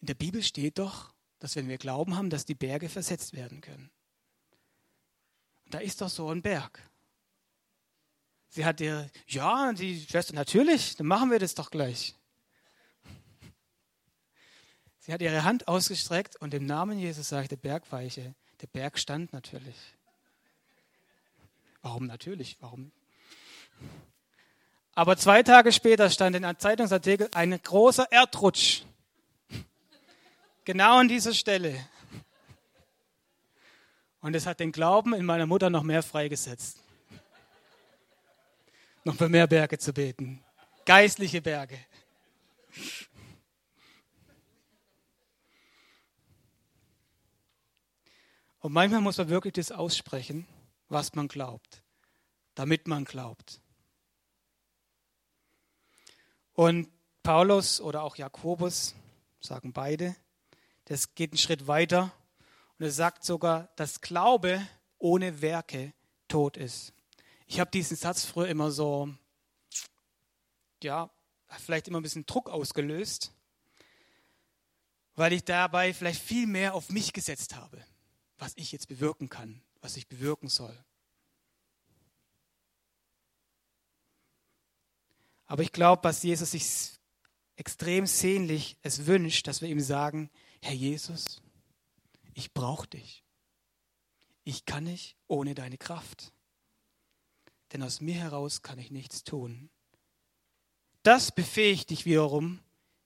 in 0.00 0.06
der 0.06 0.14
Bibel 0.14 0.44
steht 0.44 0.78
doch, 0.78 1.12
dass 1.40 1.56
wenn 1.56 1.68
wir 1.68 1.78
Glauben 1.78 2.16
haben, 2.16 2.30
dass 2.30 2.44
die 2.44 2.54
Berge 2.54 2.88
versetzt 2.88 3.32
werden 3.32 3.60
können. 3.60 3.90
Da 5.70 5.78
ist 5.78 6.00
doch 6.00 6.08
so 6.08 6.28
ein 6.30 6.42
Berg. 6.42 6.80
Sie 8.48 8.64
hat 8.64 8.80
ihr, 8.80 9.08
ja, 9.28 9.72
die 9.72 10.04
Schwester, 10.08 10.34
natürlich, 10.34 10.96
dann 10.96 11.06
machen 11.06 11.30
wir 11.30 11.38
das 11.38 11.54
doch 11.54 11.70
gleich. 11.70 12.16
Sie 14.98 15.12
hat 15.12 15.22
ihre 15.22 15.44
Hand 15.44 15.68
ausgestreckt 15.68 16.36
und 16.36 16.52
im 16.52 16.66
Namen 16.66 16.98
Jesus 16.98 17.28
sagte 17.28 17.56
Bergweiche. 17.56 18.34
Der 18.60 18.66
Berg 18.66 18.98
stand 18.98 19.32
natürlich. 19.32 19.76
Warum 21.80 22.06
natürlich? 22.06 22.58
Warum? 22.60 22.90
Aber 24.92 25.16
zwei 25.16 25.42
Tage 25.42 25.72
später 25.72 26.10
stand 26.10 26.36
in 26.36 26.44
einem 26.44 26.58
Zeitungsartikel 26.58 27.28
ein 27.32 27.60
großer 27.62 28.10
Erdrutsch. 28.10 28.82
Genau 30.64 30.98
an 30.98 31.08
dieser 31.08 31.32
Stelle. 31.32 31.88
Und 34.20 34.34
es 34.36 34.46
hat 34.46 34.60
den 34.60 34.72
Glauben 34.72 35.14
in 35.14 35.24
meiner 35.24 35.46
Mutter 35.46 35.70
noch 35.70 35.82
mehr 35.82 36.02
freigesetzt. 36.02 36.82
Noch 39.04 39.16
für 39.16 39.28
mehr 39.28 39.46
Berge 39.46 39.78
zu 39.78 39.92
beten. 39.92 40.44
Geistliche 40.84 41.40
Berge. 41.40 41.78
Und 48.60 48.72
manchmal 48.72 49.00
muss 49.00 49.16
man 49.16 49.30
wirklich 49.30 49.54
das 49.54 49.72
aussprechen 49.72 50.46
was 50.90 51.14
man 51.14 51.28
glaubt, 51.28 51.82
damit 52.54 52.86
man 52.86 53.04
glaubt. 53.04 53.60
Und 56.52 56.90
Paulus 57.22 57.80
oder 57.80 58.02
auch 58.02 58.16
Jakobus 58.16 58.94
sagen 59.40 59.72
beide, 59.72 60.16
das 60.86 61.14
geht 61.14 61.30
einen 61.30 61.38
Schritt 61.38 61.66
weiter 61.66 62.12
und 62.80 62.86
er 62.86 62.92
sagt 62.92 63.24
sogar, 63.24 63.68
dass 63.76 64.00
Glaube 64.00 64.66
ohne 64.98 65.42
Werke 65.42 65.92
tot 66.28 66.56
ist. 66.56 66.94
Ich 67.46 67.60
habe 67.60 67.70
diesen 67.70 67.94
Satz 67.94 68.24
früher 68.24 68.48
immer 68.48 68.70
so, 68.70 69.12
ja, 70.82 71.10
vielleicht 71.58 71.88
immer 71.88 72.00
ein 72.00 72.02
bisschen 72.02 72.24
Druck 72.24 72.48
ausgelöst, 72.48 73.34
weil 75.14 75.34
ich 75.34 75.44
dabei 75.44 75.92
vielleicht 75.92 76.22
viel 76.22 76.46
mehr 76.46 76.72
auf 76.72 76.88
mich 76.88 77.12
gesetzt 77.12 77.54
habe, 77.54 77.84
was 78.38 78.54
ich 78.56 78.72
jetzt 78.72 78.88
bewirken 78.88 79.28
kann, 79.28 79.60
was 79.82 79.98
ich 79.98 80.08
bewirken 80.08 80.48
soll. 80.48 80.74
Aber 85.44 85.62
ich 85.62 85.72
glaube, 85.72 86.02
was 86.04 86.22
Jesus 86.22 86.52
sich 86.52 86.98
extrem 87.56 88.06
sehnlich 88.06 88.78
es 88.80 89.04
wünscht, 89.04 89.48
dass 89.48 89.60
wir 89.60 89.68
ihm 89.68 89.80
sagen, 89.80 90.30
Herr 90.62 90.72
Jesus, 90.72 91.42
ich 92.34 92.52
brauche 92.52 92.88
dich. 92.88 93.24
Ich 94.44 94.64
kann 94.64 94.84
nicht 94.84 95.16
ohne 95.26 95.54
deine 95.54 95.78
Kraft. 95.78 96.32
Denn 97.72 97.82
aus 97.82 98.00
mir 98.00 98.14
heraus 98.14 98.62
kann 98.62 98.78
ich 98.78 98.90
nichts 98.90 99.22
tun. 99.22 99.70
Das 101.02 101.32
befähigt 101.32 101.90
dich 101.90 102.04
wiederum, 102.04 102.60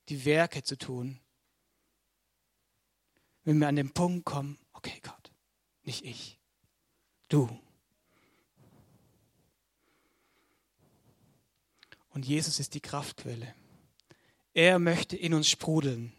die 0.09 0.25
Werke 0.25 0.63
zu 0.63 0.77
tun. 0.77 1.21
Wenn 3.45 3.59
wir 3.59 3.69
an 3.69 3.77
den 3.77 3.93
Punkt 3.93 4.25
kommen, 4.25 4.59
okay 4.73 5.01
Gott, 5.03 5.33
nicht 5.83 6.05
ich, 6.05 6.39
Du. 7.29 7.49
Und 12.11 12.27
Jesus 12.27 12.61
ist 12.61 12.75
die 12.75 12.81
Kraftquelle. 12.81 13.55
Er 14.53 14.79
möchte 14.79 15.17
in 15.17 15.35
uns 15.35 15.49
sprudeln. 15.49 16.13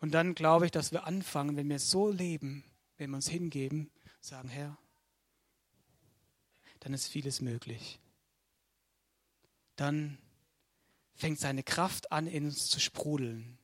Und 0.00 0.12
dann 0.12 0.34
glaube 0.34 0.66
ich, 0.66 0.70
dass 0.70 0.92
wir 0.92 1.04
anfangen, 1.04 1.56
wenn 1.56 1.68
wir 1.68 1.78
so 1.78 2.10
leben, 2.10 2.64
wenn 2.98 3.10
wir 3.10 3.16
uns 3.16 3.28
hingeben, 3.28 3.90
sagen, 4.20 4.48
Herr, 4.48 4.76
dann 6.80 6.92
ist 6.92 7.08
vieles 7.08 7.40
möglich. 7.40 7.98
Dann 9.76 10.18
fängt 11.14 11.38
seine 11.38 11.62
Kraft 11.62 12.12
an, 12.12 12.26
in 12.26 12.44
uns 12.44 12.68
zu 12.68 12.80
sprudeln 12.80 13.58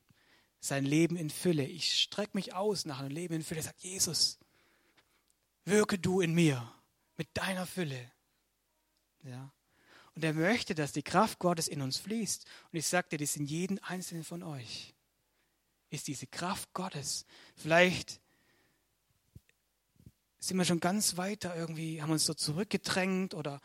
sein 0.63 0.85
Leben 0.85 1.17
in 1.17 1.29
Fülle. 1.29 1.65
Ich 1.65 1.99
strecke 1.99 2.37
mich 2.37 2.53
aus 2.53 2.85
nach 2.85 2.99
einem 2.99 3.11
Leben 3.11 3.33
in 3.33 3.43
Fülle. 3.43 3.61
Sagt, 3.61 3.83
Jesus, 3.83 4.39
wirke 5.65 5.99
du 5.99 6.21
in 6.21 6.33
mir 6.33 6.73
mit 7.17 7.27
deiner 7.33 7.65
Fülle. 7.65 8.11
Ja. 9.23 9.51
Und 10.15 10.23
er 10.23 10.33
möchte, 10.33 10.73
dass 10.73 10.93
die 10.93 11.03
Kraft 11.03 11.39
Gottes 11.39 11.67
in 11.67 11.81
uns 11.81 11.97
fließt. 11.97 12.45
Und 12.71 12.79
ich 12.79 12.87
sagte, 12.87 13.17
das 13.17 13.35
in 13.35 13.45
jedem 13.45 13.77
einzelnen 13.81 14.23
von 14.23 14.41
euch 14.41 14.93
ist 15.93 16.07
diese 16.07 16.25
Kraft 16.27 16.73
Gottes. 16.73 17.25
Vielleicht 17.55 18.19
sind 20.39 20.57
wir 20.57 20.65
schon 20.65 20.79
ganz 20.79 21.17
weiter 21.17 21.55
irgendwie, 21.55 22.01
haben 22.01 22.11
uns 22.11 22.25
so 22.25 22.33
zurückgedrängt 22.33 23.33
oder 23.33 23.61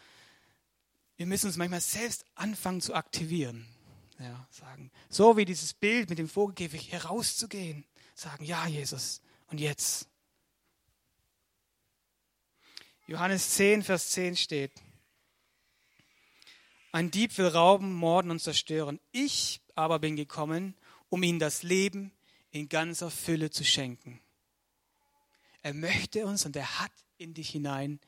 wir 1.16 1.26
müssen 1.26 1.46
uns 1.46 1.56
manchmal 1.56 1.80
selbst 1.80 2.24
anfangen 2.34 2.80
zu 2.80 2.94
aktivieren. 2.94 3.66
Ja, 4.20 4.46
sagen, 4.50 4.90
so 5.08 5.36
wie 5.36 5.44
dieses 5.44 5.72
Bild 5.74 6.10
mit 6.10 6.18
dem 6.18 6.28
Vogelkäfig 6.28 6.92
herauszugehen, 6.92 7.84
sagen, 8.14 8.44
ja, 8.44 8.66
Jesus, 8.66 9.22
und 9.46 9.58
jetzt. 9.58 10.08
Johannes 13.06 13.50
10, 13.54 13.84
Vers 13.84 14.10
10 14.10 14.36
steht, 14.36 14.72
ein 16.92 17.10
Dieb 17.10 17.36
will 17.38 17.46
rauben, 17.46 17.94
morden 17.94 18.30
und 18.30 18.40
zerstören. 18.40 19.00
Ich 19.12 19.62
aber 19.74 19.98
bin 19.98 20.16
gekommen, 20.16 20.74
um 21.08 21.22
ihnen 21.22 21.38
das 21.38 21.62
Leben 21.62 22.12
in 22.58 22.68
ganzer 22.68 23.10
Fülle 23.10 23.50
zu 23.50 23.64
schenken. 23.64 24.20
Er 25.62 25.74
möchte 25.74 26.26
uns 26.26 26.44
und 26.44 26.56
er 26.56 26.80
hat 26.80 26.92
in 27.16 27.34
dich 27.34 27.50
hinein 27.50 28.00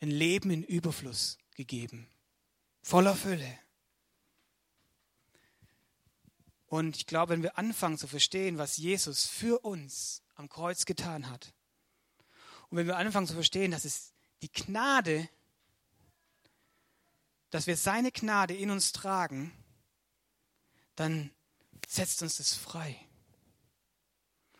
ein 0.00 0.10
Leben 0.10 0.50
in 0.50 0.62
Überfluss 0.62 1.38
gegeben, 1.54 2.08
voller 2.82 3.14
Fülle. 3.14 3.58
Und 6.66 6.96
ich 6.96 7.06
glaube, 7.06 7.34
wenn 7.34 7.42
wir 7.42 7.58
anfangen 7.58 7.98
zu 7.98 8.06
verstehen, 8.06 8.58
was 8.58 8.76
Jesus 8.76 9.26
für 9.26 9.58
uns 9.60 10.22
am 10.34 10.48
Kreuz 10.48 10.84
getan 10.84 11.30
hat, 11.30 11.52
und 12.70 12.78
wenn 12.78 12.86
wir 12.86 12.96
anfangen 12.96 13.26
zu 13.26 13.34
verstehen, 13.34 13.70
dass 13.70 13.84
es 13.84 14.14
die 14.40 14.50
Gnade, 14.50 15.28
dass 17.50 17.66
wir 17.66 17.76
seine 17.76 18.10
Gnade 18.10 18.54
in 18.54 18.70
uns 18.70 18.92
tragen, 18.92 19.52
dann 20.96 21.30
setzt 21.86 22.22
uns 22.22 22.38
das 22.38 22.54
frei. 22.54 22.98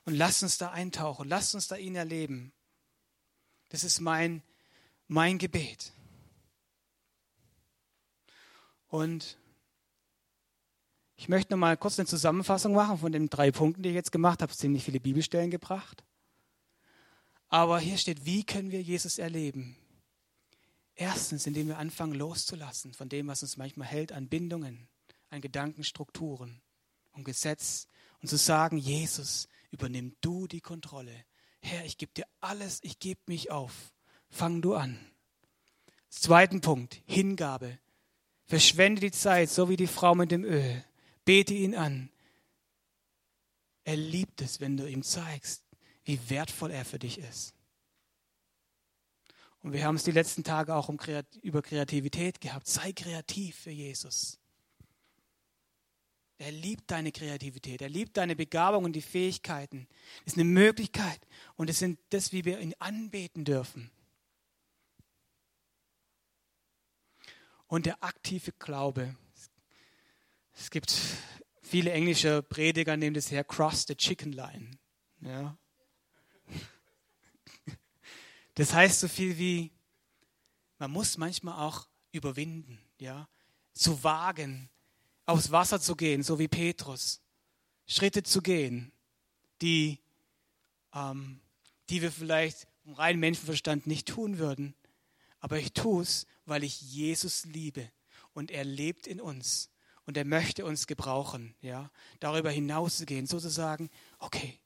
Und 0.05 0.15
lasst 0.15 0.43
uns 0.43 0.59
da 0.59 0.71
eintauchen, 0.71 1.29
lasst 1.29 1.55
uns 1.55 1.69
da 1.69 1.77
ihn 1.77 1.95
erleben. 1.95 2.53
Das 3.69 3.85
ist 3.85 4.01
mein, 4.01 4.43
mein 5.07 5.39
Gebet. 5.39 5.93
Und 8.89 9.39
ich 11.17 11.29
möchte 11.29 11.53
noch 11.53 11.59
mal 11.59 11.77
kurz 11.77 11.99
eine 11.99 12.07
Zusammenfassung 12.07 12.75
machen 12.75 12.99
von 12.99 13.13
den 13.13 13.31
drei 13.31 13.51
Punkten, 13.53 13.83
die 13.83 13.91
ich 13.91 13.95
jetzt 13.95 14.13
gemacht 14.13 14.43
habe. 14.43 14.53
Ziemlich 14.53 14.85
viele 14.85 15.01
Bibelstellen 15.01 15.51
gebracht. 15.51 16.05
Aber 17.49 17.79
hier 17.79 17.97
steht, 17.97 18.25
wie 18.25 18.45
können 18.45 18.71
wir 18.71 18.83
Jesus 18.83 19.19
erleben? 19.19 19.77
Erstens, 20.95 21.47
indem 21.47 21.69
wir 21.69 21.79
anfangen 21.79 22.15
loszulassen 22.15 22.93
von 22.93 23.09
dem, 23.09 23.29
was 23.29 23.43
uns 23.43 23.57
manchmal 23.57 23.89
hält 23.89 24.13
an 24.13 24.29
Bindungen, 24.29 24.89
an 25.31 25.41
Gedankenstrukturen 25.41 26.61
und 27.13 27.25
Gesetz 27.25 27.87
und 28.21 28.29
zu 28.29 28.37
sagen, 28.37 28.77
Jesus, 28.77 29.49
übernimm 29.73 30.15
du 30.21 30.47
die 30.47 30.61
Kontrolle. 30.61 31.25
Herr, 31.61 31.85
ich 31.85 31.99
gebe 31.99 32.13
dir 32.13 32.27
alles, 32.41 32.79
ich 32.83 32.99
gebe 32.99 33.21
mich 33.27 33.51
auf. 33.51 33.93
Fang 34.29 34.63
du 34.63 34.75
an. 34.75 34.99
Zweiten 36.09 36.61
Punkt, 36.61 37.01
Hingabe. 37.07 37.79
Verschwende 38.45 39.01
die 39.01 39.11
Zeit, 39.11 39.51
so 39.51 39.69
wie 39.69 39.77
die 39.77 39.87
Frau 39.87 40.15
mit 40.15 40.31
dem 40.31 40.45
Öl. 40.45 40.85
Bete 41.25 41.55
ihn 41.55 41.75
an. 41.75 42.11
Er 43.85 43.97
liebt 43.97 44.41
es, 44.43 44.61
wenn 44.61 44.77
du 44.77 44.89
ihm 44.89 45.03
zeigst, 45.03 45.65
wie 46.05 46.31
wertvoll 46.31 46.71
er 46.71 46.85
für 46.85 46.99
dich 46.99 47.19
ist. 47.19 47.55
Und 49.61 49.73
wir 49.73 49.85
haben 49.85 49.97
es 49.97 50.05
die 50.05 50.11
letzten 50.11 50.45
Tage 50.45 50.75
auch 50.75 50.89
um, 50.89 50.99
über 51.43 51.63
Kreativität 51.63 52.41
gehabt. 52.41 52.67
Sei 52.67 52.93
kreativ 52.93 53.57
für 53.57 53.71
Jesus. 53.71 54.39
Er 56.43 56.51
liebt 56.51 56.91
deine 56.91 57.13
Kreativität, 57.13 57.83
er 57.83 57.89
liebt 57.89 58.17
deine 58.17 58.35
Begabung 58.35 58.83
und 58.83 58.95
die 58.95 59.01
Fähigkeiten. 59.01 59.87
Es 60.27 60.33
ist 60.33 60.39
eine 60.39 60.45
Möglichkeit 60.45 61.21
und 61.55 61.71
es 61.71 61.79
sind 61.79 62.01
das, 62.11 62.33
wie 62.33 62.45
wir 62.45 62.59
ihn 62.59 62.75
anbeten 62.81 63.45
dürfen. 63.45 63.93
Und 67.69 67.87
der 67.87 68.03
aktive 68.03 68.51
Glaube. 68.59 69.15
Es 70.53 70.73
gibt 70.73 70.93
viele 71.63 71.93
englische 71.93 72.43
Prediger, 72.43 72.97
nehmen 72.97 73.15
das 73.15 73.31
her, 73.31 73.45
cross 73.45 73.85
the 73.87 73.95
chicken 73.95 74.33
line. 74.33 74.73
Ja. 75.21 75.57
Das 78.55 78.75
heißt 78.75 78.99
so 78.99 79.07
viel 79.07 79.39
wie, 79.39 79.71
man 80.81 80.91
muss 80.91 81.19
manchmal 81.19 81.65
auch 81.65 81.87
überwinden, 82.11 82.81
ja, 82.99 83.29
zu 83.75 84.03
wagen, 84.03 84.72
aufs 85.33 85.51
Wasser 85.51 85.81
zu 85.81 85.97
gehen, 85.97 86.23
so 86.23 86.39
wie 86.39 86.49
Petrus. 86.49 87.21
Schritte 87.87 88.23
zu 88.23 88.43
gehen, 88.43 88.93
die, 89.61 89.99
ähm, 90.95 91.41
die 91.89 92.03
wir 92.03 92.13
vielleicht 92.13 92.69
im 92.85 92.93
reinen 92.95 93.21
Menschenverstand 93.21 93.87
nicht 93.87 94.09
tun 94.09 94.39
würden. 94.39 94.75
Aber 95.41 95.59
ich 95.59 95.73
tue 95.73 96.03
es, 96.03 96.27
weil 96.45 96.63
ich 96.65 96.81
Jesus 96.81 97.45
liebe 97.47 97.91
und 98.35 98.51
er 98.51 98.65
lebt 98.65 99.07
in 99.07 99.21
uns 99.21 99.71
und 100.05 100.17
er 100.17 100.25
möchte 100.25 100.65
uns 100.65 100.87
gebrauchen, 100.87 101.55
ja, 101.61 101.91
darüber 102.21 102.51
hinaus 102.51 102.99
zu 102.99 103.07
gehen, 103.07 103.27
sozusagen, 103.27 103.91
okay, 104.19 104.61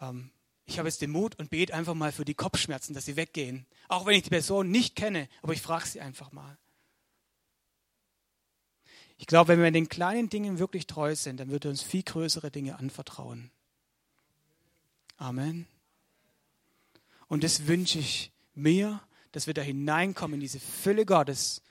ähm, 0.00 0.30
ich 0.66 0.78
habe 0.78 0.88
jetzt 0.88 1.02
den 1.02 1.10
Mut 1.10 1.38
und 1.38 1.50
bete 1.50 1.74
einfach 1.74 1.94
mal 1.94 2.12
für 2.12 2.24
die 2.24 2.34
Kopfschmerzen, 2.34 2.94
dass 2.94 3.04
sie 3.04 3.16
weggehen. 3.16 3.66
Auch 3.88 4.06
wenn 4.06 4.16
ich 4.16 4.22
die 4.22 4.30
Person 4.30 4.70
nicht 4.70 4.96
kenne, 4.96 5.28
aber 5.42 5.52
ich 5.52 5.60
frage 5.60 5.86
sie 5.86 6.00
einfach 6.00 6.32
mal. 6.32 6.56
Ich 9.16 9.26
glaube, 9.26 9.48
wenn 9.48 9.60
wir 9.60 9.68
in 9.68 9.74
den 9.74 9.88
kleinen 9.88 10.28
Dingen 10.28 10.58
wirklich 10.58 10.86
treu 10.86 11.14
sind, 11.14 11.38
dann 11.38 11.50
wird 11.50 11.64
er 11.64 11.70
uns 11.70 11.82
viel 11.82 12.02
größere 12.02 12.50
Dinge 12.50 12.78
anvertrauen. 12.78 13.50
Amen. 15.16 15.66
Und 17.28 17.44
das 17.44 17.66
wünsche 17.66 17.98
ich 17.98 18.32
mir, 18.54 19.00
dass 19.32 19.46
wir 19.46 19.54
da 19.54 19.62
hineinkommen 19.62 20.34
in 20.34 20.40
diese 20.40 20.60
Fülle 20.60 21.06
Gottes 21.06 21.62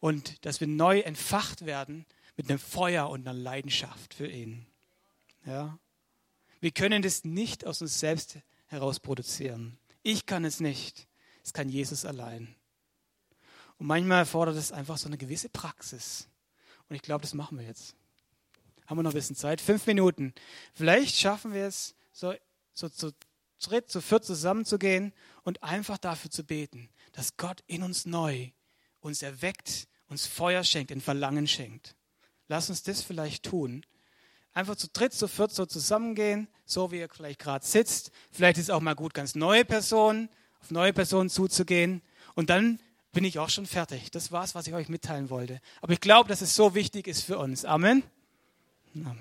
und 0.00 0.44
dass 0.44 0.60
wir 0.60 0.68
neu 0.68 1.00
entfacht 1.00 1.64
werden 1.64 2.06
mit 2.36 2.48
einem 2.48 2.58
Feuer 2.58 3.08
und 3.08 3.26
einer 3.26 3.38
Leidenschaft 3.38 4.14
für 4.14 4.26
ihn. 4.26 4.66
Ja? 5.46 5.78
Wir 6.60 6.70
können 6.70 7.02
das 7.02 7.24
nicht 7.24 7.66
aus 7.66 7.82
uns 7.82 7.98
selbst 7.98 8.38
heraus 8.66 9.00
produzieren. 9.00 9.78
Ich 10.02 10.26
kann 10.26 10.44
es 10.44 10.60
nicht. 10.60 11.06
Es 11.44 11.52
kann 11.52 11.68
Jesus 11.68 12.04
allein. 12.04 12.54
Und 13.78 13.86
manchmal 13.86 14.18
erfordert 14.18 14.56
es 14.56 14.72
einfach 14.72 14.96
so 14.96 15.08
eine 15.08 15.18
gewisse 15.18 15.48
Praxis. 15.48 16.28
Und 16.92 16.96
ich 16.96 17.02
glaube, 17.02 17.22
das 17.22 17.32
machen 17.32 17.58
wir 17.58 17.64
jetzt. 17.64 17.96
Haben 18.84 18.98
wir 18.98 19.02
noch 19.02 19.12
ein 19.12 19.14
bisschen 19.14 19.34
Zeit? 19.34 19.62
Fünf 19.62 19.86
Minuten. 19.86 20.34
Vielleicht 20.74 21.16
schaffen 21.16 21.54
wir 21.54 21.64
es, 21.64 21.94
so, 22.12 22.34
so 22.74 22.90
zu 22.90 23.14
dritt, 23.62 23.90
zu 23.90 24.02
viert 24.02 24.26
zusammenzugehen 24.26 25.14
und 25.42 25.62
einfach 25.62 25.96
dafür 25.96 26.30
zu 26.30 26.44
beten, 26.44 26.90
dass 27.12 27.38
Gott 27.38 27.64
in 27.66 27.82
uns 27.82 28.04
neu 28.04 28.50
uns 29.00 29.22
erweckt, 29.22 29.88
uns 30.08 30.26
Feuer 30.26 30.64
schenkt, 30.64 30.92
ein 30.92 31.00
Verlangen 31.00 31.48
schenkt. 31.48 31.96
Lass 32.48 32.68
uns 32.68 32.82
das 32.82 33.00
vielleicht 33.00 33.44
tun. 33.44 33.86
Einfach 34.52 34.76
zu 34.76 34.88
dritt, 34.88 35.14
zu 35.14 35.28
viert 35.28 35.50
so 35.50 35.64
zusammengehen, 35.64 36.46
so 36.66 36.92
wie 36.92 36.98
ihr 36.98 37.08
vielleicht 37.08 37.38
gerade 37.38 37.64
sitzt. 37.64 38.10
Vielleicht 38.30 38.58
ist 38.58 38.64
es 38.64 38.70
auch 38.70 38.82
mal 38.82 38.92
gut, 38.92 39.14
ganz 39.14 39.34
neue 39.34 39.64
Personen, 39.64 40.28
auf 40.60 40.70
neue 40.70 40.92
Personen 40.92 41.30
zuzugehen. 41.30 42.02
Und 42.34 42.50
dann 42.50 42.80
bin 43.12 43.24
ich 43.24 43.38
auch 43.38 43.50
schon 43.50 43.66
fertig. 43.66 44.10
Das 44.10 44.32
war 44.32 44.44
es, 44.44 44.54
was 44.54 44.66
ich 44.66 44.74
euch 44.74 44.88
mitteilen 44.88 45.30
wollte. 45.30 45.60
Aber 45.80 45.92
ich 45.92 46.00
glaube, 46.00 46.28
dass 46.28 46.40
es 46.40 46.54
so 46.54 46.74
wichtig 46.74 47.06
ist 47.06 47.22
für 47.22 47.38
uns. 47.38 47.64
Amen. 47.64 48.02
Amen. 48.94 49.18